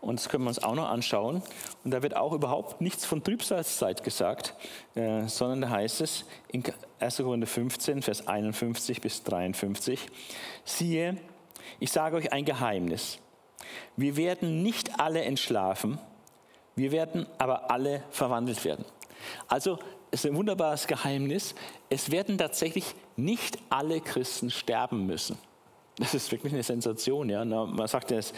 Und 0.00 0.18
das 0.18 0.28
können 0.28 0.44
wir 0.44 0.48
uns 0.48 0.62
auch 0.62 0.74
noch 0.74 0.88
anschauen. 0.88 1.42
Und 1.84 1.92
da 1.92 2.02
wird 2.02 2.16
auch 2.16 2.32
überhaupt 2.32 2.80
nichts 2.80 3.04
von 3.04 3.22
Trübsalzeit 3.22 4.02
gesagt, 4.02 4.56
äh, 4.96 5.28
sondern 5.28 5.60
da 5.60 5.70
heißt 5.70 6.00
es 6.00 6.24
in 6.48 6.64
1. 6.98 7.18
Korinther 7.18 7.46
15, 7.46 8.02
Vers 8.02 8.26
51 8.26 9.00
bis 9.00 9.22
53, 9.22 10.08
siehe, 10.64 11.16
ich 11.78 11.92
sage 11.92 12.16
euch 12.16 12.32
ein 12.32 12.44
Geheimnis. 12.44 13.18
Wir 13.96 14.16
werden 14.16 14.62
nicht 14.62 14.98
alle 14.98 15.22
entschlafen, 15.22 15.98
wir 16.76 16.92
werden 16.92 17.26
aber 17.38 17.70
alle 17.70 18.02
verwandelt 18.10 18.64
werden. 18.64 18.84
Also 19.48 19.78
es 20.10 20.24
ist 20.24 20.30
ein 20.30 20.36
wunderbares 20.36 20.86
Geheimnis. 20.86 21.54
Es 21.88 22.10
werden 22.10 22.38
tatsächlich 22.38 22.94
nicht 23.16 23.58
alle 23.68 24.00
Christen 24.00 24.50
sterben 24.50 25.06
müssen. 25.06 25.38
Das 25.96 26.14
ist 26.14 26.32
wirklich 26.32 26.52
eine 26.52 26.62
Sensation. 26.62 27.28
Ja. 27.28 27.44
Man 27.44 27.86
sagt 27.86 28.10
es 28.10 28.32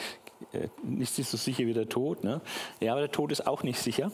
äh, 0.53 0.68
nicht 0.82 1.14
so 1.14 1.36
sicher 1.36 1.66
wie 1.66 1.72
der 1.72 1.88
Tod. 1.88 2.24
Ne? 2.24 2.40
Ja, 2.80 2.93
aber 2.93 3.03
der 3.03 3.11
Tod 3.11 3.32
ist 3.32 3.47
auch 3.47 3.62
nicht 3.62 3.78
sicher. 3.78 4.11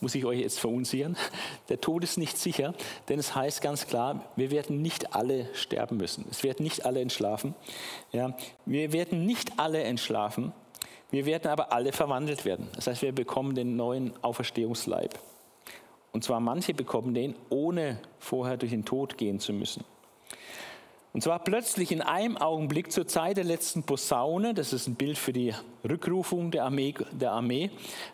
Muss 0.00 0.14
ich 0.14 0.24
euch 0.24 0.40
jetzt 0.40 0.58
verunsichern. 0.58 1.16
Der 1.68 1.80
Tod 1.80 2.04
ist 2.04 2.18
nicht 2.18 2.36
sicher, 2.36 2.74
denn 3.08 3.18
es 3.18 3.34
heißt 3.34 3.62
ganz 3.62 3.86
klar, 3.86 4.26
wir 4.36 4.50
werden 4.50 4.82
nicht 4.82 5.14
alle 5.14 5.48
sterben 5.54 5.96
müssen. 5.96 6.26
Es 6.30 6.42
werden 6.42 6.62
nicht 6.62 6.84
alle 6.84 7.00
entschlafen. 7.00 7.54
Ja, 8.12 8.36
wir 8.66 8.92
werden 8.92 9.24
nicht 9.24 9.58
alle 9.58 9.82
entschlafen. 9.82 10.52
Wir 11.10 11.26
werden 11.26 11.50
aber 11.50 11.72
alle 11.72 11.92
verwandelt 11.92 12.44
werden. 12.44 12.68
Das 12.74 12.86
heißt, 12.86 13.02
wir 13.02 13.12
bekommen 13.12 13.54
den 13.54 13.76
neuen 13.76 14.12
Auferstehungsleib. 14.22 15.18
Und 16.12 16.24
zwar 16.24 16.40
manche 16.40 16.74
bekommen 16.74 17.14
den, 17.14 17.34
ohne 17.48 17.98
vorher 18.18 18.56
durch 18.56 18.72
den 18.72 18.84
Tod 18.84 19.16
gehen 19.16 19.40
zu 19.40 19.52
müssen. 19.52 19.84
Und 21.14 21.22
zwar 21.22 21.40
plötzlich 21.40 21.92
in 21.92 22.00
einem 22.00 22.38
Augenblick 22.38 22.90
zur 22.90 23.06
Zeit 23.06 23.36
der 23.36 23.44
letzten 23.44 23.82
Posaune, 23.82 24.54
das 24.54 24.72
ist 24.72 24.86
ein 24.86 24.94
Bild 24.94 25.18
für 25.18 25.34
die 25.34 25.52
Rückrufung 25.86 26.50
der 26.50 26.64
Armee, 26.64 26.94
der 27.10 27.32
Armee. 27.32 27.70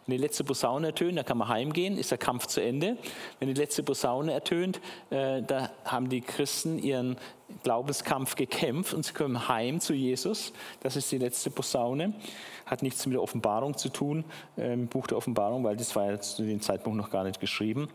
Wenn 0.07 0.17
die 0.17 0.23
letzte 0.23 0.43
Posaune 0.43 0.89
ertönt, 0.89 1.17
dann 1.17 1.25
kann 1.25 1.39
man 1.39 1.47
heimgehen, 1.47 1.97
ist 1.97 2.11
der 2.11 2.19
Kampf 2.19 2.49
zu 2.49 2.61
Ende. 2.61 2.99
Wenn 3.39 3.47
die 3.49 3.55
letzte 3.55 3.85
Posaune 3.85 4.33
ertönt, 4.33 4.81
äh, 5.11 5.43
da 5.43 5.71
haben 5.85 6.09
die 6.09 6.23
Christen 6.23 6.81
ihren 6.81 7.17
Glaubenskampf 7.63 8.35
gekämpft 8.35 8.95
und 8.95 9.05
sie 9.05 9.13
kommen 9.13 9.49
heim 9.49 9.81
zu 9.81 9.95
Jesus. 9.95 10.53
Das 10.81 10.97
ist 10.97 11.11
die 11.11 11.19
letzte 11.19 11.51
Posaune 11.51 12.15
hat 12.71 12.83
nichts 12.83 13.07
mit 13.07 13.15
der 13.15 13.23
Offenbarung 13.23 13.77
zu 13.77 13.89
tun, 13.89 14.25
im 14.57 14.89
Buch 14.89 15.07
der 15.07 15.17
Offenbarung, 15.17 15.65
weil 15.65 15.77
das 15.77 15.95
war 15.97 16.11
ja 16.11 16.21
zu 16.21 16.43
dem 16.43 16.61
Zeitpunkt 16.61 16.97
noch 16.99 17.11
gar 17.11 17.25
nicht 17.25 17.41
geschrieben. 17.41 17.89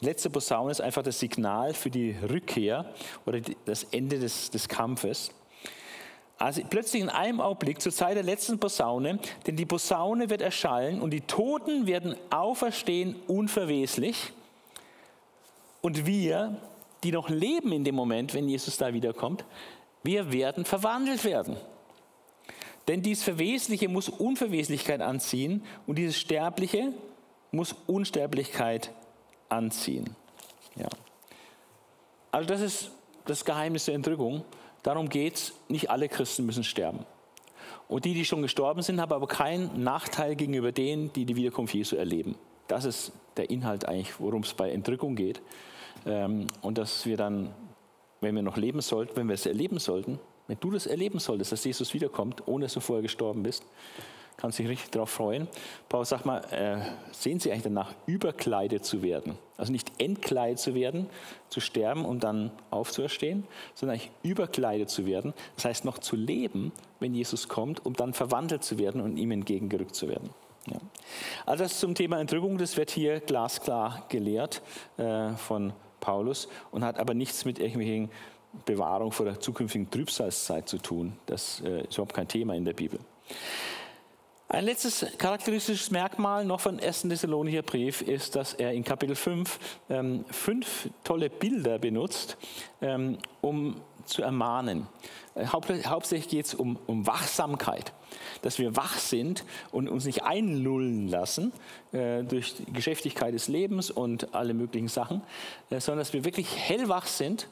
Die 0.00 0.04
letzte 0.04 0.30
Posaune 0.30 0.70
ist 0.70 0.80
einfach 0.80 1.02
das 1.02 1.18
Signal 1.18 1.74
für 1.74 1.90
die 1.90 2.16
Rückkehr 2.28 2.86
oder 3.26 3.40
das 3.64 3.84
Ende 3.84 4.18
des, 4.18 4.50
des 4.50 4.68
Kampfes. 4.68 5.32
Also 6.38 6.62
plötzlich 6.68 7.02
in 7.02 7.08
einem 7.08 7.40
Augenblick 7.40 7.80
zur 7.80 7.92
Zeit 7.92 8.16
der 8.16 8.24
letzten 8.24 8.58
Posaune, 8.58 9.18
denn 9.46 9.56
die 9.56 9.66
Posaune 9.66 10.28
wird 10.28 10.42
erschallen 10.42 11.00
und 11.00 11.10
die 11.10 11.20
Toten 11.20 11.86
werden 11.86 12.16
auferstehen 12.30 13.16
unverweslich. 13.28 14.32
Und 15.82 16.06
wir, 16.06 16.56
die 17.02 17.12
noch 17.12 17.28
leben 17.28 17.72
in 17.72 17.84
dem 17.84 17.94
Moment, 17.94 18.34
wenn 18.34 18.48
Jesus 18.48 18.76
da 18.76 18.92
wiederkommt, 18.92 19.44
wir 20.02 20.32
werden 20.32 20.64
verwandelt 20.64 21.24
werden. 21.24 21.56
Denn 22.88 23.02
dieses 23.02 23.22
Verwesliche 23.22 23.88
muss 23.88 24.08
Unverweslichkeit 24.08 25.00
anziehen 25.00 25.62
und 25.86 25.96
dieses 25.98 26.18
Sterbliche 26.18 26.92
muss 27.52 27.74
Unsterblichkeit 27.86 28.92
anziehen. 29.48 30.16
Ja. 30.74 30.88
Also 32.32 32.48
das 32.48 32.60
ist 32.60 32.90
das 33.26 33.44
Geheimnis 33.44 33.84
der 33.84 33.94
Entrückung. 33.94 34.44
Darum 34.82 35.08
geht 35.08 35.34
es, 35.36 35.52
nicht 35.68 35.90
alle 35.90 36.08
Christen 36.08 36.44
müssen 36.44 36.64
sterben. 36.64 37.06
Und 37.88 38.04
die, 38.04 38.14
die 38.14 38.24
schon 38.24 38.42
gestorben 38.42 38.82
sind, 38.82 39.00
haben 39.00 39.12
aber 39.12 39.28
keinen 39.28 39.82
Nachteil 39.84 40.34
gegenüber 40.34 40.72
denen, 40.72 41.12
die 41.12 41.24
die 41.24 41.36
Wiederkunft 41.36 41.74
Jesu 41.74 41.96
erleben. 41.96 42.36
Das 42.66 42.84
ist 42.84 43.12
der 43.36 43.50
Inhalt 43.50 43.86
eigentlich, 43.86 44.18
worum 44.18 44.42
es 44.42 44.54
bei 44.54 44.70
Entrückung 44.70 45.14
geht. 45.14 45.42
Ähm, 46.06 46.46
und 46.60 46.78
dass 46.78 47.06
wir 47.06 47.16
dann, 47.16 47.54
wenn 48.20 48.34
wir 48.34 48.42
noch 48.42 48.56
leben 48.56 48.80
sollten, 48.80 49.16
wenn 49.16 49.28
wir 49.28 49.34
es 49.34 49.46
erleben 49.46 49.78
sollten, 49.78 50.18
wenn 50.48 50.58
du 50.60 50.70
das 50.70 50.86
erleben 50.86 51.18
solltest, 51.18 51.52
dass 51.52 51.64
Jesus 51.64 51.94
wiederkommt, 51.94 52.46
ohne 52.46 52.66
dass 52.66 52.74
du 52.74 52.80
vorher 52.80 53.02
gestorben 53.02 53.42
bist, 53.42 53.64
kannst 54.36 54.58
du 54.58 54.64
dich 54.64 54.72
richtig 54.72 54.90
darauf 54.90 55.10
freuen. 55.10 55.46
Paulus 55.88 56.08
sagt 56.08 56.26
mal, 56.26 56.40
äh, 56.50 56.78
sehen 57.12 57.38
Sie 57.38 57.50
eigentlich 57.50 57.62
danach, 57.62 57.94
überkleidet 58.06 58.84
zu 58.84 59.02
werden. 59.02 59.38
Also 59.56 59.70
nicht 59.70 59.92
entkleidet 59.98 60.58
zu 60.58 60.74
werden, 60.74 61.08
zu 61.48 61.60
sterben 61.60 62.04
und 62.04 62.24
dann 62.24 62.50
aufzuerstehen, 62.70 63.44
sondern 63.74 63.98
eigentlich 63.98 64.10
überkleidet 64.22 64.90
zu 64.90 65.06
werden. 65.06 65.32
Das 65.56 65.66
heißt 65.66 65.84
noch 65.84 65.98
zu 65.98 66.16
leben, 66.16 66.72
wenn 66.98 67.14
Jesus 67.14 67.48
kommt, 67.48 67.86
um 67.86 67.94
dann 67.94 68.14
verwandelt 68.14 68.64
zu 68.64 68.78
werden 68.78 69.00
und 69.00 69.16
ihm 69.16 69.30
entgegengerückt 69.30 69.94
zu 69.94 70.08
werden. 70.08 70.30
Ja. 70.66 70.78
Also 71.46 71.64
das 71.64 71.78
zum 71.78 71.94
Thema 71.94 72.20
Entrückung, 72.20 72.58
das 72.58 72.76
wird 72.76 72.90
hier 72.90 73.20
glasklar 73.20 74.06
gelehrt 74.08 74.62
äh, 74.96 75.32
von 75.34 75.72
Paulus 76.02 76.48
und 76.70 76.84
hat 76.84 76.98
aber 76.98 77.14
nichts 77.14 77.46
mit 77.46 77.58
irgendwelchen 77.58 78.10
Bewahrung 78.66 79.12
vor 79.12 79.24
der 79.24 79.40
zukünftigen 79.40 79.90
Trübsalzeit 79.90 80.68
zu 80.68 80.76
tun. 80.76 81.14
Das 81.24 81.62
äh, 81.64 81.84
ist 81.84 81.94
überhaupt 81.94 82.12
kein 82.12 82.28
Thema 82.28 82.54
in 82.54 82.66
der 82.66 82.74
Bibel. 82.74 83.00
Ein 84.52 84.66
letztes 84.66 85.06
charakteristisches 85.16 85.90
Merkmal 85.90 86.44
noch 86.44 86.60
von 86.60 86.78
1. 86.78 87.02
Thessalonicher 87.02 87.62
Brief 87.62 88.02
ist, 88.02 88.36
dass 88.36 88.52
er 88.52 88.72
in 88.72 88.84
Kapitel 88.84 89.16
5 89.16 89.58
ähm, 89.88 90.26
fünf 90.30 90.90
tolle 91.04 91.30
Bilder 91.30 91.78
benutzt, 91.78 92.36
ähm, 92.82 93.16
um 93.40 93.80
zu 94.04 94.22
ermahnen. 94.22 94.86
Äh, 95.34 95.46
hauptsächlich 95.46 96.28
geht 96.28 96.46
es 96.46 96.54
um, 96.54 96.78
um, 96.86 97.06
Wachsamkeit, 97.06 97.92
dass 98.42 98.58
wir 98.58 98.76
wach 98.76 98.98
sind 98.98 99.44
und 99.70 99.88
uns 99.88 100.04
nicht 100.04 100.22
einlullen 100.22 101.08
lassen 101.08 101.52
äh, 101.92 102.22
durch 102.22 102.54
die 102.56 102.72
Geschäftigkeit 102.72 103.34
des 103.34 103.48
Lebens 103.48 103.90
und 103.90 104.34
alle 104.34 104.54
möglichen 104.54 104.88
Sachen, 104.88 105.22
äh, 105.70 105.80
sondern 105.80 106.00
dass 106.00 106.12
wir 106.12 106.24
wirklich 106.24 106.56
hellwach 106.56 107.06
sind 107.06 107.48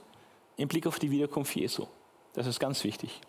im 0.57 0.69
Blick 0.69 0.87
auf 0.87 0.99
die 0.99 1.11
Wiederkunft 1.11 1.57
Jesu. 1.57 1.87
Das 2.35 2.47
ist 2.47 2.61
ganz 2.61 2.85
wichtig. 2.85 3.21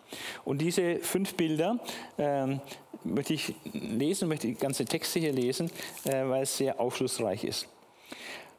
Und 0.44 0.58
diese 0.58 0.96
fünf 0.96 1.34
Bilder 1.34 1.80
ähm, 2.18 2.60
möchte 3.02 3.34
ich 3.34 3.54
lesen, 3.72 4.28
möchte 4.28 4.46
die 4.46 4.54
ganze 4.54 4.84
Texte 4.84 5.18
hier 5.18 5.32
lesen, 5.32 5.70
äh, 6.04 6.28
weil 6.28 6.44
es 6.44 6.56
sehr 6.56 6.78
aufschlussreich 6.78 7.42
ist. 7.42 7.66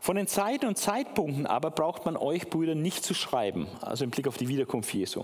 Von 0.04 0.18
den 0.18 0.28
Zeiten 0.28 0.66
und 0.66 0.78
Zeitpunkten 0.78 1.48
aber 1.48 1.72
braucht 1.72 2.04
man 2.04 2.18
euch, 2.18 2.50
Brüder, 2.50 2.76
nicht 2.76 3.06
zu 3.06 3.14
schreiben, 3.14 3.68
also 3.80 4.04
im 4.04 4.10
Blick 4.10 4.28
auf 4.28 4.36
die 4.36 4.50
Wiederkunft 4.50 4.94
Jesu. 4.94 5.24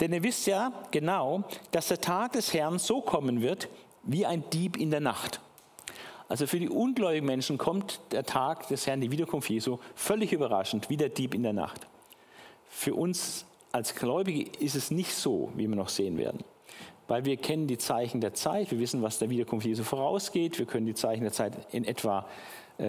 Denn 0.00 0.12
ihr 0.12 0.24
wisst 0.24 0.48
ja 0.48 0.72
genau, 0.90 1.44
dass 1.70 1.86
der 1.86 2.00
Tag 2.00 2.32
des 2.32 2.52
Herrn 2.52 2.80
so 2.80 3.00
kommen 3.02 3.40
wird 3.40 3.68
wie 4.02 4.26
ein 4.26 4.42
Dieb 4.50 4.76
in 4.76 4.90
der 4.90 4.98
Nacht. 4.98 5.38
Also 6.28 6.48
für 6.48 6.58
die 6.58 6.68
ungläubigen 6.68 7.24
Menschen 7.24 7.56
kommt 7.56 8.00
der 8.10 8.24
Tag 8.24 8.66
des 8.66 8.88
Herrn, 8.88 9.00
die 9.00 9.12
Wiederkunft 9.12 9.48
Jesu, 9.48 9.78
völlig 9.94 10.32
überraschend, 10.32 10.90
wie 10.90 10.96
der 10.96 11.10
Dieb 11.10 11.32
in 11.32 11.44
der 11.44 11.52
Nacht. 11.52 11.86
Für 12.68 12.96
uns 12.96 13.46
als 13.70 13.94
Gläubige 13.94 14.50
ist 14.58 14.74
es 14.74 14.90
nicht 14.90 15.14
so, 15.14 15.52
wie 15.54 15.68
wir 15.68 15.76
noch 15.76 15.88
sehen 15.88 16.18
werden. 16.18 16.42
Weil 17.06 17.24
wir 17.24 17.36
kennen 17.36 17.68
die 17.68 17.78
Zeichen 17.78 18.20
der 18.20 18.34
Zeit, 18.34 18.72
wir 18.72 18.80
wissen, 18.80 19.02
was 19.02 19.20
der 19.20 19.30
Wiederkunft 19.30 19.66
Jesu 19.66 19.84
vorausgeht, 19.84 20.58
wir 20.58 20.66
können 20.66 20.86
die 20.86 20.94
Zeichen 20.94 21.22
der 21.22 21.32
Zeit 21.32 21.52
in 21.72 21.84
etwa 21.84 22.26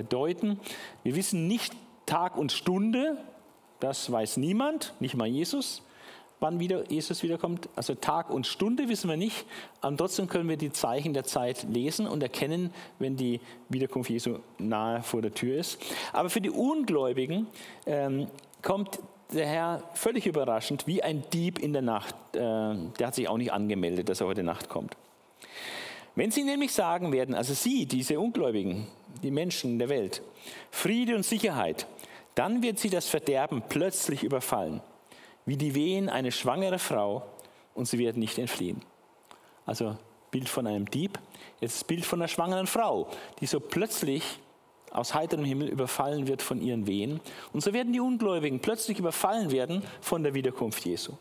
deuten. 0.09 0.59
Wir 1.03 1.15
wissen 1.15 1.47
nicht 1.47 1.73
Tag 2.05 2.37
und 2.37 2.51
Stunde, 2.51 3.17
das 3.79 4.11
weiß 4.11 4.37
niemand, 4.37 4.93
nicht 4.99 5.15
mal 5.15 5.27
Jesus, 5.27 5.81
wann 6.39 6.59
wieder 6.59 6.89
Jesus 6.91 7.23
wiederkommt. 7.23 7.69
Also 7.75 7.95
Tag 7.95 8.29
und 8.29 8.45
Stunde 8.45 8.89
wissen 8.89 9.09
wir 9.09 9.17
nicht, 9.17 9.45
aber 9.81 9.95
trotzdem 9.97 10.27
können 10.27 10.49
wir 10.49 10.57
die 10.57 10.71
Zeichen 10.71 11.13
der 11.13 11.23
Zeit 11.23 11.65
lesen 11.69 12.05
und 12.05 12.21
erkennen, 12.21 12.73
wenn 12.99 13.15
die 13.15 13.39
Wiederkunft 13.69 14.09
Jesu 14.09 14.39
nahe 14.59 15.01
vor 15.01 15.21
der 15.21 15.33
Tür 15.33 15.57
ist. 15.57 15.81
Aber 16.11 16.29
für 16.29 16.41
die 16.41 16.49
Ungläubigen 16.49 17.47
ähm, 17.85 18.27
kommt 18.61 18.99
der 19.33 19.47
Herr 19.47 19.83
völlig 19.93 20.27
überraschend, 20.27 20.85
wie 20.85 21.01
ein 21.01 21.23
Dieb 21.31 21.59
in 21.59 21.73
der 21.73 21.81
Nacht. 21.81 22.15
Äh, 22.35 22.39
der 22.39 23.07
hat 23.07 23.15
sich 23.15 23.27
auch 23.27 23.37
nicht 23.37 23.53
angemeldet, 23.53 24.09
dass 24.09 24.21
er 24.21 24.27
heute 24.27 24.43
Nacht 24.43 24.69
kommt. 24.69 24.95
Wenn 26.15 26.29
Sie 26.29 26.43
nämlich 26.43 26.71
sagen 26.73 27.11
werden, 27.11 27.33
also 27.33 27.53
Sie, 27.53 27.87
diese 27.87 28.19
Ungläubigen, 28.19 28.87
die 29.23 29.31
Menschen 29.31 29.79
der 29.79 29.89
Welt, 29.89 30.21
Friede 30.71 31.15
und 31.15 31.23
Sicherheit, 31.23 31.87
dann 32.35 32.61
wird 32.61 32.79
Sie 32.79 32.89
das 32.89 33.07
Verderben 33.07 33.63
plötzlich 33.67 34.23
überfallen, 34.23 34.81
wie 35.45 35.57
die 35.57 35.75
Wehen 35.75 36.09
eine 36.09 36.31
schwangere 36.31 36.79
Frau, 36.79 37.23
und 37.73 37.87
Sie 37.87 37.97
werden 37.97 38.19
nicht 38.19 38.37
entfliehen. 38.37 38.81
Also 39.65 39.97
Bild 40.29 40.49
von 40.49 40.67
einem 40.67 40.89
Dieb, 40.89 41.19
jetzt 41.61 41.87
Bild 41.87 42.05
von 42.05 42.21
einer 42.21 42.27
schwangeren 42.27 42.67
Frau, 42.67 43.07
die 43.39 43.45
so 43.45 43.59
plötzlich 43.59 44.39
aus 44.91 45.13
heiterem 45.13 45.43
Himmel 45.43 45.69
überfallen 45.69 46.27
wird 46.27 46.41
von 46.41 46.61
ihren 46.61 46.85
Wehen. 46.85 47.19
Und 47.51 47.61
so 47.61 47.73
werden 47.73 47.93
die 47.93 47.99
Ungläubigen 47.99 48.59
plötzlich 48.59 48.99
überfallen 48.99 49.51
werden 49.51 49.83
von 50.01 50.23
der 50.23 50.35
Wiederkunft 50.35 50.85
Jesu. 50.85 51.13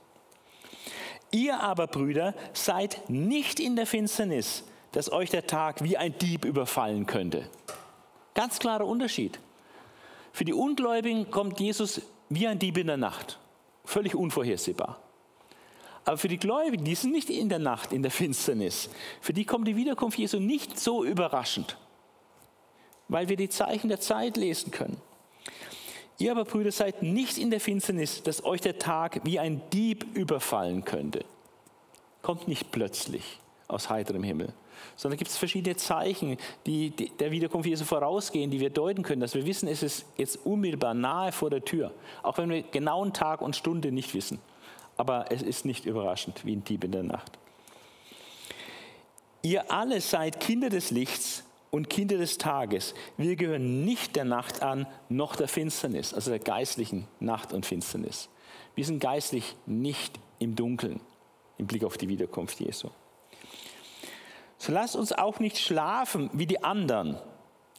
Ihr 1.31 1.61
aber, 1.61 1.87
Brüder, 1.87 2.35
seid 2.53 3.09
nicht 3.09 3.59
in 3.59 3.75
der 3.75 3.87
Finsternis, 3.87 4.65
dass 4.93 5.11
euch 5.11 5.31
der 5.31 5.47
Tag 5.47 5.83
wie 5.83 5.97
ein 5.97 6.17
Dieb 6.19 6.45
überfallen 6.45 7.07
könnte. 7.07 7.49
Ganz 8.35 8.59
klarer 8.59 8.87
Unterschied. 8.87 9.39
Für 10.33 10.45
die 10.45 10.55
Ungläubigen 10.55 11.31
kommt 11.31 11.61
Jesus 11.61 12.01
wie 12.29 12.47
ein 12.47 12.59
Dieb 12.59 12.79
in 12.79 12.87
der 12.87 12.97
Nacht. 12.97 13.39
Völlig 13.85 14.15
unvorhersehbar. 14.15 14.99
Aber 16.05 16.19
für 16.19 16.29
die 16.29 16.39
Gläubigen, 16.39 16.85
die 16.85 16.95
sind 16.95 17.13
nicht 17.13 17.31
in 17.31 17.49
der 17.49 17.59
Nacht, 17.59 17.93
in 17.93 18.03
der 18.03 18.11
Finsternis. 18.11 18.89
Für 19.21 19.33
die 19.33 19.45
kommt 19.45 19.69
die 19.69 19.77
Wiederkunft 19.77 20.19
Jesu 20.19 20.41
nicht 20.41 20.79
so 20.79 21.05
überraschend, 21.05 21.77
weil 23.09 23.29
wir 23.29 23.37
die 23.37 23.49
Zeichen 23.49 23.89
der 23.89 24.01
Zeit 24.01 24.37
lesen 24.37 24.71
können. 24.73 24.97
Ihr 26.19 26.33
aber, 26.33 26.45
Brüder, 26.45 26.73
seid 26.73 27.03
nicht 27.03 27.39
in 27.39 27.51
der 27.51 27.61
Finsternis, 27.61 28.23
dass 28.23 28.45
euch 28.45 28.61
der 28.61 28.79
Tag 28.79 29.21
wie 29.25 29.39
ein 29.39 29.61
Dieb 29.73 30.07
überfallen 30.17 30.85
könnte. 30.85 31.25
Kommt 32.21 32.49
nicht 32.49 32.71
plötzlich 32.71 33.41
aus 33.69 33.91
heiterem 33.91 34.23
Himmel, 34.23 34.53
sondern 34.97 35.19
gibt 35.19 35.31
es 35.31 35.37
verschiedene 35.37 35.77
Zeichen, 35.77 36.37
die, 36.67 36.91
der 36.91 37.31
Wiederkunft 37.31 37.69
Jesu 37.69 37.85
vorausgehen, 37.85 38.51
die 38.51 38.61
wir 38.61 38.71
deuten 38.71 39.03
können, 39.03 39.21
dass 39.21 39.35
wir 39.35 39.47
wissen, 39.47 39.69
es 39.69 39.83
ist 39.83 40.05
jetzt 40.17 40.45
unmittelbar 40.45 40.95
nahe 40.95 41.33
vor 41.33 41.51
der 41.51 41.65
Tür, 41.65 41.93
auch 42.23 42.39
wenn 42.39 42.51
wir 42.51 42.63
genauen 42.63 43.13
Tag 43.13 43.43
und 43.43 43.57
Stunde 43.57 43.93
nicht 43.93 44.15
wissen. 44.15 44.39
Aber 44.97 45.27
es 45.31 45.43
ist 45.43 45.65
nicht 45.65 45.87
überraschend 45.87 46.45
wie 46.45 46.55
ein 46.57 46.65
Dieb 46.65 46.85
in 46.85 46.93
der 46.93 47.03
Nacht. 47.03 47.39
Ihr 49.43 49.73
alle 49.73 50.01
seid 50.01 50.39
Kinder 50.39 50.69
des 50.69 50.91
Lichts 50.91 51.45
und 51.71 51.89
Kinder 51.89 52.19
des 52.19 52.39
Tages. 52.39 52.95
Wir 53.17 53.35
gehören 53.35 53.85
nicht 53.85 54.15
der 54.15 54.25
Nacht 54.25 54.63
an, 54.63 54.87
noch 55.09 55.35
der 55.35 55.49
Finsternis, 55.49 56.15
also 56.15 56.31
der 56.31 56.39
geistlichen 56.39 57.09
Nacht 57.19 57.53
und 57.53 57.67
Finsternis. 57.67 58.29
Wir 58.75 58.85
sind 58.85 59.01
geistlich 59.01 59.57
nicht 59.67 60.21
im 60.39 60.55
Dunkeln 60.55 61.01
im 61.59 61.67
Blick 61.67 61.85
auf 61.85 61.97
die 61.97 62.09
Wiederkunft 62.09 62.61
Jesu. 62.61 62.89
So 64.63 64.71
lasst 64.71 64.95
uns 64.95 65.11
auch 65.11 65.41
nicht 65.41 65.59
schlafen 65.59 66.31
wie 66.35 66.47
die 66.47 66.63
anderen. 66.63 67.19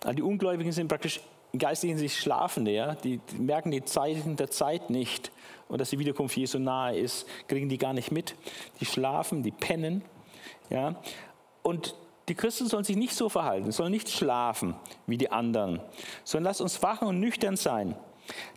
Also 0.04 0.16
die 0.18 0.22
Ungläubigen 0.22 0.74
sind 0.74 0.90
praktisch 0.90 1.22
in 1.54 1.60
geistlichen 1.60 1.98
Sicht 1.98 2.18
Schlafende, 2.18 2.72
ja? 2.72 2.96
die, 2.96 3.20
die 3.20 3.38
merken 3.38 3.72
die 3.72 3.86
Zeichen 3.86 4.36
der 4.36 4.52
Zeit 4.52 4.90
nicht 4.90 5.32
und 5.70 5.80
dass 5.80 5.92
die 5.92 6.00
Wiederkunft 6.00 6.36
Jesu 6.36 6.60
nahe 6.60 6.98
ist, 6.98 7.26
kriegen 7.48 7.70
die 7.70 7.78
gar 7.78 7.94
nicht 7.94 8.12
mit. 8.12 8.36
Die 8.82 8.86
schlafen, 8.86 9.44
die 9.44 9.52
pennen. 9.52 10.04
Ja? 10.70 10.96
Und 11.62 11.96
die 12.28 12.36
Christen 12.36 12.68
sollen 12.68 12.84
sich 12.84 12.98
nicht 12.98 13.16
so 13.16 13.30
verhalten, 13.30 13.72
sollen 13.72 13.92
nicht 13.92 14.10
schlafen 14.10 14.76
wie 15.08 15.18
die 15.18 15.32
anderen, 15.32 15.80
sondern 16.26 16.50
lasst 16.50 16.60
uns 16.60 16.84
wachen 16.84 17.08
und 17.08 17.22
nüchtern 17.22 17.56
sein. 17.56 17.96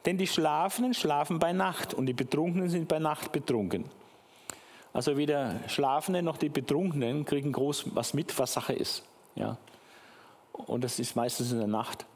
Denn 0.04 0.18
die 0.18 0.26
Schlafenden 0.26 0.94
schlafen 0.94 1.38
bei 1.38 1.52
Nacht 1.52 1.94
und 1.94 2.06
die 2.06 2.12
Betrunkenen 2.12 2.70
sind 2.70 2.88
bei 2.88 2.98
Nacht 2.98 3.30
betrunken. 3.30 3.84
Also 4.96 5.18
weder 5.18 5.60
Schlafende 5.68 6.22
noch 6.22 6.38
die 6.38 6.48
Betrunkenen 6.48 7.26
kriegen 7.26 7.52
groß 7.52 7.94
was 7.94 8.14
mit, 8.14 8.38
was 8.38 8.54
Sache 8.54 8.72
ist. 8.72 9.02
Ja? 9.34 9.58
Und 10.52 10.84
das 10.84 10.98
ist 10.98 11.16
meistens 11.16 11.52
in 11.52 11.58
der 11.58 11.66
Nacht. 11.66 12.06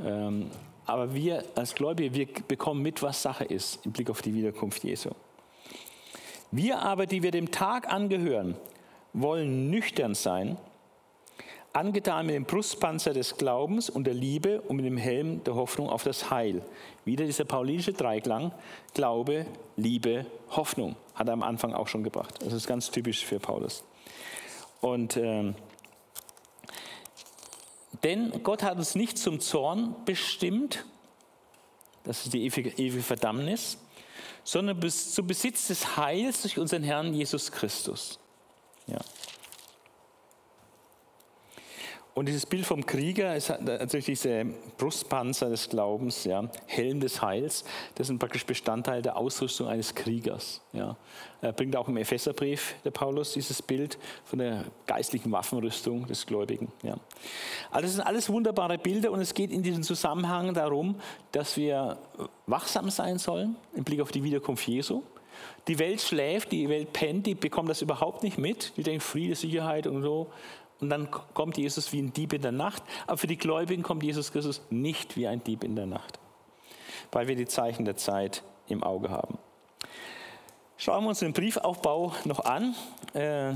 Ähm, 0.00 0.48
aber 0.86 1.12
wir 1.12 1.42
als 1.56 1.74
Gläubige, 1.74 2.14
wir 2.14 2.28
bekommen 2.46 2.82
mit, 2.82 3.02
was 3.02 3.20
Sache 3.20 3.42
ist 3.42 3.84
im 3.84 3.90
Blick 3.90 4.10
auf 4.10 4.22
die 4.22 4.32
Wiederkunft 4.32 4.84
Jesu. 4.84 5.10
Wir 6.52 6.78
aber, 6.78 7.06
die 7.06 7.24
wir 7.24 7.32
dem 7.32 7.50
Tag 7.50 7.92
angehören, 7.92 8.54
wollen 9.12 9.68
nüchtern 9.68 10.14
sein, 10.14 10.56
angetan 11.72 12.26
mit 12.26 12.34
dem 12.34 12.44
Brustpanzer 12.44 13.12
des 13.12 13.36
Glaubens 13.36 13.88
und 13.88 14.04
der 14.04 14.14
Liebe 14.14 14.60
und 14.62 14.76
mit 14.76 14.84
dem 14.84 14.96
Helm 14.96 15.42
der 15.44 15.54
Hoffnung 15.54 15.88
auf 15.88 16.04
das 16.04 16.30
Heil. 16.30 16.62
Wieder 17.04 17.24
dieser 17.24 17.44
paulinische 17.44 17.92
Dreiklang, 17.92 18.52
Glaube, 18.94 19.46
Liebe, 19.76 20.26
Hoffnung, 20.50 20.96
hat 21.14 21.28
er 21.28 21.32
am 21.32 21.42
Anfang 21.42 21.72
auch 21.72 21.88
schon 21.88 22.04
gebracht. 22.04 22.34
Das 22.42 22.52
ist 22.52 22.66
ganz 22.66 22.90
typisch 22.90 23.24
für 23.24 23.38
Paulus. 23.38 23.84
Und 24.80 25.16
ähm, 25.16 25.54
denn 28.02 28.42
Gott 28.42 28.62
hat 28.62 28.78
uns 28.78 28.94
nicht 28.94 29.16
zum 29.16 29.40
Zorn 29.40 29.94
bestimmt, 30.04 30.84
das 32.04 32.24
ist 32.24 32.34
die 32.34 32.44
ewige, 32.44 32.70
ewige 32.70 33.02
Verdammnis, 33.02 33.78
sondern 34.44 34.80
bis 34.80 35.14
zum 35.14 35.26
Besitz 35.26 35.68
des 35.68 35.96
Heils 35.96 36.42
durch 36.42 36.58
unseren 36.58 36.82
Herrn 36.82 37.14
Jesus 37.14 37.52
Christus. 37.52 38.18
Ja. 38.88 38.98
Und 42.14 42.26
dieses 42.26 42.44
Bild 42.44 42.66
vom 42.66 42.84
Krieger 42.84 43.34
ist 43.34 43.48
natürlich 43.60 44.04
diese 44.04 44.44
Brustpanzer 44.76 45.48
des 45.48 45.70
Glaubens, 45.70 46.24
ja, 46.24 46.46
Helm 46.66 47.00
des 47.00 47.22
Heils, 47.22 47.64
das 47.94 48.08
sind 48.08 48.18
praktisch 48.18 48.44
Bestandteil 48.44 49.00
der 49.00 49.16
Ausrüstung 49.16 49.66
eines 49.66 49.94
Kriegers. 49.94 50.60
Ja. 50.74 50.96
Er 51.40 51.52
bringt 51.52 51.74
auch 51.74 51.88
im 51.88 51.96
Epheserbrief 51.96 52.74
der 52.84 52.90
Paulus 52.90 53.32
dieses 53.32 53.62
Bild 53.62 53.98
von 54.26 54.40
der 54.40 54.64
geistlichen 54.86 55.32
Waffenrüstung 55.32 56.06
des 56.06 56.26
Gläubigen. 56.26 56.70
Ja. 56.82 56.96
Also 57.70 57.82
das 57.86 57.92
sind 57.94 58.02
alles 58.02 58.28
wunderbare 58.28 58.76
Bilder 58.76 59.10
und 59.10 59.20
es 59.20 59.32
geht 59.32 59.50
in 59.50 59.62
diesem 59.62 59.82
Zusammenhang 59.82 60.52
darum, 60.52 60.96
dass 61.32 61.56
wir 61.56 61.96
wachsam 62.46 62.90
sein 62.90 63.18
sollen 63.18 63.56
im 63.74 63.84
Blick 63.84 64.02
auf 64.02 64.12
die 64.12 64.22
Wiederkunft 64.22 64.68
Jesu. 64.68 65.02
Die 65.68 65.78
Welt 65.78 66.00
schläft, 66.00 66.52
die 66.52 66.68
Welt 66.68 66.92
pennt, 66.92 67.26
die 67.26 67.34
bekommt 67.34 67.70
das 67.70 67.82
überhaupt 67.82 68.22
nicht 68.22 68.36
mit. 68.36 68.72
Die 68.76 68.82
denkt 68.82 69.02
Friede, 69.02 69.34
Sicherheit 69.34 69.86
und 69.86 70.02
so. 70.02 70.30
Und 70.82 70.90
dann 70.90 71.08
kommt 71.12 71.56
Jesus 71.56 71.92
wie 71.92 72.02
ein 72.02 72.12
Dieb 72.12 72.32
in 72.32 72.42
der 72.42 72.50
Nacht. 72.50 72.82
Aber 73.06 73.16
für 73.16 73.28
die 73.28 73.38
Gläubigen 73.38 73.84
kommt 73.84 74.02
Jesus 74.02 74.32
Christus 74.32 74.60
nicht 74.68 75.16
wie 75.16 75.28
ein 75.28 75.42
Dieb 75.44 75.62
in 75.62 75.76
der 75.76 75.86
Nacht, 75.86 76.18
weil 77.12 77.28
wir 77.28 77.36
die 77.36 77.46
Zeichen 77.46 77.84
der 77.84 77.96
Zeit 77.96 78.42
im 78.66 78.82
Auge 78.82 79.08
haben. 79.08 79.38
Schauen 80.76 81.04
wir 81.04 81.10
uns 81.10 81.20
den 81.20 81.32
Briefaufbau 81.32 82.12
noch 82.24 82.44
an. 82.44 82.74
Äh, 83.14 83.52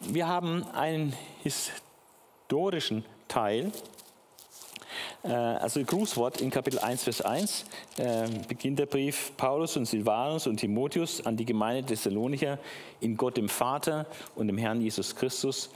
wir 0.00 0.28
haben 0.28 0.66
einen 0.74 1.14
historischen 1.42 3.06
Teil. 3.26 3.72
Äh, 5.22 5.32
also 5.32 5.82
Grußwort 5.82 6.42
in 6.42 6.50
Kapitel 6.50 6.78
1, 6.78 7.04
Vers 7.04 7.22
1 7.22 7.64
äh, 7.96 8.28
beginnt 8.46 8.78
der 8.78 8.86
Brief 8.86 9.32
Paulus 9.38 9.78
und 9.78 9.86
Silvanus 9.86 10.46
und 10.46 10.58
Timotheus 10.58 11.24
an 11.24 11.38
die 11.38 11.46
Gemeinde 11.46 11.86
Thessalonicher 11.86 12.58
in 13.00 13.16
Gott 13.16 13.38
dem 13.38 13.48
Vater 13.48 14.04
und 14.34 14.48
dem 14.48 14.58
Herrn 14.58 14.82
Jesus 14.82 15.16
Christus 15.16 15.70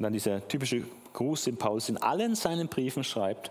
und 0.00 0.04
dann 0.04 0.14
dieser 0.14 0.48
typische 0.48 0.82
Gruß, 1.12 1.44
den 1.44 1.58
Paulus 1.58 1.90
in 1.90 1.98
allen 1.98 2.34
seinen 2.34 2.68
Briefen 2.68 3.04
schreibt. 3.04 3.50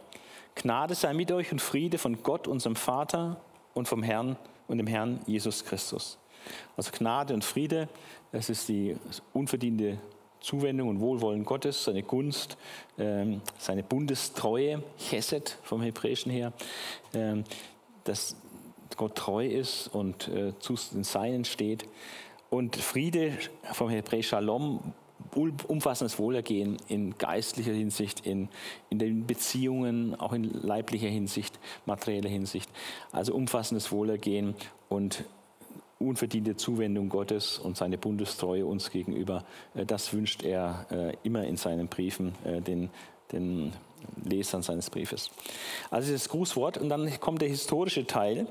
Gnade 0.55 0.95
sei 0.95 1.13
mit 1.13 1.31
euch 1.31 1.51
und 1.51 1.61
Friede 1.61 1.99
von 1.99 2.23
Gott, 2.23 2.47
unserem 2.47 2.75
Vater 2.75 3.39
und 3.75 3.87
vom 3.87 4.01
Herrn 4.01 4.35
und 4.67 4.79
dem 4.79 4.87
Herrn 4.87 5.19
Jesus 5.27 5.63
Christus. 5.63 6.17
Also 6.75 6.89
Gnade 6.91 7.35
und 7.35 7.43
Friede, 7.45 7.87
das 8.31 8.49
ist 8.49 8.67
die 8.67 8.97
unverdiente 9.31 9.99
Zuwendung 10.39 10.89
und 10.89 11.01
Wohlwollen 11.01 11.45
Gottes, 11.45 11.83
seine 11.83 12.01
Gunst, 12.01 12.57
ähm, 12.97 13.41
seine 13.59 13.83
Bundestreue, 13.83 14.81
Chesed 14.97 15.55
vom 15.61 15.83
Hebräischen 15.83 16.31
her, 16.31 16.51
ähm, 17.13 17.43
dass 18.05 18.35
Gott 18.97 19.13
treu 19.13 19.45
ist 19.45 19.87
und 19.89 20.27
äh, 20.29 20.57
zu 20.57 20.73
den 20.93 21.03
Seinen 21.03 21.45
steht. 21.45 21.85
Und 22.49 22.75
Friede 22.75 23.37
vom 23.71 23.91
Hebräisch 23.91 24.29
Shalom, 24.29 24.95
umfassendes 25.35 26.19
Wohlergehen 26.19 26.77
in 26.87 27.17
geistlicher 27.17 27.73
Hinsicht, 27.73 28.25
in, 28.25 28.49
in 28.89 28.99
den 28.99 29.25
Beziehungen, 29.27 30.15
auch 30.15 30.33
in 30.33 30.43
leiblicher 30.43 31.07
Hinsicht, 31.07 31.59
materieller 31.85 32.29
Hinsicht. 32.29 32.69
Also 33.11 33.33
umfassendes 33.33 33.91
Wohlergehen 33.91 34.55
und 34.87 35.23
unverdiente 35.99 36.55
Zuwendung 36.55 37.09
Gottes 37.09 37.59
und 37.59 37.77
seine 37.77 37.97
Bundestreue 37.97 38.65
uns 38.65 38.89
gegenüber. 38.89 39.43
Äh, 39.75 39.85
das 39.85 40.13
wünscht 40.13 40.43
er 40.43 40.85
äh, 40.91 41.13
immer 41.23 41.43
in 41.45 41.57
seinen 41.57 41.87
Briefen 41.87 42.33
äh, 42.45 42.61
den, 42.61 42.89
den 43.31 43.73
Lesern 44.23 44.61
seines 44.61 44.89
Briefes. 44.89 45.29
Also 45.91 46.13
das 46.13 46.29
Grußwort 46.29 46.77
und 46.77 46.89
dann 46.89 47.19
kommt 47.19 47.41
der 47.41 47.49
historische 47.49 48.07
Teil 48.07 48.47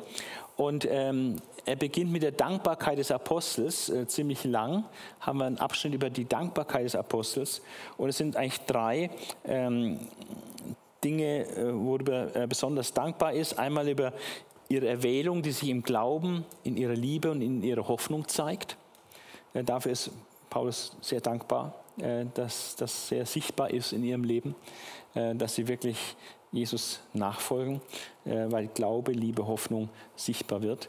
und 0.59 0.89
ähm, 0.91 1.37
er 1.67 1.77
beginnt 1.77 2.11
mit 2.11 2.25
der 2.25 2.33
Dankbarkeit 2.33 2.99
des 2.99 3.13
Apostels, 3.13 3.89
äh, 3.91 4.09
ziemlich 4.09 4.43
lang 4.43 4.85
haben 5.21 5.39
wir 5.39 5.45
einen 5.45 5.59
Abschnitt 5.59 5.95
über 5.95 6.11
die 6.11 6.25
Dankbarkeit 6.25 6.85
des 6.85 6.97
Apostels 6.97 7.63
und 7.97 8.09
es 8.09 8.19
sind 8.19 8.37
eigentlich 8.37 8.61
drei 8.67 9.09
ähm, 9.45 10.01
Dinge, 11.05 11.47
äh, 11.47 11.73
worüber 11.73 12.35
er 12.35 12.49
besonders 12.49 12.93
dankbar 12.93 13.35
ist. 13.35 13.57
Einmal 13.57 13.89
über 13.89 14.13
ihre 14.69 14.89
Erwählung, 14.89 15.43
die 15.43 15.53
sich 15.53 15.69
im 15.69 15.85
Glauben, 15.85 16.45
in 16.65 16.77
ihrer 16.77 16.95
Liebe 16.95 17.31
und 17.31 17.41
in 17.41 17.63
ihrer 17.63 17.87
Hoffnung 17.87 18.27
zeigt. 18.27 18.77
Äh, 19.55 19.63
dafür 19.63 19.93
ist 19.93 20.11
Paulus 20.51 20.97
sehr 21.01 21.21
dankbar, 21.21 21.73
äh, 22.01 22.25
dass 22.35 22.75
das 22.75 23.09
sehr 23.09 23.27
sichtbar 23.27 23.71
ist 23.71 23.93
in 23.93 24.03
ihrem 24.03 24.25
Leben, 24.25 24.57
äh, 25.15 25.37
dass 25.37 25.55
sie 25.55 25.69
wirklich 25.69 26.17
Jesus 26.53 27.01
nachfolgen, 27.13 27.81
weil 28.25 28.69
Glaube, 28.69 29.13
Liebe, 29.13 29.47
Hoffnung 29.47 29.89
sichtbar 30.17 30.63
wird. 30.63 30.89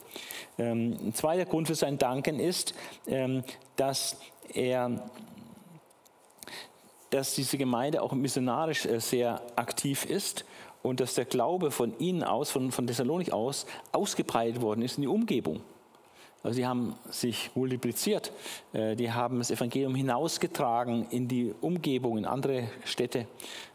Ähm, 0.57 0.97
ein 1.01 1.13
zweiter 1.13 1.45
Grund 1.45 1.67
für 1.67 1.75
sein 1.75 1.97
Danken 1.97 2.39
ist, 2.39 2.73
ähm, 3.07 3.43
dass 3.75 4.17
er 4.53 5.09
dass 7.09 7.33
diese 7.33 7.57
Gemeinde 7.57 8.01
auch 8.03 8.11
missionarisch 8.11 8.87
sehr 8.99 9.41
aktiv 9.55 10.05
ist 10.05 10.45
und 10.83 10.99
dass 10.99 11.15
der 11.15 11.25
Glaube 11.25 11.71
von 11.71 11.97
ihnen 11.99 12.23
aus, 12.23 12.51
von, 12.51 12.71
von 12.71 12.87
Thessalonik 12.87 13.31
aus, 13.31 13.65
ausgebreitet 13.91 14.61
worden 14.61 14.81
ist 14.81 14.97
in 14.97 15.01
die 15.01 15.07
Umgebung. 15.07 15.61
Also 16.41 16.55
sie 16.55 16.65
haben 16.65 16.95
sich 17.09 17.51
multipliziert, 17.53 18.31
äh, 18.71 18.95
die 18.95 19.11
haben 19.11 19.39
das 19.39 19.51
Evangelium 19.51 19.93
hinausgetragen 19.93 21.07
in 21.09 21.27
die 21.27 21.53
Umgebung, 21.59 22.17
in 22.17 22.25
andere 22.25 22.69
Städte. 22.85 23.27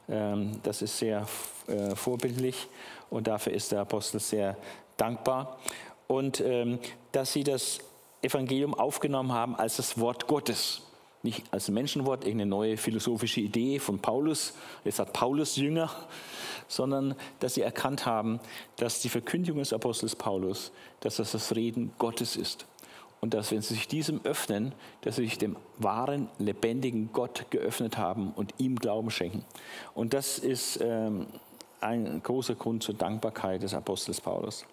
Ähm, 0.09 0.61
das 0.63 0.83
ist 0.83 0.99
sehr 0.99 1.27
äh, 1.67 1.95
vorbildlich 1.95 2.69
und 3.11 3.27
dafür 3.27 3.53
ist 3.53 3.73
der 3.73 3.81
Apostel 3.81 4.21
sehr 4.21 4.57
dankbar. 4.97 5.59
Und 6.07 6.41
ähm, 6.41 6.79
dass 7.13 7.33
sie 7.33 7.45
das 7.45 7.79
Evangelium 8.23 8.75
aufgenommen 8.75 9.33
haben 9.33 9.55
als 9.57 9.77
das 9.77 9.99
Wort 9.99 10.27
Gottes 10.27 10.83
nicht 11.25 11.43
als 11.51 11.69
Menschenwort, 11.71 12.25
irgendeine 12.25 12.51
neue 12.51 12.77
philosophische 12.77 13.41
Idee 13.41 13.79
von 13.79 13.99
Paulus, 13.99 14.53
jetzt 14.85 14.99
hat 14.99 15.15
Paulus 15.15 15.57
Jünger, 15.57 15.91
sondern 16.69 17.15
dass 17.41 17.55
sie 17.55 17.63
erkannt 17.63 18.05
haben, 18.05 18.41
dass 18.77 19.01
die 19.01 19.09
Verkündigung 19.09 19.59
des 19.59 19.73
Apostels 19.73 20.15
Paulus, 20.15 20.71
dass 21.01 21.17
das 21.17 21.33
das 21.33 21.55
Reden 21.55 21.93
Gottes 21.99 22.37
ist. 22.37 22.67
Und 23.25 23.33
dass, 23.33 23.53
wenn 23.53 23.63
sie 23.63 23.73
sich 23.73 23.89
diesem 23.89 24.21
öffnen, 24.25 24.75
dass 25.01 25.17
sie 25.17 25.23
sich 25.23 25.39
dem 25.39 25.57
wahren, 25.79 26.29
lebendigen 26.39 27.09
Gott 27.15 27.47
geöffnet 27.49 27.97
haben 27.97 28.35
und 28.37 28.53
ihm 28.59 28.77
Glauben 28.77 29.11
schenken. 29.11 29.47
Und 29.95 30.13
das 30.13 30.39
ist 30.39 30.79
ähm, 30.83 31.27
ein 31.81 32.23
großer 32.23 32.55
Grund 32.55 32.83
zur 32.83 32.95
Dankbarkeit 32.95 33.63
des 33.63 33.73
Apostels 33.73 34.21
Paulus. 34.21 34.67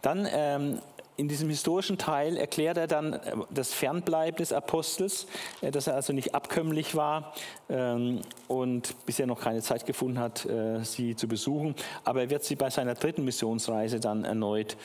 Dann 0.00 0.26
ähm, 0.32 0.80
in 1.16 1.28
diesem 1.28 1.48
historischen 1.48 1.96
Teil 1.96 2.36
erklärt 2.36 2.76
er 2.76 2.86
dann 2.86 3.12
äh, 3.12 3.36
das 3.50 3.72
Fernbleiben 3.72 4.36
des 4.36 4.52
Apostels, 4.52 5.26
äh, 5.60 5.70
dass 5.70 5.86
er 5.86 5.94
also 5.94 6.12
nicht 6.12 6.34
abkömmlich 6.34 6.96
war 6.96 7.34
ähm, 7.68 8.20
und 8.48 8.94
bisher 9.06 9.26
noch 9.26 9.40
keine 9.40 9.62
Zeit 9.62 9.86
gefunden 9.86 10.18
hat, 10.18 10.44
äh, 10.46 10.82
sie 10.82 11.14
zu 11.14 11.28
besuchen. 11.28 11.74
Aber 12.02 12.22
er 12.22 12.30
wird 12.30 12.44
sie 12.44 12.56
bei 12.56 12.70
seiner 12.70 12.94
dritten 12.94 13.24
Missionsreise 13.24 14.00
dann 14.00 14.24
erneut 14.24 14.76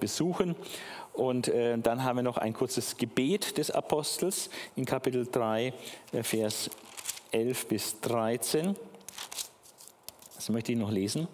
besuchen. 0.00 0.54
Und 1.18 1.50
dann 1.52 2.04
haben 2.04 2.16
wir 2.16 2.22
noch 2.22 2.38
ein 2.38 2.52
kurzes 2.54 2.96
Gebet 2.96 3.58
des 3.58 3.70
Apostels 3.70 4.50
in 4.76 4.84
Kapitel 4.84 5.26
3, 5.26 5.72
Vers 6.22 6.70
11 7.32 7.66
bis 7.66 8.00
13. 8.00 8.76
Das 10.36 10.48
möchte 10.48 10.72
ich 10.72 10.78
noch 10.78 10.90
lesen. 10.90 11.28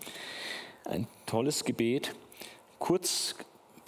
Ein 0.85 1.07
tolles 1.27 1.65
Gebet, 1.65 2.15
kurz 2.79 3.37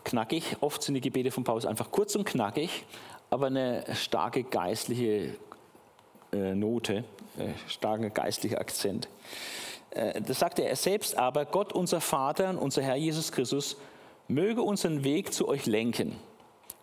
knackig. 0.04 0.56
Oft 0.60 0.82
sind 0.82 0.94
die 0.94 1.00
Gebete 1.00 1.30
von 1.30 1.44
Paulus 1.44 1.66
einfach 1.66 1.90
kurz 1.90 2.14
und 2.14 2.24
knackig, 2.24 2.84
aber 3.28 3.46
eine 3.46 3.84
starke 3.94 4.44
geistliche 4.44 5.34
äh, 6.32 6.54
Note, 6.54 7.04
äh, 7.38 7.48
starker 7.66 8.10
geistlicher 8.10 8.60
Akzent. 8.60 9.08
Äh, 9.90 10.22
das 10.22 10.38
sagte 10.38 10.62
er 10.62 10.76
selbst 10.76 11.18
aber, 11.18 11.44
Gott 11.44 11.72
unser 11.72 12.00
Vater 12.00 12.50
und 12.50 12.58
unser 12.58 12.82
Herr 12.82 12.96
Jesus 12.96 13.32
Christus 13.32 13.76
möge 14.28 14.62
unseren 14.62 15.04
Weg 15.04 15.32
zu 15.32 15.48
euch 15.48 15.66
lenken. 15.66 16.16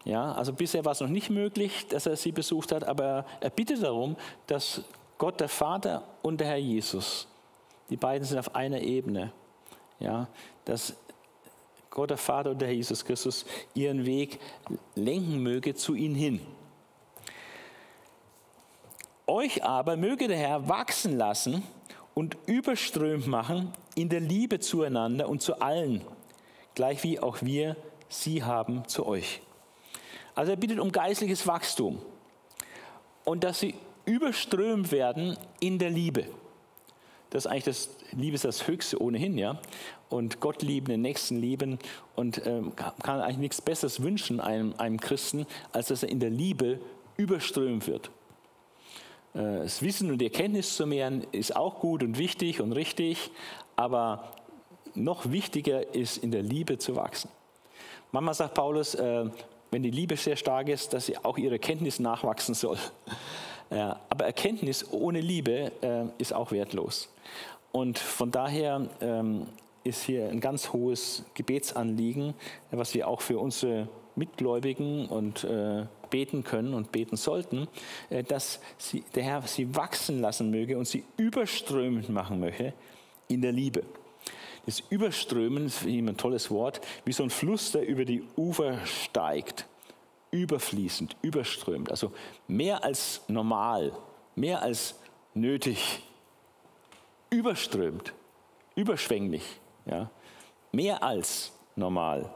Ja, 0.06 0.34
also 0.34 0.54
bisher 0.54 0.84
war 0.84 0.92
es 0.92 1.00
noch 1.00 1.08
nicht 1.08 1.30
möglich, 1.30 1.88
dass 1.88 2.06
er 2.06 2.18
sie 2.18 2.32
besucht 2.32 2.72
hat, 2.72 2.84
aber 2.84 3.26
er 3.40 3.50
bittet 3.50 3.84
darum, 3.84 4.18
dass 4.48 4.82
Gott 5.18 5.40
der 5.40 5.48
Vater 5.48 6.04
und 6.22 6.42
der 6.42 6.48
Herr 6.48 6.58
Jesus, 6.58 7.28
die 7.90 7.96
beiden 7.96 8.28
sind 8.28 8.38
auf 8.38 8.56
einer 8.56 8.82
Ebene, 8.82 9.32
ja, 10.00 10.28
dass 10.66 10.96
Gott 11.90 12.10
der 12.10 12.18
Vater 12.18 12.52
und 12.52 12.60
der 12.60 12.68
Herr 12.68 12.76
Jesus 12.76 13.06
Christus 13.06 13.46
ihren 13.74 14.06
Weg 14.06 14.40
lenken 14.96 15.42
möge 15.42 15.76
zu 15.76 15.96
ihnen 15.96 16.16
hin. 16.16 16.42
Euch 19.26 19.64
aber 19.64 19.96
möge 19.96 20.28
der 20.28 20.38
Herr 20.38 20.68
wachsen 20.68 21.18
lassen 21.18 21.64
und 22.14 22.36
überströmt 22.46 23.28
machen 23.28 23.72
in 23.96 24.10
der 24.10 24.20
Liebe 24.20 24.60
zueinander 24.60 25.30
und 25.30 25.42
zu 25.42 25.62
allen, 25.62 26.02
gleich 26.76 27.04
wie 27.04 27.20
auch 27.20 27.38
wir 27.42 27.76
sie 28.10 28.44
haben 28.44 28.88
zu 28.88 29.06
euch. 29.06 29.42
Also 30.36 30.52
er 30.52 30.58
bittet 30.58 30.80
um 30.80 30.92
geistliches 30.92 31.46
Wachstum 31.48 32.00
und 33.24 33.44
dass 33.44 33.60
sie 33.60 33.76
überströmt 34.06 34.92
werden 34.92 35.38
in 35.60 35.80
der 35.80 35.90
Liebe. 35.90 36.26
Das 37.30 37.46
ist 37.46 37.52
eigentlich 37.52 37.64
das 37.64 37.90
Liebe 38.12 38.36
ist 38.36 38.46
das 38.46 38.68
Höchste 38.68 39.02
ohnehin, 39.02 39.38
ja. 39.38 39.60
Und 40.10 40.40
Gott 40.40 40.62
lieben, 40.62 40.88
den 40.88 41.02
Nächsten 41.02 41.38
lieben 41.38 41.80
und 42.16 42.46
ähm, 42.46 42.74
kann 42.76 43.22
eigentlich 43.22 43.38
nichts 43.38 43.62
Besseres 43.62 44.04
wünschen 44.04 44.40
einem, 44.40 44.76
einem 44.78 45.00
Christen, 45.00 45.48
als 45.72 45.88
dass 45.88 46.04
er 46.04 46.10
in 46.10 46.20
der 46.20 46.30
Liebe 46.30 46.80
überströmt 47.18 47.88
wird. 47.88 48.12
Äh, 49.34 49.64
das 49.64 49.82
Wissen 49.82 50.12
und 50.12 50.20
die 50.20 50.26
Erkenntnis 50.26 50.76
zu 50.76 50.86
mehren 50.86 51.26
ist 51.32 51.56
auch 51.56 51.80
gut 51.80 52.04
und 52.04 52.20
wichtig 52.20 52.62
und 52.62 52.72
richtig, 52.74 53.32
aber 53.76 54.36
noch 54.96 55.32
wichtiger 55.32 55.94
ist, 55.94 56.18
in 56.18 56.32
der 56.32 56.42
Liebe 56.42 56.78
zu 56.78 56.96
wachsen. 56.96 57.30
Manchmal 58.12 58.36
sagt 58.36 58.54
Paulus, 58.54 58.96
äh, 58.96 59.26
wenn 59.72 59.82
die 59.82 59.90
Liebe 59.90 60.16
sehr 60.18 60.36
stark 60.36 60.70
ist, 60.70 60.94
dass 60.94 61.08
sie 61.08 61.18
auch 61.18 61.38
ihre 61.38 61.58
Kenntnis 61.58 62.00
nachwachsen 62.00 62.54
soll. 62.54 62.78
Aber 63.70 64.26
Erkenntnis 64.26 64.92
ohne 64.92 65.20
Liebe 65.20 65.72
äh, 65.82 66.04
ist 66.20 66.32
auch 66.32 66.52
wertlos. 66.52 67.10
Und 67.72 67.98
von 67.98 68.30
daher 68.30 68.88
ähm, 69.02 69.48
ist 69.84 70.04
hier 70.04 70.30
ein 70.30 70.40
ganz 70.40 70.74
hohes 70.74 71.24
Gebetsanliegen, 71.34 72.36
was 72.70 72.94
wir 72.94 73.08
auch 73.08 73.22
für 73.22 73.40
unsere 73.40 73.88
Mitgläubigen 74.16 75.08
und 75.08 75.44
äh, 75.44 75.88
beten 76.12 76.44
können 76.44 76.76
und 76.76 76.92
beten 76.92 77.18
sollten, 77.18 77.68
dass 78.28 78.60
sie, 78.78 79.04
der 79.16 79.24
Herr 79.24 79.42
sie 79.42 79.76
wachsen 79.76 80.22
lassen 80.22 80.52
möge 80.52 80.78
und 80.78 80.88
sie 80.88 81.04
überströmend 81.18 82.10
machen 82.10 82.40
möchte 82.40 82.74
in 83.28 83.42
der 83.42 83.52
Liebe. 83.52 83.82
Das 84.66 84.80
Überströmen 84.80 85.66
ist 85.66 85.84
ein 85.84 86.16
tolles 86.18 86.50
Wort, 86.50 86.80
wie 87.04 87.12
so 87.12 87.24
ein 87.24 87.30
Fluss, 87.30 87.72
der 87.72 87.86
über 87.88 88.06
die 88.06 88.24
Ufer 88.38 88.86
steigt 88.86 89.68
überfließend, 90.34 91.16
überströmt, 91.22 91.92
also 91.92 92.12
mehr 92.48 92.84
als 92.84 93.22
normal, 93.28 93.94
mehr 94.36 94.64
als 94.64 95.00
nötig, 95.36 96.02
überströmt, 97.30 98.14
überschwänglich, 98.76 99.44
ja, 99.86 100.10
mehr 100.72 101.04
als 101.04 101.52
normal. 101.76 102.34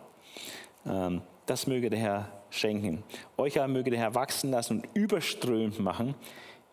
Ähm, 0.86 1.22
das 1.48 1.66
möge 1.66 1.90
der 1.90 2.00
Herr 2.00 2.32
schenken. 2.52 3.04
Euch 3.36 3.58
aber 3.58 3.68
möge 3.68 3.90
der 3.90 4.00
Herr 4.00 4.16
wachsen 4.16 4.52
lassen 4.52 4.78
und 4.78 4.88
überströmt 4.94 5.80
machen 5.80 6.14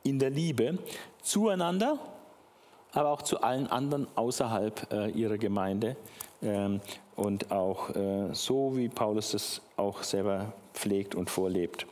in 0.02 0.18
der 0.18 0.30
Liebe 0.30 0.78
zueinander, 1.22 1.98
aber 2.94 3.10
auch 3.10 3.22
zu 3.22 3.40
allen 3.42 3.66
anderen 3.66 4.06
außerhalb 4.14 4.92
äh, 4.92 5.10
ihrer 5.10 5.38
Gemeinde 5.38 5.96
ähm, 6.42 6.80
und 7.16 7.50
auch 7.50 7.90
äh, 7.90 8.32
so, 8.32 8.76
wie 8.76 8.88
Paulus 8.88 9.32
das 9.32 9.60
auch 9.76 10.02
selber 10.02 10.52
pflegt 10.72 11.14
und 11.14 11.30
vorlebt. 11.30 11.86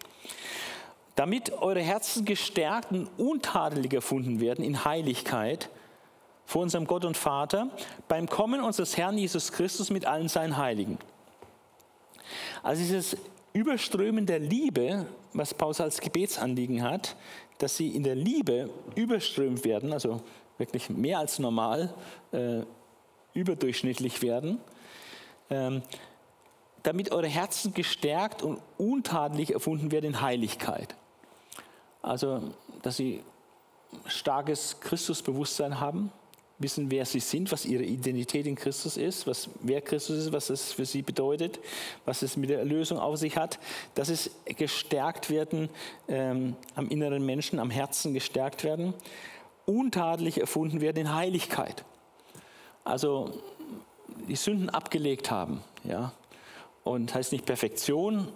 Damit 1.15 1.53
eure 1.61 1.81
Herzen 1.81 2.25
gestärkt 2.25 2.91
und 2.93 3.09
untadelig 3.19 3.93
erfunden 3.93 4.41
werden 4.41 4.65
in 4.65 4.85
Heiligkeit 4.85 5.69
vor 6.47 6.63
unserem 6.63 6.87
Gott 6.87 7.05
und 7.05 7.17
Vater 7.17 7.71
beim 8.09 8.29
Kommen 8.29 8.61
unseres 8.61 8.97
Herrn 8.97 9.19
Jesus 9.19 9.53
Christus 9.53 9.91
mit 9.91 10.07
allen 10.07 10.29
seinen 10.29 10.57
Heiligen. 10.57 10.99
Also 12.63 12.83
dieses 12.83 13.17
Überströmen 13.53 14.25
der 14.25 14.39
Liebe, 14.39 15.07
was 15.35 15.53
Paulus 15.53 15.81
als 15.81 16.01
Gebetsanliegen 16.01 16.83
hat, 16.83 17.17
dass 17.59 17.77
sie 17.77 17.95
in 17.95 18.03
der 18.03 18.15
Liebe 18.15 18.71
überströmt 18.97 19.65
werden, 19.65 19.93
also 19.93 20.23
wirklich 20.63 20.89
mehr 20.91 21.19
als 21.19 21.39
normal, 21.39 21.93
äh, 22.33 22.63
überdurchschnittlich 23.35 24.23
werden, 24.23 24.59
ähm, 25.51 25.83
damit 26.83 27.13
eure 27.13 27.29
Herzen 27.29 27.75
gestärkt 27.75 28.43
und 28.43 28.61
untadelig 28.79 29.53
erfunden 29.53 29.93
werden 29.93 30.07
in 30.07 30.21
Heiligkeit. 30.21 30.95
Also, 32.03 32.43
dass 32.83 32.97
sie 32.97 33.23
starkes 34.07 34.81
Christusbewusstsein 34.81 35.79
haben, 35.79 36.11
wissen, 36.63 36.91
wer 36.91 37.05
sie 37.05 37.21
sind, 37.21 37.51
was 37.53 37.65
ihre 37.65 37.83
Identität 37.83 38.47
in 38.47 38.55
Christus 38.55 38.97
ist, 38.97 39.27
was, 39.27 39.49
wer 39.61 39.81
Christus 39.81 40.19
ist, 40.19 40.33
was 40.33 40.51
es 40.51 40.73
für 40.73 40.87
sie 40.87 41.03
bedeutet, 41.03 41.59
was 42.05 42.23
es 42.23 42.37
mit 42.37 42.51
der 42.51 42.61
Erlösung 42.61 42.99
auf 42.99 43.17
sich 43.17 43.37
hat, 43.37 43.59
dass 43.95 44.09
es 44.09 44.31
gestärkt 44.45 45.31
werden 45.31 45.69
ähm, 46.09 46.57
am 46.75 46.89
inneren 46.89 47.25
Menschen, 47.25 47.59
am 47.59 47.71
Herzen 47.71 48.15
gestärkt 48.15 48.65
werden, 48.65 48.95
untadelig 49.67 50.39
erfunden 50.39 50.81
werden 50.81 50.99
in 50.99 51.15
Heiligkeit. 51.15 51.85
Also 52.85 53.31
die 54.29 54.37
Sünden 54.37 54.71
abgelegt 54.71 55.31
haben. 55.31 55.63
Ja? 55.85 56.13
Und 56.85 57.15
heißt 57.15 57.33
nicht 57.33 57.47
Perfektion, 57.47 58.29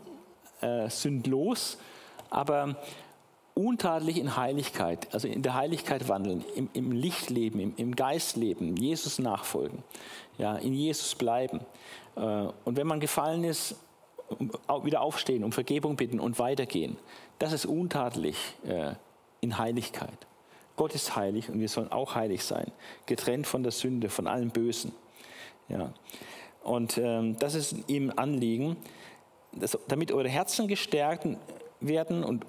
äh, 0.60 0.88
sündlos, 0.88 1.78
aber 2.30 2.76
untadelig 3.54 4.18
in 4.18 4.36
Heiligkeit, 4.36 5.12
also 5.12 5.28
in 5.28 5.42
der 5.42 5.54
Heiligkeit 5.54 6.08
wandeln, 6.08 6.44
im, 6.54 6.68
im 6.74 6.92
Licht 6.92 7.30
leben, 7.30 7.58
im, 7.58 7.74
im, 7.76 7.96
Geist 7.96 8.36
leben, 8.36 8.76
Jesus 8.76 9.18
nachfolgen, 9.18 9.82
ja, 10.36 10.56
in 10.56 10.74
Jesus 10.74 11.14
bleiben. 11.14 11.60
Äh, 12.16 12.20
und 12.20 12.76
wenn 12.76 12.86
man 12.86 13.00
gefallen 13.00 13.44
ist, 13.44 13.76
wieder 14.82 15.00
aufstehen, 15.00 15.44
um 15.44 15.52
Vergebung 15.52 15.96
bitten 15.96 16.20
und 16.20 16.38
weitergehen. 16.38 16.96
Das 17.38 17.52
ist 17.52 17.66
untadelig 17.66 18.36
äh, 18.66 18.94
in 19.40 19.58
Heiligkeit. 19.58 20.26
Gott 20.76 20.94
ist 20.94 21.16
heilig 21.16 21.48
und 21.48 21.60
wir 21.60 21.68
sollen 21.68 21.90
auch 21.90 22.14
heilig 22.14 22.44
sein, 22.44 22.70
getrennt 23.06 23.46
von 23.46 23.62
der 23.62 23.72
Sünde, 23.72 24.08
von 24.08 24.26
allem 24.26 24.50
Bösen. 24.50 24.92
Ja. 25.68 25.92
Und 26.62 26.98
ähm, 26.98 27.36
das 27.38 27.54
ist 27.54 27.76
ihm 27.86 28.12
Anliegen, 28.14 28.76
dass, 29.52 29.78
damit 29.88 30.12
eure 30.12 30.28
Herzen 30.28 30.68
gestärkt 30.68 31.26
werden 31.80 32.24
und 32.24 32.44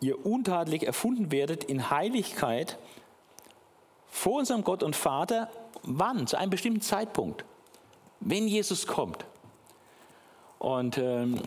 ihr 0.00 0.26
untadelig 0.26 0.82
erfunden 0.82 1.32
werdet 1.32 1.64
in 1.64 1.90
Heiligkeit 1.90 2.78
vor 4.08 4.38
unserem 4.38 4.64
Gott 4.64 4.82
und 4.82 4.94
Vater. 4.94 5.48
Wann? 5.82 6.26
Zu 6.26 6.36
einem 6.38 6.50
bestimmten 6.50 6.82
Zeitpunkt. 6.82 7.44
Wenn 8.20 8.46
Jesus 8.46 8.86
kommt. 8.86 9.24
Und 10.58 10.98
ähm, 10.98 11.40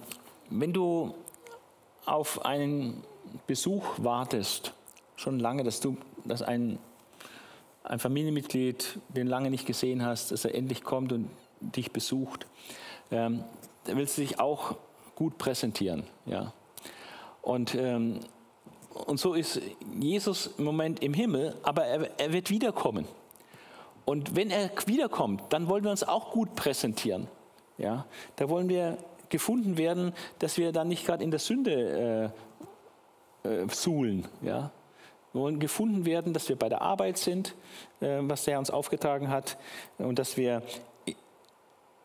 wenn 0.49 0.73
du 0.73 1.13
auf 2.05 2.45
einen 2.45 3.03
Besuch 3.47 3.85
wartest, 3.97 4.73
schon 5.15 5.39
lange, 5.39 5.63
dass 5.63 5.79
du, 5.79 5.97
dass 6.25 6.41
ein, 6.41 6.79
ein 7.83 7.99
Familienmitglied, 7.99 8.99
den 9.09 9.27
lange 9.27 9.49
nicht 9.49 9.65
gesehen 9.65 10.03
hast, 10.03 10.31
dass 10.31 10.45
er 10.45 10.55
endlich 10.55 10.83
kommt 10.83 11.11
und 11.11 11.29
dich 11.59 11.91
besucht, 11.91 12.47
ähm, 13.11 13.43
da 13.85 13.95
willst 13.95 14.17
du 14.17 14.21
dich 14.21 14.39
auch 14.39 14.75
gut 15.15 15.37
präsentieren, 15.37 16.03
ja. 16.25 16.53
Und 17.41 17.75
ähm, 17.75 18.19
und 18.95 19.19
so 19.19 19.33
ist 19.33 19.61
Jesus 19.99 20.51
im 20.57 20.63
Moment 20.63 21.03
im 21.03 21.13
Himmel, 21.13 21.55
aber 21.63 21.83
er, 21.85 22.09
er, 22.17 22.31
wird 22.31 22.49
wiederkommen. 22.49 23.05
Und 24.05 24.35
wenn 24.35 24.51
er 24.51 24.71
wiederkommt, 24.85 25.43
dann 25.49 25.67
wollen 25.67 25.83
wir 25.83 25.91
uns 25.91 26.03
auch 26.03 26.31
gut 26.31 26.55
präsentieren. 26.55 27.27
Ja, 27.77 28.05
da 28.37 28.47
wollen 28.47 28.69
wir 28.69 28.97
gefunden 29.27 29.77
werden, 29.77 30.13
dass 30.39 30.57
wir 30.57 30.71
dann 30.71 30.87
nicht 30.87 31.05
gerade 31.05 31.23
in 31.23 31.31
der 31.31 31.41
Sünde 31.41 32.31
äh, 33.43 33.49
äh, 33.49 33.67
suhlen. 33.69 34.25
Ja, 34.41 34.71
wir 35.35 35.41
wollen 35.41 35.59
gefunden 35.59 36.05
werden, 36.05 36.31
dass 36.31 36.47
wir 36.47 36.55
bei 36.55 36.69
der 36.69 36.81
Arbeit 36.81 37.17
sind, 37.17 37.55
äh, 37.99 38.19
was 38.21 38.45
der 38.45 38.57
uns 38.57 38.69
aufgetragen 38.69 39.29
hat, 39.29 39.57
und 39.97 40.17
dass 40.17 40.37
wir 40.37 40.61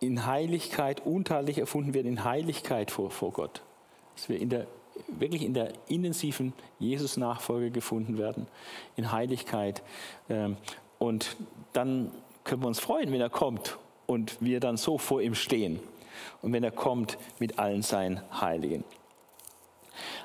in 0.01 0.27
Heiligkeit, 0.27 1.07
unteilig 1.07 1.59
erfunden 1.59 1.95
werden, 1.95 2.09
in 2.09 2.25
Heiligkeit 2.25 2.91
vor, 2.91 3.13
vor 3.13 3.31
Gott. 3.33 3.63
Dass 4.17 4.29
wir 4.29 4.41
in 4.41 4.49
der, 4.49 4.67
wirklich 5.07 5.43
in 5.43 5.55
der 5.55 5.73
intensiven 5.87 6.55
Jesus-Nachfolge 6.81 7.71
gefunden 7.71 8.19
werden, 8.19 8.49
in 8.97 9.13
Heiligkeit. 9.13 9.83
Ähm, 10.29 10.57
und 10.99 11.37
dann 11.73 12.11
können 12.43 12.63
wir 12.63 12.67
uns 12.67 12.81
freuen, 12.81 13.13
wenn 13.13 13.21
er 13.21 13.31
kommt 13.31 13.79
und 14.07 14.39
wir 14.41 14.59
dann 14.59 14.77
so 14.77 14.99
vor 14.99 15.23
ihm 15.23 15.37
stehen. 15.37 15.79
Und 16.43 16.53
wenn 16.53 16.65
er 16.65 16.73
kommt 16.73 17.17
mit 17.39 17.61
allen 17.61 17.83
seinen 17.83 18.23
Heiligen. 18.41 18.83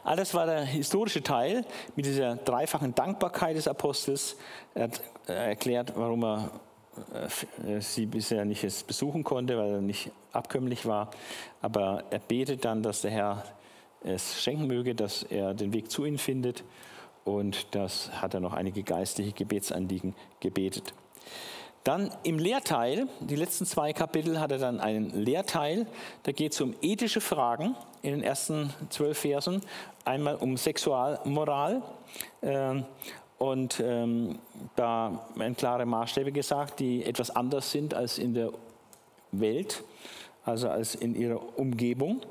Alles 0.04 0.34
war 0.34 0.46
der 0.46 0.64
historische 0.64 1.24
Teil 1.24 1.66
mit 1.96 2.06
dieser 2.06 2.36
dreifachen 2.36 2.94
Dankbarkeit 2.96 3.56
des 3.56 3.68
Apostels. 3.68 4.38
Er 4.74 4.84
hat 4.84 5.02
erklärt, 5.28 5.94
warum 5.96 6.24
er 6.24 6.52
äh, 7.66 7.82
sie 7.82 8.06
bisher 8.06 8.46
nicht 8.46 8.88
besuchen 8.88 9.24
konnte, 9.24 9.58
weil 9.58 9.74
er 9.74 9.82
nicht 9.82 10.12
abkömmlich 10.32 10.86
war. 10.86 11.12
Aber 11.62 12.04
er 12.10 12.20
betet 12.20 12.66
dann, 12.66 12.84
dass 12.84 13.02
der 13.02 13.12
Herr 13.12 13.44
es 14.04 14.42
schenken 14.42 14.68
möge, 14.68 14.96
dass 14.96 15.24
er 15.24 15.54
den 15.54 15.74
Weg 15.74 15.90
zu 15.90 16.06
ihnen 16.06 16.18
findet. 16.18 16.64
Und 17.24 17.74
das 17.74 18.12
hat 18.22 18.36
er 18.36 18.40
noch 18.40 18.54
einige 18.54 18.84
geistliche 18.84 19.32
Gebetsanliegen 19.32 20.16
gebetet. 20.40 20.94
Dann 21.86 22.10
im 22.24 22.40
Lehrteil, 22.40 23.08
die 23.20 23.36
letzten 23.36 23.68
zwei 23.68 23.94
Kapitel 23.94 24.40
hat 24.40 24.52
er 24.52 24.58
dann 24.58 24.80
einen 24.80 25.12
Lehrteil, 25.12 25.86
da 26.24 26.32
geht 26.32 26.54
es 26.54 26.60
um 26.60 26.74
ethische 26.82 27.22
Fragen 27.22 27.76
in 28.02 28.10
den 28.10 28.24
ersten 28.24 28.74
zwölf 28.90 29.20
Versen, 29.20 29.62
einmal 30.04 30.34
um 30.38 30.58
Sexualmoral 30.58 31.84
äh, 32.42 32.82
und 33.38 33.80
ähm, 33.86 34.40
da 34.76 35.28
werden 35.36 35.56
klare 35.56 35.86
Maßstäbe 35.86 36.32
gesagt, 36.32 36.80
die 36.80 37.06
etwas 37.06 37.30
anders 37.30 37.70
sind 37.72 37.94
als 37.94 38.18
in 38.18 38.34
der 38.34 38.50
Welt, 39.32 39.84
also 40.44 40.70
als 40.70 40.96
in 40.96 41.14
ihrer 41.14 41.40
Umgebung. 41.60 42.22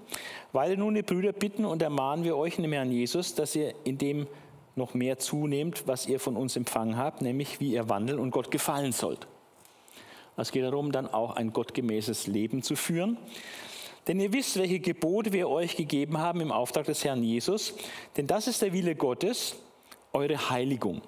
Weil 0.51 0.77
nun, 0.77 0.97
ihr 0.97 1.05
Brüder, 1.05 1.31
bitten 1.31 1.65
und 1.65 1.81
ermahnen 1.81 2.25
wir 2.25 2.37
euch 2.37 2.57
in 2.57 2.65
dem 2.65 2.73
Herrn 2.73 2.91
Jesus, 2.91 3.37
dass 3.37 3.55
ihr 3.55 3.73
in 3.85 3.99
dem 3.99 4.27
noch 4.75 4.95
mehr 4.95 5.21
zunehmt, 5.21 5.87
was 5.87 6.09
ihr 6.09 6.19
von 6.19 6.37
uns 6.37 6.57
empfangen 6.57 6.97
habt, 6.97 7.23
nämlich 7.23 7.61
wie 7.61 7.71
ihr 7.71 7.89
wandeln 7.89 8.19
und 8.19 8.33
Gott 8.33 8.51
gefallen 8.51 8.91
sollt. 8.91 9.29
Es 10.37 10.51
geht 10.51 10.65
darum, 10.65 10.93
dann 10.93 11.07
auch 11.07 11.37
ein 11.37 11.53
gottgemäßes 11.53 12.27
Leben 12.27 12.63
zu 12.63 12.77
führen. 12.77 13.17
Denn 14.07 14.21
ihr 14.21 14.33
wisst, 14.33 14.59
welche 14.59 14.81
Gebote 14.81 15.33
wir 15.33 15.49
euch 15.49 15.77
gegeben 15.77 16.19
haben 16.19 16.41
im 16.41 16.53
Auftrag 16.53 16.87
des 16.87 17.05
Herrn 17.05 17.23
Jesus. 17.23 17.75
Denn 18.17 18.27
das 18.27 18.47
ist 18.47 18.61
der 18.61 18.73
Wille 18.73 18.95
Gottes, 18.95 19.57
eure 20.13 20.51
Heiligung. 20.51 21.01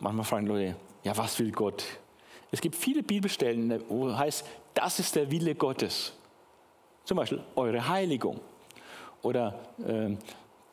Manchmal 0.00 0.24
fragen 0.24 0.46
Leute, 0.46 0.76
ja, 1.04 1.16
was 1.16 1.38
will 1.38 1.52
Gott? 1.52 1.84
Es 2.50 2.60
gibt 2.60 2.76
viele 2.76 3.02
Bibelstellen, 3.02 3.82
wo 3.88 4.16
heißt, 4.16 4.44
das 4.74 4.98
ist 4.98 5.14
der 5.16 5.30
Wille 5.30 5.54
Gottes. 5.54 6.12
Zum 7.04 7.16
Beispiel 7.16 7.42
eure 7.56 7.88
Heiligung. 7.88 8.40
Oder 9.22 9.58
äh, 9.86 10.16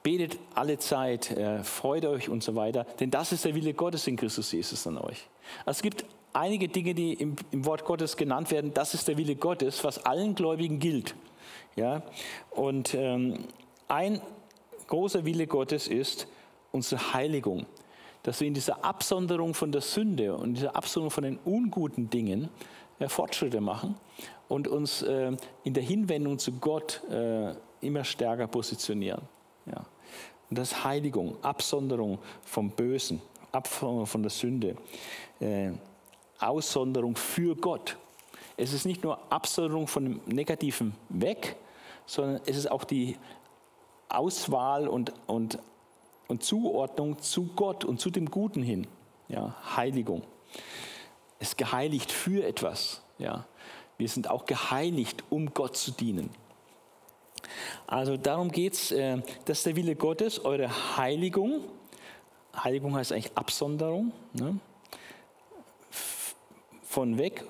betet 0.04 0.38
alle 0.54 0.78
Zeit, 0.78 1.32
äh, 1.32 1.64
freut 1.64 2.06
euch 2.06 2.30
und 2.30 2.44
so 2.44 2.56
weiter. 2.56 2.86
Denn 3.00 3.12
das 3.12 3.32
ist 3.32 3.46
der 3.46 3.56
Wille 3.56 3.74
Gottes 3.74 4.08
in 4.08 4.16
Christus 4.16 4.52
Jesus 4.52 4.86
an 4.88 4.98
euch. 4.98 5.28
Es 5.66 5.82
gibt 5.82 6.06
einige 6.36 6.68
Dinge, 6.68 6.94
die 6.94 7.14
im, 7.14 7.36
im, 7.52 7.66
Wort 7.66 7.86
Gottes 7.86 8.18
genannt 8.18 8.52
werden, 8.52 8.74
das 8.74 8.94
ist 8.94 9.08
der 9.08 9.18
Wille 9.18 9.36
Gottes, 9.36 9.84
was 9.84 10.06
allen 10.06 10.36
Gläubigen 10.36 10.80
gilt. 10.80 11.16
Ja? 11.76 12.04
Und 12.52 12.94
ähm, 12.94 13.46
ein 13.88 14.22
großer 14.88 15.26
Wille 15.26 15.48
Gottes 15.48 15.88
ist 15.88 16.28
unsere 16.72 17.14
Heiligung, 17.14 17.66
dass 18.24 18.42
wir 18.42 18.48
in 18.48 18.54
dieser 18.54 18.84
Absonderung 18.84 19.54
von 19.54 19.72
der 19.72 19.82
Sünde 19.82 20.36
und 20.36 20.56
dieser 20.56 20.76
Absonderung 20.76 21.12
von 21.12 21.24
den 21.24 21.40
unguten 21.46 22.10
Dingen 22.10 22.50
äh, 23.00 23.08
Fortschritte 23.08 23.62
machen 23.62 23.96
und 24.50 24.68
uns 24.68 25.02
äh, 25.04 25.32
in 25.64 25.74
der 25.74 25.84
Hinwendung 25.84 26.38
zu 26.38 26.52
Gott 26.54 27.02
äh, 27.10 27.54
immer 27.82 28.04
stärker 28.04 28.48
positionieren. 28.48 29.22
Ja. 29.66 29.86
Und 30.50 30.60
das 30.60 30.72
ist 30.72 30.84
Heiligung, 30.84 31.38
Absonderung 31.42 32.20
vom 32.44 32.70
Bösen, 32.72 33.22
Absonderung 33.52 34.06
von 34.06 34.22
der 34.22 34.32
Sünde. 34.32 34.76
Aussonderung 36.40 37.16
für 37.16 37.56
Gott. 37.56 37.98
Es 38.58 38.74
ist 38.74 38.86
nicht 38.86 39.04
nur 39.04 39.20
Absonderung 39.32 39.88
von 39.88 40.06
dem 40.06 40.22
Negativen 40.26 40.96
weg, 41.10 41.56
sondern 42.06 42.42
es 42.46 42.58
ist 42.58 42.72
auch 42.72 42.84
die 42.84 43.18
Auswahl 44.10 44.88
und, 44.88 45.14
und, 45.28 45.60
und 46.28 46.44
Zuordnung 46.44 47.20
zu 47.20 47.48
Gott 47.56 47.84
und 47.84 48.00
zu 48.00 48.10
dem 48.10 48.30
Guten 48.30 48.64
hin. 48.64 48.88
Ja, 49.28 49.56
Heiligung. 49.76 50.24
Es 51.40 51.50
ist 51.50 51.58
geheiligt 51.58 52.12
für 52.12 52.46
etwas. 52.46 53.02
Ja. 53.18 53.46
Wir 53.98 54.08
sind 54.08 54.30
auch 54.30 54.46
geheiligt, 54.46 55.24
um 55.30 55.54
Gott 55.54 55.76
zu 55.78 55.92
dienen. 55.92 56.30
Also 57.88 58.18
darum 58.18 58.52
geht 58.52 58.74
es, 58.74 58.92
äh, 58.92 59.22
das 59.46 59.60
ist 59.60 59.66
der 59.66 59.76
Wille 59.76 59.96
Gottes, 59.96 60.44
eure 60.44 60.98
Heiligung. 60.98 61.62
Heiligung 62.56 62.96
heißt 62.96 63.12
eigentlich 63.12 63.32
Absonderung. 63.36 64.12
Ne? 64.34 64.60
Von 66.96 67.18
weg 67.18 67.44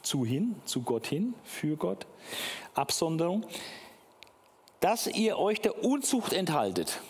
zu 0.00 0.24
hin, 0.24 0.56
zu 0.64 0.80
Gott 0.80 1.06
hin, 1.06 1.34
für 1.44 1.76
Gott, 1.76 2.06
Absonderung, 2.74 3.44
dass 4.80 5.06
ihr 5.06 5.38
euch 5.38 5.60
der 5.60 5.84
Unzucht 5.84 6.32
enthaltet. 6.32 7.00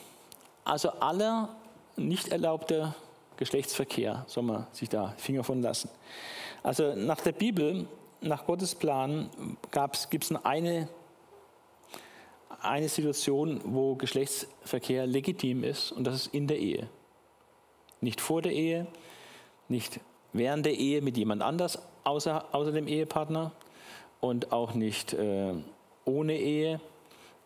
Also 0.64 0.90
aller 0.90 1.54
nicht 1.94 2.26
erlaubter 2.26 2.96
Geschlechtsverkehr 3.36 4.24
soll 4.26 4.42
man 4.42 4.66
sich 4.72 4.88
da 4.88 5.14
Finger 5.16 5.44
von 5.44 5.62
lassen. 5.62 5.88
Also 6.64 6.96
nach 6.96 7.20
der 7.20 7.30
Bibel, 7.30 7.86
nach 8.20 8.46
Gottes 8.46 8.74
Plan, 8.74 9.30
gibt 10.10 10.24
es 10.24 10.34
eine, 10.44 10.88
eine 12.62 12.88
Situation, 12.88 13.60
wo 13.62 13.94
Geschlechtsverkehr 13.94 15.06
legitim 15.06 15.62
ist 15.62 15.92
und 15.92 16.02
das 16.02 16.16
ist 16.16 16.34
in 16.34 16.48
der 16.48 16.58
Ehe. 16.58 16.88
Nicht 18.00 18.20
vor 18.20 18.42
der 18.42 18.52
Ehe, 18.52 18.88
nicht 19.68 20.00
während 20.36 20.66
der 20.66 20.74
Ehe 20.74 21.02
mit 21.02 21.16
jemand 21.16 21.42
anders 21.42 21.78
außer, 22.04 22.44
außer 22.52 22.72
dem 22.72 22.88
Ehepartner 22.88 23.52
und 24.20 24.52
auch 24.52 24.74
nicht 24.74 25.12
äh, 25.12 25.54
ohne 26.04 26.36
Ehe 26.36 26.80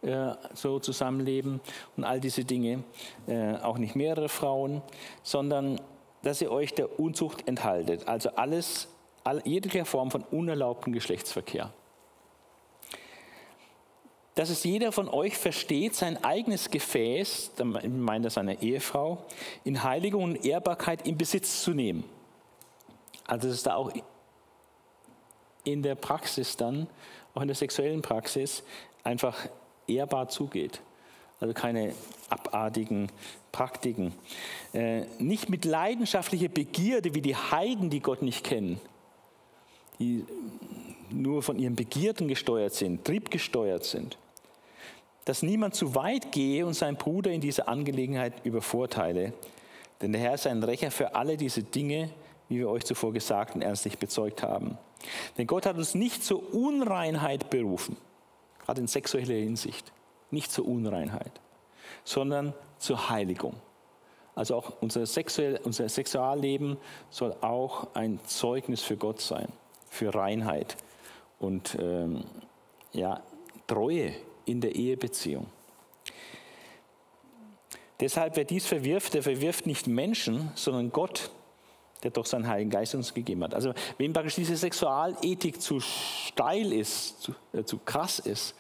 äh, 0.03 0.33
so 0.55 0.79
zusammenleben 0.79 1.61
und 1.97 2.05
all 2.05 2.21
diese 2.21 2.45
Dinge, 2.45 2.85
äh, 3.27 3.55
auch 3.57 3.79
nicht 3.79 3.97
mehrere 3.97 4.29
Frauen, 4.29 4.83
sondern 5.23 5.81
dass 6.23 6.41
ihr 6.43 6.51
euch 6.51 6.75
der 6.75 7.01
Unzucht 7.01 7.49
enthaltet. 7.49 8.07
Also 8.07 8.31
alles 8.31 8.89
jeder 9.45 9.85
Form 9.85 10.11
von 10.11 10.23
unerlaubtem 10.23 10.93
Geschlechtsverkehr. 10.93 11.73
Dass 14.35 14.49
es 14.49 14.65
jeder 14.65 14.93
von 14.93 15.09
euch 15.09 15.37
versteht, 15.37 15.95
sein 15.95 16.23
eigenes 16.25 16.71
Gefäß, 16.71 17.53
meint 17.63 18.25
er 18.25 18.31
seine 18.31 18.63
Ehefrau, 18.63 19.25
in 19.65 19.83
Heiligung 19.83 20.25
und 20.25 20.45
Ehrbarkeit 20.45 21.07
in 21.07 21.19
Besitz 21.19 21.63
zu 21.63 21.73
nehmen. 21.73 22.05
Also 23.31 23.47
dass 23.47 23.59
es 23.59 23.63
da 23.63 23.77
auch 23.77 23.93
in 25.63 25.83
der 25.85 25.95
Praxis 25.95 26.57
dann, 26.57 26.89
auch 27.33 27.43
in 27.43 27.47
der 27.47 27.55
sexuellen 27.55 28.03
Praxis, 28.03 28.65
einfach 29.05 29.49
ehrbar 29.87 30.29
zugeht. 30.29 30.81
Also 31.39 31.55
keine 31.55 31.95
abartigen 32.29 33.09
Praktiken. 33.53 34.13
Äh, 34.73 35.03
nicht 35.21 35.49
mit 35.49 35.65
leidenschaftlicher 35.65 36.49
Begierde 36.49 37.15
wie 37.15 37.23
die 37.23 37.37
Heiden, 37.37 37.89
die 37.89 38.01
Gott 38.01 38.21
nicht 38.21 38.45
kennen, 38.45 38.81
die 40.01 40.27
nur 41.11 41.45
von 41.45 41.57
ihren 41.57 41.77
Begierden 41.77 42.27
gesteuert 42.27 42.75
sind, 42.75 43.05
triebgesteuert 43.05 43.85
sind. 43.85 44.19
Dass 45.25 45.45
niemand 45.45 45.77
zu 45.77 45.95
weit 45.95 46.33
gehe 46.33 46.67
und 46.67 46.75
seinen 46.75 46.97
Bruder 46.97 47.31
in 47.31 47.41
dieser 47.41 47.69
Angelegenheit 47.69 48.45
übervorteile. 48.45 49.33
Denn 50.03 50.11
der 50.11 50.21
Herr 50.21 50.35
ist 50.35 50.49
ein 50.49 50.65
Rächer 50.65 50.91
für 50.91 51.15
alle 51.15 51.37
diese 51.37 51.63
Dinge, 51.63 52.11
wie 52.51 52.59
wir 52.59 52.69
euch 52.69 52.85
zuvor 52.85 53.13
gesagt 53.13 53.55
und 53.55 53.63
ernstlich 53.63 53.99
bezeugt 53.99 54.43
haben. 54.43 54.77
Denn 55.39 55.47
Gott 55.47 55.65
hat 55.65 55.77
uns 55.77 55.95
nicht 55.95 56.23
zur 56.23 56.53
Unreinheit 56.53 57.49
berufen, 57.49 57.97
gerade 58.67 58.83
in 58.83 58.87
sexueller 58.89 59.35
Hinsicht, 59.35 59.93
nicht 60.31 60.53
zur 60.53 60.67
Unreinheit, 60.67 61.41
sondern 62.05 62.53
zur 62.79 63.09
Heiligung. 63.09 63.55
Also 64.35 64.57
auch 64.57 64.73
unser, 64.81 65.07
Sexuell, 65.07 65.61
unser 65.65 65.89
Sexualleben 65.89 66.77
soll 67.09 67.35
auch 67.41 67.95
ein 67.95 68.19
Zeugnis 68.27 68.83
für 68.83 68.97
Gott 68.97 69.21
sein, 69.21 69.49
für 69.89 70.15
Reinheit 70.15 70.77
und 71.39 71.79
ähm, 71.81 72.25
ja, 72.93 73.23
Treue 73.67 74.13
in 74.45 74.61
der 74.61 74.75
Ehebeziehung. 74.75 75.47
Deshalb, 78.01 78.37
wer 78.37 78.45
dies 78.45 78.67
verwirft, 78.67 79.15
der 79.15 79.23
verwirft 79.23 79.67
nicht 79.67 79.87
Menschen, 79.87 80.51
sondern 80.55 80.91
Gott, 80.91 81.31
der 82.03 82.11
doch 82.11 82.27
seinen 82.27 82.47
Heiligen 82.47 82.71
Geist 82.71 82.95
uns 82.95 83.13
gegeben 83.15 83.43
hat. 83.45 83.55
Also 83.55 83.73
wenn 83.99 84.13
praktisch 84.13 84.37
diese 84.37 84.57
Sexualethik 84.57 85.61
zu 85.61 85.81
steil 85.81 86.73
ist, 86.73 87.23
zu, 87.23 87.35
äh, 87.53 87.65
zu 87.65 87.79
krass 87.79 88.19
ist, 88.19 88.55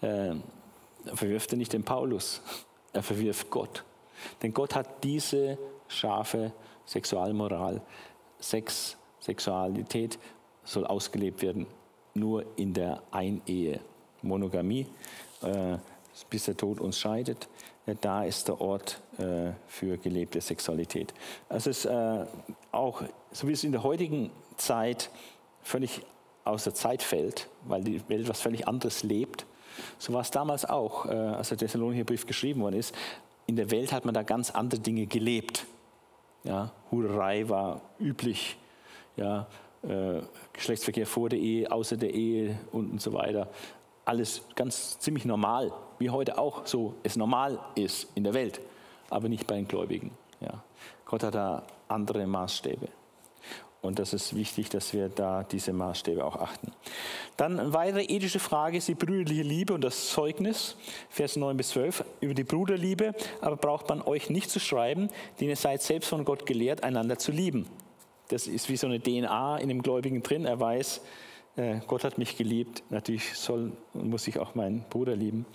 äh, 0.00 0.34
verwirft 1.14 1.52
er 1.52 1.58
nicht 1.58 1.72
den 1.72 1.84
Paulus, 1.84 2.42
er 2.92 3.02
verwirft 3.02 3.50
Gott. 3.50 3.84
Denn 4.42 4.52
Gott 4.52 4.74
hat 4.74 5.02
diese 5.02 5.58
scharfe 5.88 6.52
Sexualmoral, 6.86 7.80
Sex, 8.38 8.96
Sexualität 9.20 10.18
soll 10.64 10.86
ausgelebt 10.86 11.42
werden, 11.42 11.66
nur 12.14 12.44
in 12.56 12.74
der 12.74 13.02
Einehe. 13.10 13.80
Monogamie, 14.22 14.86
äh, 15.42 15.78
bis 16.28 16.44
der 16.44 16.56
Tod 16.56 16.80
uns 16.80 16.98
scheidet, 16.98 17.48
äh, 17.86 17.94
da 18.00 18.24
ist 18.24 18.48
der 18.48 18.60
Ort 18.60 19.00
äh, 19.18 19.52
für 19.66 19.96
gelebte 19.96 20.40
Sexualität. 20.40 21.12
Es 21.48 21.66
ist 21.66 21.84
äh, 21.84 22.24
auch, 22.72 23.02
so 23.32 23.48
wie 23.48 23.52
es 23.52 23.64
in 23.64 23.72
der 23.72 23.82
heutigen 23.82 24.30
Zeit 24.56 25.10
völlig 25.62 26.02
aus 26.44 26.64
der 26.64 26.74
Zeit 26.74 27.02
fällt, 27.02 27.48
weil 27.64 27.84
die 27.84 28.02
Welt 28.08 28.28
was 28.28 28.40
völlig 28.40 28.66
anderes 28.66 29.02
lebt, 29.02 29.46
so 29.98 30.12
war 30.12 30.22
es 30.22 30.30
damals 30.30 30.64
auch, 30.64 31.06
als 31.06 31.50
der 31.50 31.58
Thessalonicher 31.58 32.04
Brief 32.04 32.26
geschrieben 32.26 32.60
worden 32.60 32.74
ist. 32.74 32.94
In 33.46 33.56
der 33.56 33.70
Welt 33.70 33.92
hat 33.92 34.04
man 34.04 34.12
da 34.12 34.22
ganz 34.22 34.50
andere 34.50 34.80
Dinge 34.80 35.06
gelebt. 35.06 35.64
Ja, 36.44 36.72
Hurerei 36.90 37.48
war 37.48 37.80
üblich. 38.00 38.58
Ja, 39.16 39.46
Geschlechtsverkehr 40.52 41.06
vor 41.06 41.28
der 41.28 41.38
Ehe, 41.38 41.70
außer 41.70 41.96
der 41.96 42.12
Ehe 42.12 42.58
und, 42.72 42.90
und 42.90 43.00
so 43.00 43.12
weiter. 43.12 43.48
Alles 44.04 44.42
ganz 44.56 44.98
ziemlich 44.98 45.24
normal, 45.24 45.72
wie 46.00 46.10
heute 46.10 46.38
auch 46.38 46.66
so 46.66 46.94
es 47.04 47.14
normal 47.14 47.60
ist 47.76 48.08
in 48.16 48.24
der 48.24 48.34
Welt, 48.34 48.60
aber 49.10 49.28
nicht 49.28 49.46
bei 49.46 49.54
den 49.54 49.68
Gläubigen. 49.68 50.10
Ja. 50.40 50.64
Gott 51.04 51.22
hat 51.22 51.34
da 51.34 51.62
andere 51.88 52.26
Maßstäbe. 52.26 52.88
Und 53.82 53.98
das 53.98 54.12
ist 54.12 54.34
wichtig, 54.34 54.68
dass 54.68 54.92
wir 54.92 55.08
da 55.08 55.42
diese 55.42 55.72
Maßstäbe 55.72 56.24
auch 56.24 56.36
achten. 56.36 56.72
Dann 57.36 57.58
eine 57.58 57.72
weitere 57.72 58.04
ethische 58.04 58.38
Frage 58.38 58.76
ist 58.76 58.88
die 58.88 58.94
brüderliche 58.94 59.42
Liebe 59.42 59.72
und 59.72 59.82
das 59.82 60.10
Zeugnis, 60.10 60.76
Vers 61.08 61.36
9 61.36 61.56
bis 61.56 61.70
12, 61.70 62.04
über 62.20 62.34
die 62.34 62.44
Bruderliebe. 62.44 63.14
Aber 63.40 63.56
braucht 63.56 63.88
man 63.88 64.02
euch 64.02 64.28
nicht 64.28 64.50
zu 64.50 64.60
schreiben, 64.60 65.08
denn 65.40 65.48
ihr 65.48 65.56
seid 65.56 65.82
selbst 65.82 66.08
von 66.08 66.24
Gott 66.24 66.44
gelehrt, 66.44 66.82
einander 66.82 67.18
zu 67.18 67.32
lieben. 67.32 67.66
Das 68.28 68.46
ist 68.46 68.68
wie 68.68 68.76
so 68.76 68.86
eine 68.86 69.00
DNA 69.00 69.58
in 69.58 69.68
dem 69.68 69.82
Gläubigen 69.82 70.22
drin. 70.22 70.44
Er 70.44 70.60
weiß, 70.60 71.00
Gott 71.86 72.04
hat 72.04 72.18
mich 72.18 72.36
geliebt. 72.36 72.82
Natürlich 72.90 73.34
soll 73.34 73.72
und 73.94 74.10
muss 74.10 74.26
ich 74.28 74.38
auch 74.38 74.54
meinen 74.54 74.84
Bruder 74.90 75.16
lieben. 75.16 75.46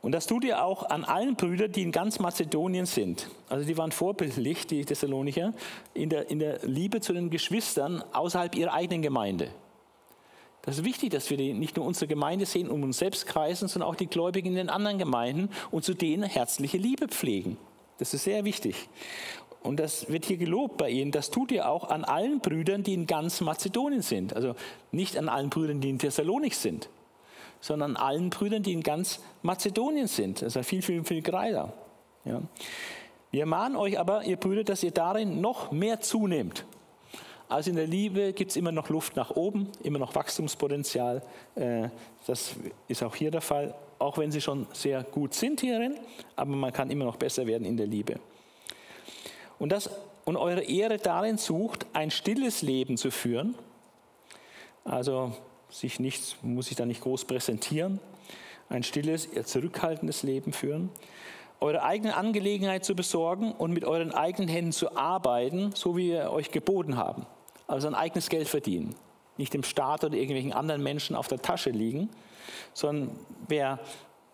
Und 0.00 0.12
das 0.12 0.26
tut 0.26 0.44
ihr 0.44 0.64
auch 0.64 0.88
an 0.88 1.04
allen 1.04 1.34
Brüdern, 1.34 1.72
die 1.72 1.82
in 1.82 1.92
ganz 1.92 2.18
Mazedonien 2.18 2.86
sind. 2.86 3.28
Also 3.48 3.66
die 3.66 3.76
waren 3.76 3.90
vorbildlich, 3.90 4.66
die 4.66 4.84
Thessalonicher, 4.84 5.52
in 5.92 6.08
der, 6.08 6.30
in 6.30 6.38
der 6.38 6.60
Liebe 6.62 7.00
zu 7.00 7.12
den 7.12 7.30
Geschwistern 7.30 8.02
außerhalb 8.12 8.54
ihrer 8.54 8.72
eigenen 8.72 9.02
Gemeinde. 9.02 9.50
Das 10.62 10.78
ist 10.78 10.84
wichtig, 10.84 11.10
dass 11.10 11.30
wir 11.30 11.38
nicht 11.54 11.76
nur 11.76 11.86
unsere 11.86 12.06
Gemeinde 12.06 12.46
sehen, 12.46 12.68
um 12.68 12.82
uns 12.82 12.98
selbst 12.98 13.26
kreisen, 13.26 13.68
sondern 13.68 13.88
auch 13.88 13.94
die 13.94 14.06
Gläubigen 14.06 14.48
in 14.48 14.54
den 14.54 14.68
anderen 14.68 14.98
Gemeinden 14.98 15.48
und 15.70 15.84
zu 15.84 15.94
denen 15.94 16.24
herzliche 16.24 16.78
Liebe 16.78 17.08
pflegen. 17.08 17.56
Das 17.98 18.14
ist 18.14 18.24
sehr 18.24 18.44
wichtig. 18.44 18.88
Und 19.68 19.78
das 19.78 20.10
wird 20.10 20.24
hier 20.24 20.38
gelobt 20.38 20.78
bei 20.78 20.90
ihnen. 20.90 21.12
Das 21.12 21.30
tut 21.30 21.52
ihr 21.52 21.68
auch 21.68 21.90
an 21.90 22.04
allen 22.04 22.40
Brüdern, 22.40 22.82
die 22.82 22.94
in 22.94 23.06
ganz 23.06 23.40
Mazedonien 23.40 24.02
sind. 24.02 24.34
Also 24.34 24.54
nicht 24.92 25.16
an 25.16 25.28
allen 25.28 25.50
Brüdern, 25.50 25.80
die 25.80 25.90
in 25.90 25.98
Thessalonik 25.98 26.54
sind 26.54 26.88
sondern 27.60 27.96
allen 27.96 28.30
Brüdern, 28.30 28.62
die 28.62 28.72
in 28.72 28.82
ganz 28.82 29.20
Mazedonien 29.42 30.06
sind. 30.06 30.42
Das 30.42 30.56
ist 30.56 30.66
viel, 30.66 30.82
viel, 30.82 31.04
viel 31.04 31.22
greiter. 31.22 31.72
Ja. 32.24 32.42
Wir 33.30 33.46
mahnen 33.46 33.76
euch 33.76 33.98
aber, 33.98 34.24
ihr 34.24 34.36
Brüder, 34.36 34.64
dass 34.64 34.82
ihr 34.82 34.90
darin 34.90 35.40
noch 35.40 35.70
mehr 35.70 36.00
zunehmt. 36.00 36.64
Also 37.48 37.70
in 37.70 37.76
der 37.76 37.86
Liebe 37.86 38.32
gibt 38.32 38.50
es 38.50 38.56
immer 38.56 38.72
noch 38.72 38.90
Luft 38.90 39.16
nach 39.16 39.30
oben, 39.30 39.68
immer 39.82 39.98
noch 39.98 40.14
Wachstumspotenzial. 40.14 41.22
Äh, 41.54 41.88
das 42.26 42.54
ist 42.88 43.02
auch 43.02 43.14
hier 43.14 43.30
der 43.30 43.40
Fall, 43.40 43.74
auch 43.98 44.18
wenn 44.18 44.30
sie 44.30 44.40
schon 44.40 44.66
sehr 44.72 45.02
gut 45.02 45.34
sind 45.34 45.60
hierin, 45.60 45.94
aber 46.36 46.50
man 46.50 46.72
kann 46.72 46.90
immer 46.90 47.06
noch 47.06 47.16
besser 47.16 47.46
werden 47.46 47.64
in 47.64 47.76
der 47.76 47.86
Liebe. 47.86 48.20
Und, 49.58 49.72
das, 49.72 49.90
und 50.24 50.36
eure 50.36 50.62
Ehre 50.62 50.98
darin 50.98 51.38
sucht, 51.38 51.86
ein 51.92 52.10
stilles 52.10 52.62
Leben 52.62 52.96
zu 52.96 53.10
führen. 53.10 53.54
Also 54.84 55.32
sich 55.70 56.00
nichts, 56.00 56.36
muss 56.42 56.66
sich 56.66 56.76
da 56.76 56.86
nicht 56.86 57.02
groß 57.02 57.24
präsentieren, 57.24 58.00
ein 58.68 58.82
stilles, 58.82 59.28
zurückhaltendes 59.44 60.22
Leben 60.22 60.52
führen, 60.52 60.90
eure 61.60 61.82
eigene 61.82 62.16
Angelegenheit 62.16 62.84
zu 62.84 62.94
besorgen 62.94 63.52
und 63.52 63.72
mit 63.72 63.84
euren 63.84 64.12
eigenen 64.12 64.48
Händen 64.48 64.72
zu 64.72 64.96
arbeiten, 64.96 65.72
so 65.74 65.96
wie 65.96 66.12
wir 66.12 66.30
euch 66.30 66.50
geboten 66.50 66.96
haben. 66.96 67.26
Also 67.66 67.88
ein 67.88 67.94
eigenes 67.94 68.28
Geld 68.28 68.48
verdienen. 68.48 68.94
Nicht 69.36 69.54
dem 69.54 69.62
Staat 69.62 70.04
oder 70.04 70.16
irgendwelchen 70.16 70.52
anderen 70.52 70.82
Menschen 70.82 71.16
auf 71.16 71.28
der 71.28 71.42
Tasche 71.42 71.70
liegen, 71.70 72.08
sondern 72.72 73.18
wer, 73.48 73.78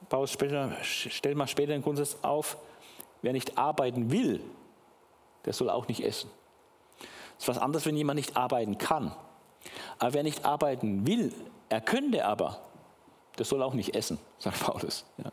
Paulus 0.08 0.32
später, 0.32 0.72
stellt 0.82 1.36
mal 1.36 1.46
später 1.46 1.72
den 1.72 1.82
Grundsatz 1.82 2.18
auf, 2.22 2.58
wer 3.22 3.32
nicht 3.32 3.58
arbeiten 3.58 4.10
will, 4.10 4.40
der 5.44 5.52
soll 5.52 5.70
auch 5.70 5.88
nicht 5.88 6.04
essen. 6.04 6.30
Das 6.98 7.44
ist 7.44 7.48
was 7.48 7.58
anderes, 7.58 7.86
wenn 7.86 7.96
jemand 7.96 8.16
nicht 8.16 8.36
arbeiten 8.36 8.78
kann. 8.78 9.12
Aber 9.98 10.14
wer 10.14 10.22
nicht 10.22 10.44
arbeiten 10.44 11.06
will, 11.06 11.32
er 11.68 11.80
könnte 11.80 12.24
aber, 12.24 12.60
der 13.38 13.44
soll 13.44 13.62
auch 13.62 13.74
nicht 13.74 13.94
essen, 13.94 14.18
sagt 14.38 14.60
Paulus. 14.60 15.04
Ja. 15.18 15.32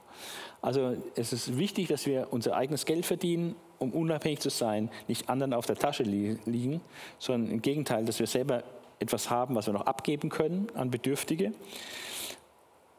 Also 0.62 0.96
es 1.16 1.34
ist 1.34 1.58
wichtig, 1.58 1.88
dass 1.88 2.06
wir 2.06 2.28
unser 2.32 2.56
eigenes 2.56 2.86
Geld 2.86 3.06
verdienen, 3.06 3.56
um 3.80 3.92
unabhängig 3.92 4.40
zu 4.40 4.50
sein, 4.50 4.92
nicht 5.08 5.28
anderen 5.28 5.54
auf 5.54 5.66
der 5.66 5.76
Tasche 5.76 6.04
li 6.04 6.38
liegen, 6.46 6.82
sondern 7.18 7.52
im 7.52 7.62
Gegenteil, 7.62 8.06
dass 8.06 8.20
wir 8.20 8.28
selber 8.28 8.64
etwas 9.00 9.32
haben, 9.32 9.56
was 9.56 9.66
wir 9.66 9.74
noch 9.74 9.88
abgeben 9.88 10.30
können 10.30 10.68
an 10.76 10.92
Bedürftige 10.92 11.54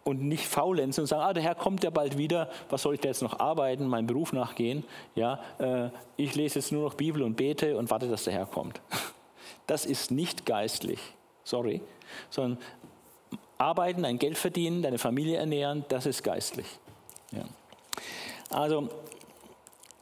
und 0.05 0.23
nicht 0.23 0.47
faulenzen 0.47 1.03
und 1.03 1.07
sagen, 1.07 1.23
ah, 1.23 1.33
der 1.33 1.43
Herr 1.43 1.55
kommt 1.55 1.85
ja 1.85 1.91
bald 1.91 2.19
wieder, 2.19 2.49
was 2.71 2.83
soll 2.83 2.95
ich 2.95 3.01
da 3.01 3.09
jetzt 3.09 3.23
noch 3.23 3.39
arbeiten, 3.41 3.87
meinem 3.87 4.07
Beruf 4.07 4.33
nachgehen? 4.33 4.85
Ja, 5.15 5.41
äh, 5.59 5.91
ich 6.17 6.35
lese 6.35 6.59
jetzt 6.59 6.73
nur 6.73 6.85
noch 6.85 6.95
Bibel 6.95 7.23
und 7.23 7.37
bete 7.37 7.77
und 7.77 7.91
warte, 7.91 8.09
dass 8.09 8.25
der 8.25 8.35
Herr 8.35 8.47
kommt. 8.47 8.81
Das 9.69 9.87
ist 9.87 10.11
nicht 10.11 10.45
geistlich 10.45 10.99
sorry, 11.45 11.81
sondern 12.31 12.59
arbeiten, 13.59 14.03
dein 14.03 14.19
Geld 14.19 14.39
verdienen, 14.39 14.83
deine 14.83 14.99
Familie 14.99 15.39
ernähren, 15.39 15.85
das 15.89 16.07
ist 16.07 16.23
geistlich. 16.23 16.67
Ja. 17.31 17.45
Also 18.51 18.89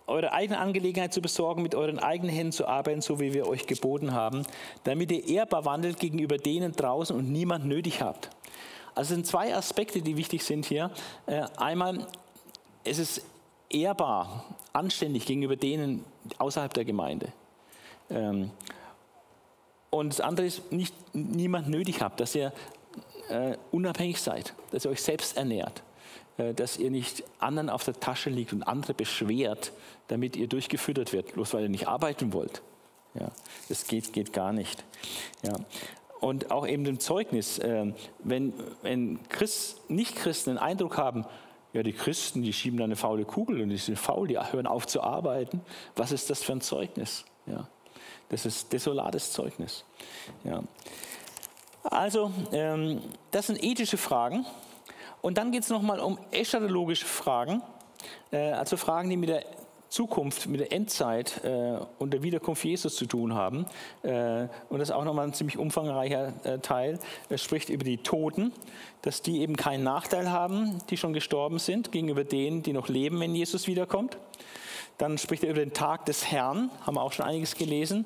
eure 0.06 0.32
eigene 0.32 0.58
Angelegenheit 0.58 1.12
zu 1.12 1.20
besorgen, 1.20 1.62
mit 1.62 1.74
euren 1.74 1.98
eigenen 1.98 2.34
Händen 2.34 2.52
zu 2.52 2.66
arbeiten, 2.66 3.00
so 3.00 3.20
wie 3.20 3.32
wir 3.32 3.46
euch 3.46 3.66
geboten 3.66 4.12
haben, 4.12 4.44
damit 4.82 5.12
ihr 5.12 5.28
ehrbar 5.28 5.64
wandelt 5.64 6.00
gegenüber 6.00 6.36
denen 6.36 6.72
draußen 6.72 7.14
und 7.14 7.30
niemand 7.30 7.66
nötig 7.66 8.02
habt. 8.02 8.30
Also 9.00 9.14
es 9.14 9.16
sind 9.16 9.26
zwei 9.26 9.56
Aspekte, 9.56 10.02
die 10.02 10.18
wichtig 10.18 10.44
sind 10.44 10.66
hier. 10.66 10.90
Äh, 11.24 11.44
einmal, 11.56 12.06
es 12.84 12.98
ist 12.98 13.22
ehrbar, 13.70 14.44
anständig 14.74 15.24
gegenüber 15.24 15.56
denen 15.56 16.04
außerhalb 16.36 16.74
der 16.74 16.84
Gemeinde. 16.84 17.32
Ähm, 18.10 18.50
Und 19.88 20.10
das 20.10 20.20
andere 20.20 20.44
ist, 20.44 20.70
nicht 20.70 20.94
niemand 21.14 21.70
nötig 21.70 22.02
habt, 22.02 22.20
dass 22.20 22.34
ihr 22.34 22.52
äh, 23.30 23.56
unabhängig 23.72 24.20
seid, 24.20 24.52
dass 24.70 24.84
ihr 24.84 24.90
euch 24.90 25.00
selbst 25.00 25.34
ernährt, 25.34 25.82
äh, 26.36 26.52
dass 26.52 26.76
ihr 26.76 26.90
nicht 26.90 27.24
anderen 27.38 27.70
auf 27.70 27.84
der 27.84 27.98
Tasche 27.98 28.28
liegt 28.28 28.52
und 28.52 28.64
andere 28.64 28.92
beschwert, 28.92 29.72
damit 30.08 30.36
ihr 30.36 30.46
durchgefüttert 30.46 31.14
wird, 31.14 31.32
bloß 31.32 31.54
weil 31.54 31.62
ihr 31.62 31.68
nicht 31.70 31.88
arbeiten 31.88 32.34
wollt. 32.34 32.60
Ja, 33.14 33.30
das 33.70 33.86
geht, 33.86 34.12
geht 34.12 34.34
gar 34.34 34.52
nicht. 34.52 34.84
Ja. 35.42 35.54
Und 36.20 36.50
auch 36.50 36.66
eben 36.66 36.84
im 36.84 37.00
Zeugnis, 37.00 37.58
äh, 37.58 37.92
wenn, 38.18 38.52
wenn 38.82 39.20
Christ, 39.28 39.88
Nicht-Christen 39.88 40.50
den 40.50 40.58
Eindruck 40.58 40.98
haben, 40.98 41.24
ja, 41.72 41.82
die 41.82 41.92
Christen, 41.92 42.42
die 42.42 42.52
schieben 42.52 42.78
da 42.78 42.84
eine 42.84 42.96
faule 42.96 43.24
Kugel 43.24 43.62
und 43.62 43.68
die 43.68 43.76
sind 43.76 43.98
faul, 43.98 44.28
die 44.28 44.38
hören 44.38 44.66
auf 44.66 44.86
zu 44.86 45.02
arbeiten. 45.02 45.60
Was 45.96 46.12
ist 46.12 46.28
das 46.28 46.42
für 46.42 46.52
ein 46.52 46.60
Zeugnis? 46.60 47.24
Ja, 47.46 47.68
das 48.28 48.44
ist 48.44 48.72
desolates 48.72 49.32
Zeugnis. 49.32 49.84
Ja. 50.44 50.62
Also, 51.84 52.32
ähm, 52.52 53.00
das 53.30 53.46
sind 53.46 53.62
ethische 53.62 53.96
Fragen. 53.96 54.44
Und 55.22 55.38
dann 55.38 55.52
geht 55.52 55.62
es 55.62 55.70
nochmal 55.70 56.00
um 56.00 56.18
eschatologische 56.30 57.06
Fragen, 57.06 57.62
äh, 58.32 58.52
also 58.52 58.76
Fragen, 58.76 59.10
die 59.10 59.16
mit 59.16 59.28
der 59.28 59.44
Zukunft, 59.90 60.46
mit 60.46 60.60
der 60.60 60.72
Endzeit 60.72 61.44
äh, 61.44 61.78
und 61.98 62.12
der 62.12 62.22
Wiederkunft 62.22 62.64
Jesus 62.64 62.94
zu 62.94 63.06
tun 63.06 63.34
haben. 63.34 63.66
Äh, 64.02 64.46
und 64.68 64.78
das 64.78 64.90
ist 64.90 64.92
auch 64.92 65.04
nochmal 65.04 65.26
ein 65.26 65.34
ziemlich 65.34 65.58
umfangreicher 65.58 66.32
äh, 66.44 66.58
Teil. 66.60 67.00
Er 67.28 67.38
spricht 67.38 67.68
über 67.70 67.82
die 67.82 67.98
Toten, 67.98 68.52
dass 69.02 69.20
die 69.20 69.40
eben 69.40 69.56
keinen 69.56 69.82
Nachteil 69.82 70.30
haben, 70.30 70.78
die 70.90 70.96
schon 70.96 71.12
gestorben 71.12 71.58
sind, 71.58 71.90
gegenüber 71.90 72.22
denen, 72.22 72.62
die 72.62 72.72
noch 72.72 72.88
leben, 72.88 73.18
wenn 73.18 73.34
Jesus 73.34 73.66
wiederkommt. 73.66 74.16
Dann 74.96 75.18
spricht 75.18 75.42
er 75.42 75.50
über 75.50 75.60
den 75.60 75.72
Tag 75.72 76.06
des 76.06 76.30
Herrn, 76.30 76.70
haben 76.82 76.94
wir 76.94 77.02
auch 77.02 77.12
schon 77.12 77.26
einiges 77.26 77.56
gelesen, 77.56 78.04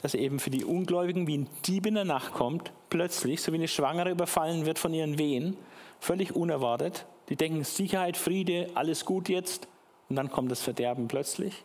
dass 0.00 0.14
er 0.14 0.20
eben 0.20 0.38
für 0.38 0.50
die 0.50 0.64
Ungläubigen 0.64 1.26
wie 1.26 1.38
ein 1.38 1.48
Dieb 1.66 1.84
in 1.84 1.96
der 1.96 2.04
Nacht 2.04 2.32
kommt, 2.32 2.72
plötzlich, 2.88 3.42
so 3.42 3.52
wie 3.52 3.56
eine 3.56 3.68
Schwangere 3.68 4.10
überfallen 4.10 4.64
wird 4.64 4.78
von 4.78 4.94
ihren 4.94 5.18
Wehen, 5.18 5.56
völlig 6.00 6.34
unerwartet. 6.34 7.04
Die 7.28 7.36
denken 7.36 7.64
Sicherheit, 7.64 8.16
Friede, 8.16 8.68
alles 8.74 9.04
gut 9.04 9.28
jetzt 9.28 9.68
und 10.08 10.16
dann 10.16 10.30
kommt 10.30 10.50
das 10.50 10.60
Verderben 10.60 11.08
plötzlich. 11.08 11.64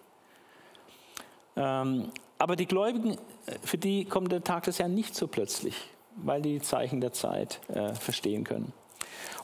Ähm, 1.56 2.12
aber 2.38 2.56
die 2.56 2.66
Gläubigen, 2.66 3.18
für 3.62 3.78
die 3.78 4.06
kommt 4.06 4.32
der 4.32 4.44
Tag 4.44 4.64
des 4.64 4.80
Herrn 4.80 4.96
nicht 4.96 5.16
so 5.16 5.28
plötzlich, 5.28 5.76
weil 6.16 6.42
die 6.42 6.60
Zeichen 6.60 7.02
der 7.02 7.14
Zeit 7.14 7.60
äh, 7.70 7.94
verstehen 7.94 8.44
können. 8.44 8.74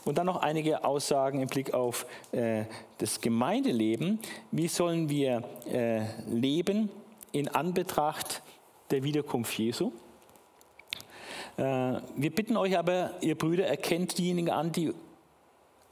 Und 0.06 0.18
dann 0.18 0.26
noch 0.26 0.38
einige 0.38 0.84
Aussagen 0.86 1.42
im 1.42 1.48
Blick 1.48 1.74
auf 1.74 2.06
äh, 2.32 2.64
das 2.98 3.22
Gemeindeleben. 3.22 4.20
Wie 4.52 4.68
sollen 4.68 5.10
wir 5.10 5.44
äh, 5.72 6.06
leben 6.28 6.90
in 7.34 7.50
Anbetracht 7.50 8.42
der 8.90 9.04
Wiederkunft 9.04 9.58
Jesu? 9.60 9.92
Äh, 11.58 11.64
wir 12.16 12.34
bitten 12.34 12.56
euch 12.56 12.78
aber, 12.78 13.12
ihr 13.22 13.38
Brüder, 13.38 13.68
erkennt 13.68 14.18
diejenigen 14.18 14.50
an, 14.50 14.72
die 14.72 14.94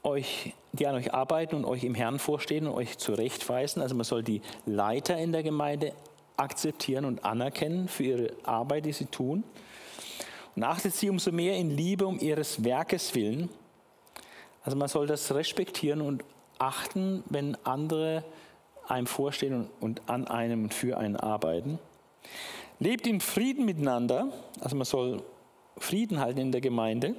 euch, 0.06 0.54
die 0.72 0.86
an 0.86 0.94
euch 0.94 1.12
arbeiten 1.12 1.56
und 1.56 1.64
euch 1.64 1.84
im 1.84 1.94
Herrn 1.94 2.18
vorstehen 2.18 2.66
und 2.66 2.74
euch 2.74 2.96
zurechtweisen. 2.96 3.82
Also 3.82 3.94
man 3.94 4.04
soll 4.04 4.22
die 4.22 4.40
Leiter 4.64 5.18
in 5.18 5.32
der 5.32 5.42
Gemeinde 5.42 5.92
akzeptieren 6.36 7.04
und 7.04 7.24
anerkennen 7.24 7.88
für 7.88 8.04
ihre 8.04 8.30
Arbeit, 8.44 8.86
die 8.86 8.92
sie 8.92 9.06
tun. 9.06 9.44
Und 10.54 10.64
achtet 10.64 10.94
sie 10.94 11.10
umso 11.10 11.32
mehr 11.32 11.56
in 11.56 11.70
Liebe 11.70 12.06
um 12.06 12.18
ihres 12.18 12.64
Werkes 12.64 13.14
willen. 13.14 13.50
Also 14.64 14.76
man 14.76 14.88
soll 14.88 15.06
das 15.06 15.34
respektieren 15.34 16.00
und 16.00 16.24
achten, 16.58 17.22
wenn 17.28 17.56
andere 17.64 18.24
einem 18.88 19.06
vorstehen 19.06 19.54
und, 19.54 19.70
und 19.80 20.02
an 20.08 20.28
einem 20.28 20.64
und 20.64 20.74
für 20.74 20.96
einen 20.96 21.16
arbeiten. 21.16 21.78
Lebt 22.78 23.06
in 23.06 23.20
Frieden 23.20 23.64
miteinander, 23.64 24.28
also 24.60 24.76
man 24.76 24.84
soll 24.84 25.22
Frieden 25.78 26.20
halten 26.20 26.40
in 26.40 26.52
der 26.52 26.60
Gemeinde. 26.60 27.14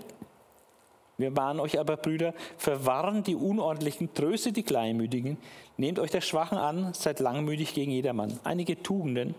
Wir 1.18 1.36
warnen 1.36 1.60
euch 1.60 1.80
aber, 1.80 1.98
Brüder, 1.98 2.34
verwarren 2.58 3.24
die 3.24 3.36
Unordentlichen, 3.36 4.14
tröstet 4.14 4.56
die 4.56 4.64
Kleinmütigen, 4.64 5.38
nehmt 5.76 5.98
euch 5.98 6.12
der 6.12 6.22
Schwachen 6.22 6.60
an, 6.60 6.94
seid 6.94 7.20
langmütig 7.20 7.74
gegen 7.74 7.92
jedermann. 7.92 8.40
Einige 8.44 8.82
Tugenden, 8.84 9.34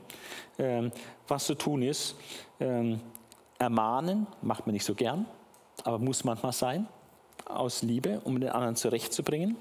ähm, 0.58 0.90
was 1.28 1.46
zu 1.46 1.54
tun 1.54 1.82
ist. 1.82 2.16
Ähm, 2.58 3.00
ermahnen 3.60 4.26
macht 4.42 4.66
man 4.66 4.72
nicht 4.72 4.84
so 4.84 4.94
gern, 4.94 5.26
aber 5.84 6.00
muss 6.00 6.24
manchmal 6.24 6.52
sein, 6.52 6.88
aus 7.44 7.82
Liebe, 7.82 8.20
um 8.24 8.40
den 8.40 8.50
anderen 8.50 8.74
zurechtzubringen. 8.74 9.56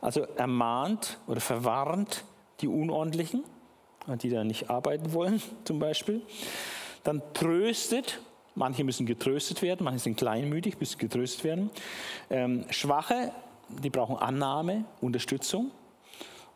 Also 0.00 0.22
ermahnt 0.36 1.18
oder 1.26 1.40
verwarnt 1.40 2.24
die 2.60 2.68
Unordentlichen, 2.68 3.44
die 4.22 4.30
da 4.30 4.42
nicht 4.42 4.70
arbeiten 4.70 5.12
wollen, 5.12 5.42
zum 5.64 5.78
Beispiel. 5.78 6.22
Dann 7.04 7.22
tröstet 7.34 8.20
Manche 8.58 8.82
müssen 8.82 9.06
getröstet 9.06 9.62
werden, 9.62 9.84
manche 9.84 10.00
sind 10.00 10.16
kleinmütig, 10.16 10.80
müssen 10.80 10.98
getröstet 10.98 11.44
werden. 11.44 11.70
Ähm, 12.28 12.64
Schwache, 12.70 13.30
die 13.84 13.88
brauchen 13.88 14.16
Annahme, 14.16 14.84
Unterstützung 15.00 15.70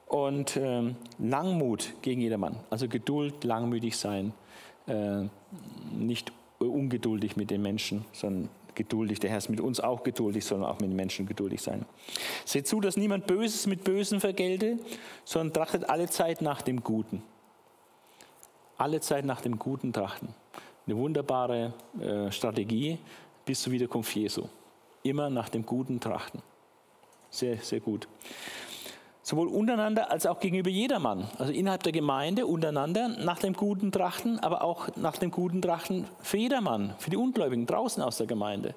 und 0.06 0.56
ähm, 0.56 0.96
Langmut 1.20 1.92
gegen 2.02 2.20
jedermann. 2.20 2.56
Also 2.70 2.88
Geduld, 2.88 3.44
langmütig 3.44 3.96
sein, 3.96 4.32
äh, 4.88 5.22
nicht 5.96 6.32
ungeduldig 6.58 7.36
mit 7.36 7.52
den 7.52 7.62
Menschen, 7.62 8.04
sondern 8.10 8.48
geduldig. 8.74 9.20
Der 9.20 9.30
Herr 9.30 9.38
ist 9.38 9.48
mit 9.48 9.60
uns 9.60 9.78
auch 9.78 10.02
geduldig, 10.02 10.44
sondern 10.44 10.70
auch 10.70 10.80
mit 10.80 10.90
den 10.90 10.96
Menschen 10.96 11.26
geduldig 11.26 11.62
sein. 11.62 11.86
Seht 12.44 12.66
zu, 12.66 12.80
dass 12.80 12.96
niemand 12.96 13.28
Böses 13.28 13.68
mit 13.68 13.84
Bösen 13.84 14.18
vergelte, 14.18 14.80
sondern 15.24 15.52
trachtet 15.52 15.88
alle 15.88 16.10
Zeit 16.10 16.42
nach 16.42 16.62
dem 16.62 16.82
Guten. 16.82 17.22
Alle 18.76 19.00
Zeit 19.00 19.24
nach 19.24 19.40
dem 19.40 19.60
Guten 19.60 19.92
trachten 19.92 20.34
eine 20.86 20.96
wunderbare 20.96 21.74
äh, 22.00 22.30
Strategie 22.30 22.98
bis 23.44 23.62
zur 23.62 23.72
Wiederkunft 23.72 24.14
Jesu. 24.14 24.44
Immer 25.02 25.30
nach 25.30 25.48
dem 25.48 25.64
Guten 25.64 26.00
trachten. 26.00 26.42
Sehr, 27.30 27.58
sehr 27.58 27.80
gut. 27.80 28.08
Sowohl 29.22 29.48
untereinander 29.48 30.10
als 30.10 30.26
auch 30.26 30.40
gegenüber 30.40 30.70
jedermann. 30.70 31.28
Also 31.38 31.52
innerhalb 31.52 31.84
der 31.84 31.92
Gemeinde 31.92 32.46
untereinander 32.46 33.08
nach 33.08 33.38
dem 33.38 33.54
Guten 33.54 33.92
trachten, 33.92 34.40
aber 34.40 34.62
auch 34.62 34.88
nach 34.96 35.16
dem 35.16 35.30
Guten 35.30 35.62
trachten 35.62 36.08
für 36.20 36.38
jedermann, 36.38 36.94
für 36.98 37.10
die 37.10 37.16
Ungläubigen 37.16 37.66
draußen 37.66 38.02
aus 38.02 38.16
der 38.16 38.26
Gemeinde. 38.26 38.74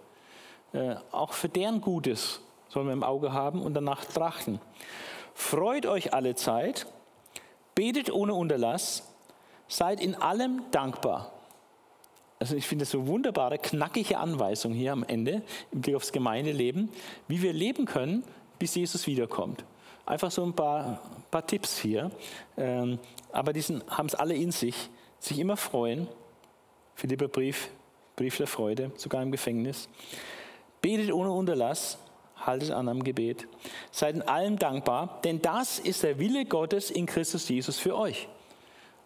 Äh, 0.74 0.96
auch 1.12 1.34
für 1.34 1.50
deren 1.50 1.82
Gutes 1.82 2.42
sollen 2.70 2.88
wir 2.88 2.94
im 2.94 3.04
Auge 3.04 3.34
haben 3.34 3.62
und 3.62 3.74
danach 3.74 4.06
trachten. 4.06 4.60
Freut 5.34 5.86
euch 5.86 6.14
alle 6.14 6.36
Zeit, 6.36 6.86
betet 7.74 8.12
ohne 8.12 8.34
Unterlass, 8.34 9.12
seid 9.68 10.00
in 10.00 10.16
allem 10.16 10.62
dankbar. 10.72 11.32
Also 12.40 12.56
ich 12.56 12.68
finde 12.68 12.84
das 12.84 12.92
so 12.92 13.08
wunderbare, 13.08 13.58
knackige 13.58 14.18
Anweisung 14.18 14.74
hier 14.74 14.92
am 14.92 15.04
Ende 15.04 15.42
im 15.72 15.82
Blick 15.82 15.96
aufs 15.96 16.12
Gemeindeleben, 16.12 16.90
wie 17.28 17.42
wir 17.42 17.54
leben 17.54 17.86
können, 17.86 18.24
bis 18.60 18.76
Jesus 18.76 19.08
wiederkommt. 19.08 19.64
Einfach 20.06 20.30
so 20.32 20.44
ein 20.44 20.54
paar, 20.54 21.02
paar 21.32 21.48
Tipps 21.48 21.80
hier. 21.80 22.12
Ähm, 22.58 23.00
aber 23.32 23.54
die 23.54 23.62
haben 23.62 24.06
es 24.08 24.16
alle 24.16 24.36
in 24.36 24.52
sich. 24.52 24.90
Sich 25.20 25.40
immer 25.40 25.58
freuen. 25.58 26.08
Philipper 26.96 27.28
Brief, 27.28 27.70
Brief 28.16 28.38
der 28.38 28.48
Freude, 28.48 28.92
sogar 28.96 29.22
im 29.22 29.32
Gefängnis. 29.32 29.90
Betet 30.82 31.12
ohne 31.12 31.32
Unterlass, 31.32 31.98
haltet 32.38 32.72
an 32.72 32.88
am 32.88 33.04
Gebet. 33.04 33.48
Seid 33.92 34.16
in 34.16 34.22
allem 34.22 34.60
dankbar, 34.60 35.20
denn 35.24 35.42
das 35.42 35.80
ist 35.80 36.04
der 36.04 36.20
Wille 36.20 36.46
Gottes 36.46 36.92
in 36.92 37.06
Christus 37.06 37.50
Jesus 37.50 37.80
für 37.80 37.98
euch. 37.98 38.30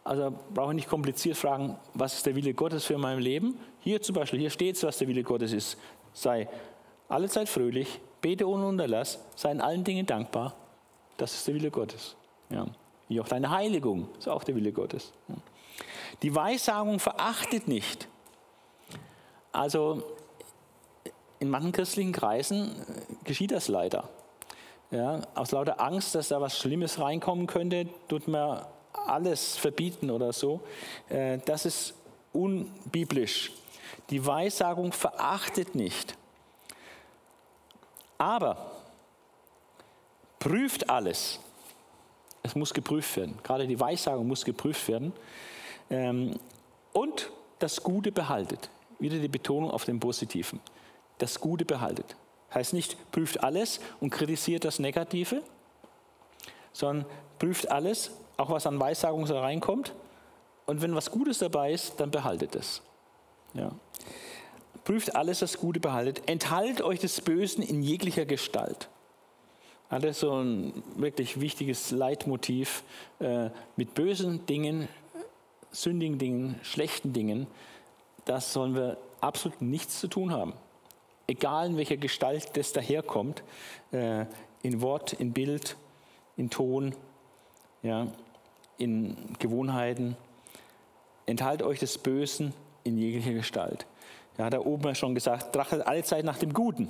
Also 0.10 0.34
brauche 0.56 0.72
ich 0.72 0.76
nicht 0.76 0.90
kompliziert 0.90 1.38
fragen, 1.38 1.78
was 1.94 2.16
ist 2.16 2.26
der 2.26 2.34
Wille 2.36 2.56
Gottes 2.56 2.84
für 2.84 2.98
mein 2.98 3.20
Leben. 3.20 3.60
Hier 3.80 4.02
zum 4.02 4.16
Beispiel, 4.16 4.40
hier 4.40 4.50
steht 4.50 4.76
es, 4.76 4.82
was 4.82 4.98
der 4.98 5.08
Wille 5.08 5.22
Gottes 5.22 5.54
ist. 5.54 5.78
Sei 6.14 6.50
allezeit 7.08 7.48
fröhlich, 7.48 8.02
bete 8.20 8.50
ohne 8.50 8.66
Unterlass, 8.66 9.20
sei 9.36 9.52
in 9.52 9.62
allen 9.62 9.84
Dingen 9.84 10.08
dankbar. 10.08 10.56
Das 11.18 11.36
ist 11.36 11.48
der 11.48 11.54
Wille 11.54 11.70
Gottes. 11.70 12.16
Ja. 12.50 12.66
Wie 13.08 13.22
auch 13.22 13.28
deine 13.28 13.52
Heiligung 13.52 14.10
ist 14.18 14.28
auch 14.28 14.44
der 14.44 14.56
Wille 14.56 14.72
Gottes. 14.72 15.14
Ja. 15.28 15.36
Die 16.24 16.34
Weissagung 16.34 16.98
verachtet 16.98 17.68
nicht. 17.68 18.08
Also 19.52 20.02
in 21.38 21.52
manchen 21.52 21.72
christlichen 21.72 22.14
Kreisen 22.14 22.72
äh, 22.72 23.26
geschieht 23.26 23.52
das 23.52 23.68
leider. 23.68 24.10
Ja, 24.90 25.22
aus 25.36 25.52
lauter 25.52 25.80
Angst, 25.80 26.16
dass 26.16 26.30
da 26.30 26.42
was 26.42 26.58
Schlimmes 26.58 27.00
reinkommen 27.00 27.46
könnte, 27.46 27.88
tut 28.08 28.28
man 28.28 28.66
alles 28.94 29.58
verbieten 29.58 30.10
oder 30.10 30.34
so, 30.34 30.62
äh, 31.10 31.38
das 31.46 31.66
ist 31.66 31.94
unbiblisch. 32.34 33.52
Die 34.10 34.26
Weissagung 34.26 34.92
verachtet 34.92 35.76
nicht. 35.76 36.18
Aber 38.18 38.72
prüft 40.40 40.90
alles. 40.90 41.40
Es 42.44 42.56
muss 42.56 42.74
geprüft 42.74 43.16
werden. 43.18 43.38
Gerade 43.44 43.68
die 43.68 43.80
Weissagung 43.80 44.28
muss 44.28 44.46
geprüft 44.46 44.88
werden. 44.88 45.14
Ähm, 45.90 46.40
und 46.94 47.32
das 47.60 47.84
Gute 47.84 48.12
behaltet. 48.12 48.70
Wieder 49.00 49.18
die 49.18 49.28
Betonung 49.28 49.72
auf 49.72 49.86
dem 49.86 50.00
Positiven. 50.00 50.60
Das 51.18 51.40
Gute 51.40 51.66
behaltet. 51.66 52.16
Heißt 52.54 52.74
nicht, 52.74 52.98
prüft 53.12 53.44
alles 53.44 53.80
und 54.00 54.10
kritisiert 54.10 54.66
das 54.66 54.80
Negative, 54.80 55.44
sondern 56.74 57.06
prüft 57.38 57.70
alles 57.70 58.12
auch 58.40 58.50
was 58.50 58.66
an 58.66 58.80
Weissagung 58.80 59.28
so 59.28 59.38
reinkommt. 59.38 59.94
Und 60.66 60.82
wenn 60.82 60.96
was 60.96 61.12
Gutes 61.12 61.40
dabei 61.40 61.74
ist, 61.74 62.00
dann 62.00 62.12
behaltet 62.12 62.56
es. 62.56 62.82
Ja. 63.54 63.72
Prüft 64.84 65.16
alles 65.16 65.40
das 65.40 65.58
Gute 65.58 65.80
behaltet. 65.80 66.24
Enthaltet 66.28 66.82
euch 66.82 67.00
des 67.00 67.22
Bösen 67.22 67.62
in 67.64 67.84
jeglicher 67.84 68.26
Gestalt. 68.26 68.88
Alles 69.90 70.20
so 70.20 70.40
ein 70.40 70.84
wirklich 70.96 71.42
wichtiges 71.42 71.92
Leitmotiv. 71.92 72.84
Äh, 73.20 73.50
mit 73.76 73.94
bösen 73.94 74.46
Dingen, 74.46 74.88
sündigen 75.72 76.18
Dingen, 76.18 76.60
schlechten 76.64 77.14
Dingen, 77.14 77.48
das 78.26 78.54
sollen 78.54 78.76
wir 78.76 78.98
absolut 79.22 79.62
nichts 79.62 80.00
zu 80.00 80.08
tun 80.08 80.32
haben. 80.32 80.54
Egal 81.28 81.68
in 81.68 81.78
welcher 81.78 81.98
Gestalt 81.98 82.56
das 82.56 82.74
daherkommt, 82.74 83.44
äh, 83.92 84.26
in 84.62 84.82
Wort, 84.82 85.14
in 85.14 85.34
Bild, 85.34 85.76
in 86.38 86.50
Ton, 86.50 86.96
ja, 87.82 88.08
in 88.80 89.16
Gewohnheiten. 89.38 90.18
Enthaltet 91.26 91.68
euch 91.68 91.80
des 91.80 92.00
Bösen 92.00 92.54
in 92.84 92.98
jeglicher 92.98 93.34
Gestalt. 93.34 93.86
Ja, 94.38 94.50
da 94.50 94.60
oben 94.60 94.96
schon 94.96 95.14
gesagt, 95.14 95.54
trachtet 95.54 95.86
alle 95.86 96.04
Zeit 96.04 96.26
nach 96.26 96.38
dem 96.38 96.54
Guten. 96.54 96.90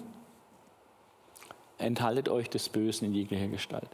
Enthaltet 1.78 2.30
euch 2.30 2.49
des 2.49 2.70
Bösen 2.70 3.06
in 3.06 3.14
jeglicher 3.14 3.48
Gestalt. 3.48 3.90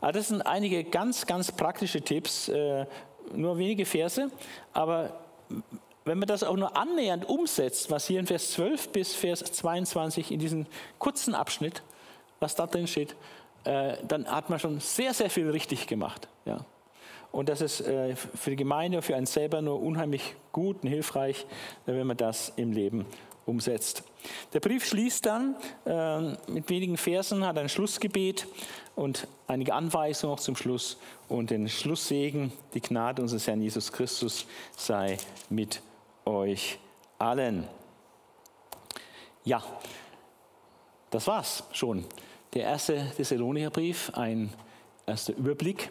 Also 0.00 0.18
das 0.18 0.28
sind 0.28 0.42
einige 0.42 0.84
ganz, 0.84 1.26
ganz 1.26 1.52
praktische 1.52 2.02
Tipps, 2.02 2.48
äh, 2.48 2.86
nur 3.34 3.58
wenige 3.58 3.86
Verse, 3.86 4.30
aber 4.72 5.20
wenn 6.04 6.18
man 6.18 6.26
das 6.26 6.42
auch 6.42 6.56
nur 6.56 6.76
annähernd 6.76 7.28
umsetzt, 7.28 7.90
was 7.90 8.06
hier 8.06 8.18
in 8.18 8.26
Vers 8.26 8.52
12 8.52 8.88
bis 8.90 9.14
Vers 9.14 9.40
22 9.40 10.32
in 10.32 10.40
diesem 10.40 10.66
kurzen 10.98 11.34
Abschnitt, 11.34 11.82
was 12.40 12.54
da 12.54 12.66
drin 12.66 12.86
steht, 12.86 13.14
äh, 13.64 13.96
dann 14.06 14.26
hat 14.26 14.48
man 14.48 14.58
schon 14.58 14.80
sehr, 14.80 15.12
sehr 15.12 15.28
viel 15.28 15.50
richtig 15.50 15.86
gemacht. 15.86 16.28
Ja. 16.46 16.64
Und 17.30 17.48
das 17.48 17.60
ist 17.60 17.80
äh, 17.82 18.16
für 18.16 18.50
die 18.50 18.56
Gemeinde, 18.56 19.02
für 19.02 19.16
einen 19.16 19.26
selber 19.26 19.60
nur 19.60 19.80
unheimlich 19.80 20.34
gut 20.52 20.82
und 20.82 20.88
hilfreich, 20.88 21.46
äh, 21.86 21.92
wenn 21.92 22.06
man 22.06 22.16
das 22.16 22.52
im 22.56 22.72
Leben 22.72 23.06
umsetzt. 23.44 24.02
Der 24.52 24.60
Brief 24.60 24.84
schließt 24.84 25.24
dann 25.26 25.56
äh, 25.86 26.36
mit 26.50 26.68
wenigen 26.68 26.96
Versen, 26.96 27.46
hat 27.46 27.58
ein 27.58 27.68
Schlussgebet 27.68 28.46
und 28.94 29.26
einige 29.46 29.74
Anweisungen 29.74 30.34
auch 30.34 30.40
zum 30.40 30.54
Schluss 30.56 30.98
und 31.28 31.50
den 31.50 31.68
Schlusssegen. 31.68 32.52
Die 32.74 32.80
Gnade 32.80 33.22
unseres 33.22 33.46
Herrn 33.46 33.60
Jesus 33.60 33.90
Christus 33.90 34.46
sei 34.76 35.16
mit 35.48 35.82
euch 36.24 36.78
allen. 37.18 37.66
Ja, 39.44 39.62
das 41.10 41.26
war's 41.26 41.64
schon. 41.72 42.04
Der 42.52 42.64
erste 42.64 43.10
Thessalonicher 43.16 43.70
Brief, 43.70 44.10
ein 44.14 44.52
erster 45.06 45.34
Überblick. 45.34 45.90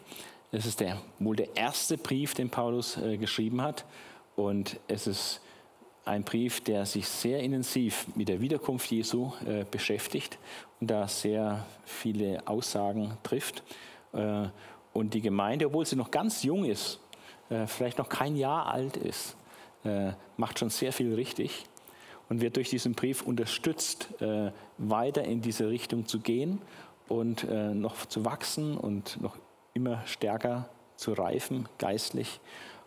Es 0.51 0.65
ist 0.65 0.79
der, 0.79 1.01
wohl 1.19 1.35
der 1.35 1.57
erste 1.57 1.97
Brief, 1.97 2.33
den 2.33 2.49
Paulus 2.49 2.97
äh, 2.97 3.17
geschrieben 3.17 3.61
hat. 3.61 3.83
Und 4.37 4.79
es 4.87 5.05
ist 5.05 5.41
ein 6.05 6.23
Brief, 6.23 6.61
der 6.61 6.85
sich 6.85 7.05
sehr 7.05 7.41
intensiv 7.41 8.07
mit 8.15 8.29
der 8.29 8.39
Wiederkunft 8.39 8.89
Jesu 8.89 9.33
äh, 9.45 9.65
beschäftigt 9.69 10.39
und 10.79 10.89
da 10.89 11.07
sehr 11.09 11.65
viele 11.83 12.47
Aussagen 12.47 13.17
trifft. 13.23 13.61
Äh, 14.13 14.45
und 14.93 15.13
die 15.13 15.21
Gemeinde, 15.21 15.67
obwohl 15.67 15.85
sie 15.85 15.97
noch 15.97 16.11
ganz 16.11 16.43
jung 16.43 16.63
ist, 16.63 17.01
äh, 17.49 17.67
vielleicht 17.67 17.97
noch 17.97 18.07
kein 18.07 18.37
Jahr 18.37 18.67
alt 18.67 18.95
ist, 18.95 19.35
äh, 19.83 20.13
macht 20.37 20.59
schon 20.59 20.69
sehr 20.69 20.93
viel 20.93 21.13
richtig 21.13 21.65
und 22.29 22.39
wird 22.39 22.55
durch 22.55 22.69
diesen 22.69 22.93
Brief 22.93 23.21
unterstützt, 23.21 24.09
äh, 24.21 24.51
weiter 24.77 25.25
in 25.25 25.41
diese 25.41 25.69
Richtung 25.69 26.07
zu 26.07 26.19
gehen 26.19 26.61
und 27.09 27.49
noch 27.49 28.05
zu 28.05 28.25
wachsen 28.25 28.75
und 28.77 29.21
noch 29.21 29.37
immer 29.77 30.01
stärker 30.05 30.67
zu 30.95 31.13
reifen, 31.13 31.69
geistlich. 31.77 32.39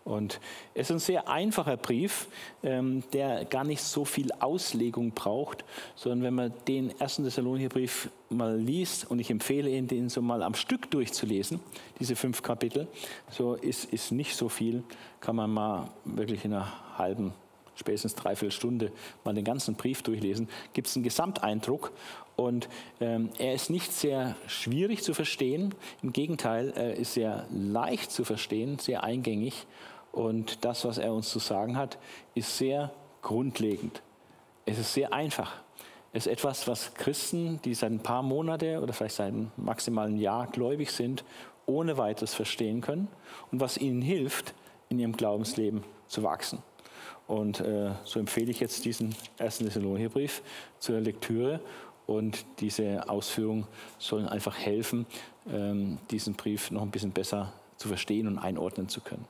Und 0.05 0.41
es 0.75 0.89
ist 0.89 0.91
ein 0.91 0.99
sehr 0.99 1.29
einfacher 1.29 1.77
Brief, 1.77 2.27
ähm, 2.63 3.05
der 3.13 3.45
gar 3.45 3.65
nicht 3.65 3.83
so 3.83 4.05
viel 4.05 4.33
Auslegung 4.41 5.13
braucht, 5.13 5.65
sondern 5.95 6.23
wenn 6.23 6.35
man 6.35 6.53
den 6.67 6.99
ersten 6.99 7.23
Thessalonicher 7.23 7.69
Brief 7.69 8.11
mal 8.29 8.57
liest, 8.57 9.11
und 9.11 9.19
ich 9.21 9.31
empfehle 9.31 9.71
Ihnen, 9.71 9.89
den 9.89 10.09
so 10.09 10.23
mal 10.23 10.43
am 10.43 10.55
Stück 10.55 10.91
durchzulesen, 10.91 11.61
diese 12.01 12.17
fünf 12.17 12.43
Kapitel, 12.43 12.89
so 13.31 13.55
ist, 13.55 13.93
ist 13.93 14.11
nicht 14.11 14.35
so 14.37 14.49
viel, 14.49 14.83
kann 15.21 15.37
man 15.37 15.51
mal 15.51 15.91
wirklich 16.05 16.45
in 16.45 16.55
einer 16.55 16.99
halben 16.99 17.33
spätestens 17.77 18.15
dreiviertel 18.15 18.53
Stunde 18.53 18.93
mal 19.25 19.35
den 19.35 19.45
ganzen 19.45 19.75
Brief 19.75 20.03
durchlesen, 20.03 20.49
gibt 20.73 20.89
es 20.89 20.97
einen 20.97 21.03
Gesamteindruck. 21.03 21.93
Und 22.41 22.71
ähm, 23.01 23.29
er 23.39 23.53
ist 23.53 23.69
nicht 23.69 23.93
sehr 23.93 24.35
schwierig 24.47 25.03
zu 25.03 25.13
verstehen, 25.13 25.75
im 26.03 26.15
Gegenteil, 26.15 26.73
er 26.75 26.95
ist 26.95 27.13
sehr 27.13 27.47
leicht 27.51 28.11
zu 28.11 28.25
verstehen, 28.25 28.79
sehr 28.79 29.05
eingängig. 29.05 29.67
Und 30.11 30.65
das, 30.65 30.87
was 30.87 30.97
er 30.97 31.13
uns 31.13 31.29
zu 31.29 31.39
sagen 31.39 31.77
hat, 31.77 31.99
ist 32.35 32.57
sehr 32.57 32.93
grundlegend. 33.21 34.03
Es 34.65 34.79
ist 34.79 34.95
sehr 34.95 35.13
einfach. 35.13 35.53
Es 36.13 36.27
ist 36.27 36.33
etwas, 36.33 36.67
was 36.67 36.95
Christen, 36.95 37.61
die 37.63 37.75
seit 37.75 37.93
ein 37.93 38.01
paar 38.01 38.23
Monate 38.23 38.81
oder 38.81 38.95
vielleicht 38.95 39.17
seit 39.17 39.29
einem 39.29 39.51
maximalen 39.59 40.17
Jahr 40.17 40.47
gläubig 40.47 40.91
sind, 40.93 41.25
ohne 41.67 41.99
weiteres 41.99 42.33
verstehen 42.33 42.81
können 42.81 43.09
und 43.53 43.61
was 43.61 43.77
ihnen 43.77 44.01
hilft, 44.01 44.55
in 44.89 44.99
ihrem 44.99 45.13
Glaubensleben 45.13 45.85
zu 46.09 46.23
wachsen. 46.23 46.63
Und 47.31 47.61
äh, 47.61 47.93
so 48.03 48.19
empfehle 48.19 48.51
ich 48.51 48.59
jetzt 48.59 48.85
diesen 48.85 49.15
ersten 49.39 49.65
Thessalonicherbrief 49.65 50.43
zur 50.81 50.99
Lektüre. 50.99 51.61
Und 52.11 52.45
diese 52.59 53.09
Ausführungen 53.09 53.69
sollen 54.01 54.27
einfach 54.27 54.59
helfen, 54.59 55.07
ähm, 55.49 55.99
diesen 56.11 56.35
Brief 56.35 56.73
noch 56.73 56.83
ein 56.83 56.91
bisschen 56.91 57.13
besser 57.13 57.53
zu 57.77 57.87
verstehen 57.87 58.27
und 58.27 58.37
einordnen 58.37 58.89
zu 58.89 59.01
können. 59.01 59.25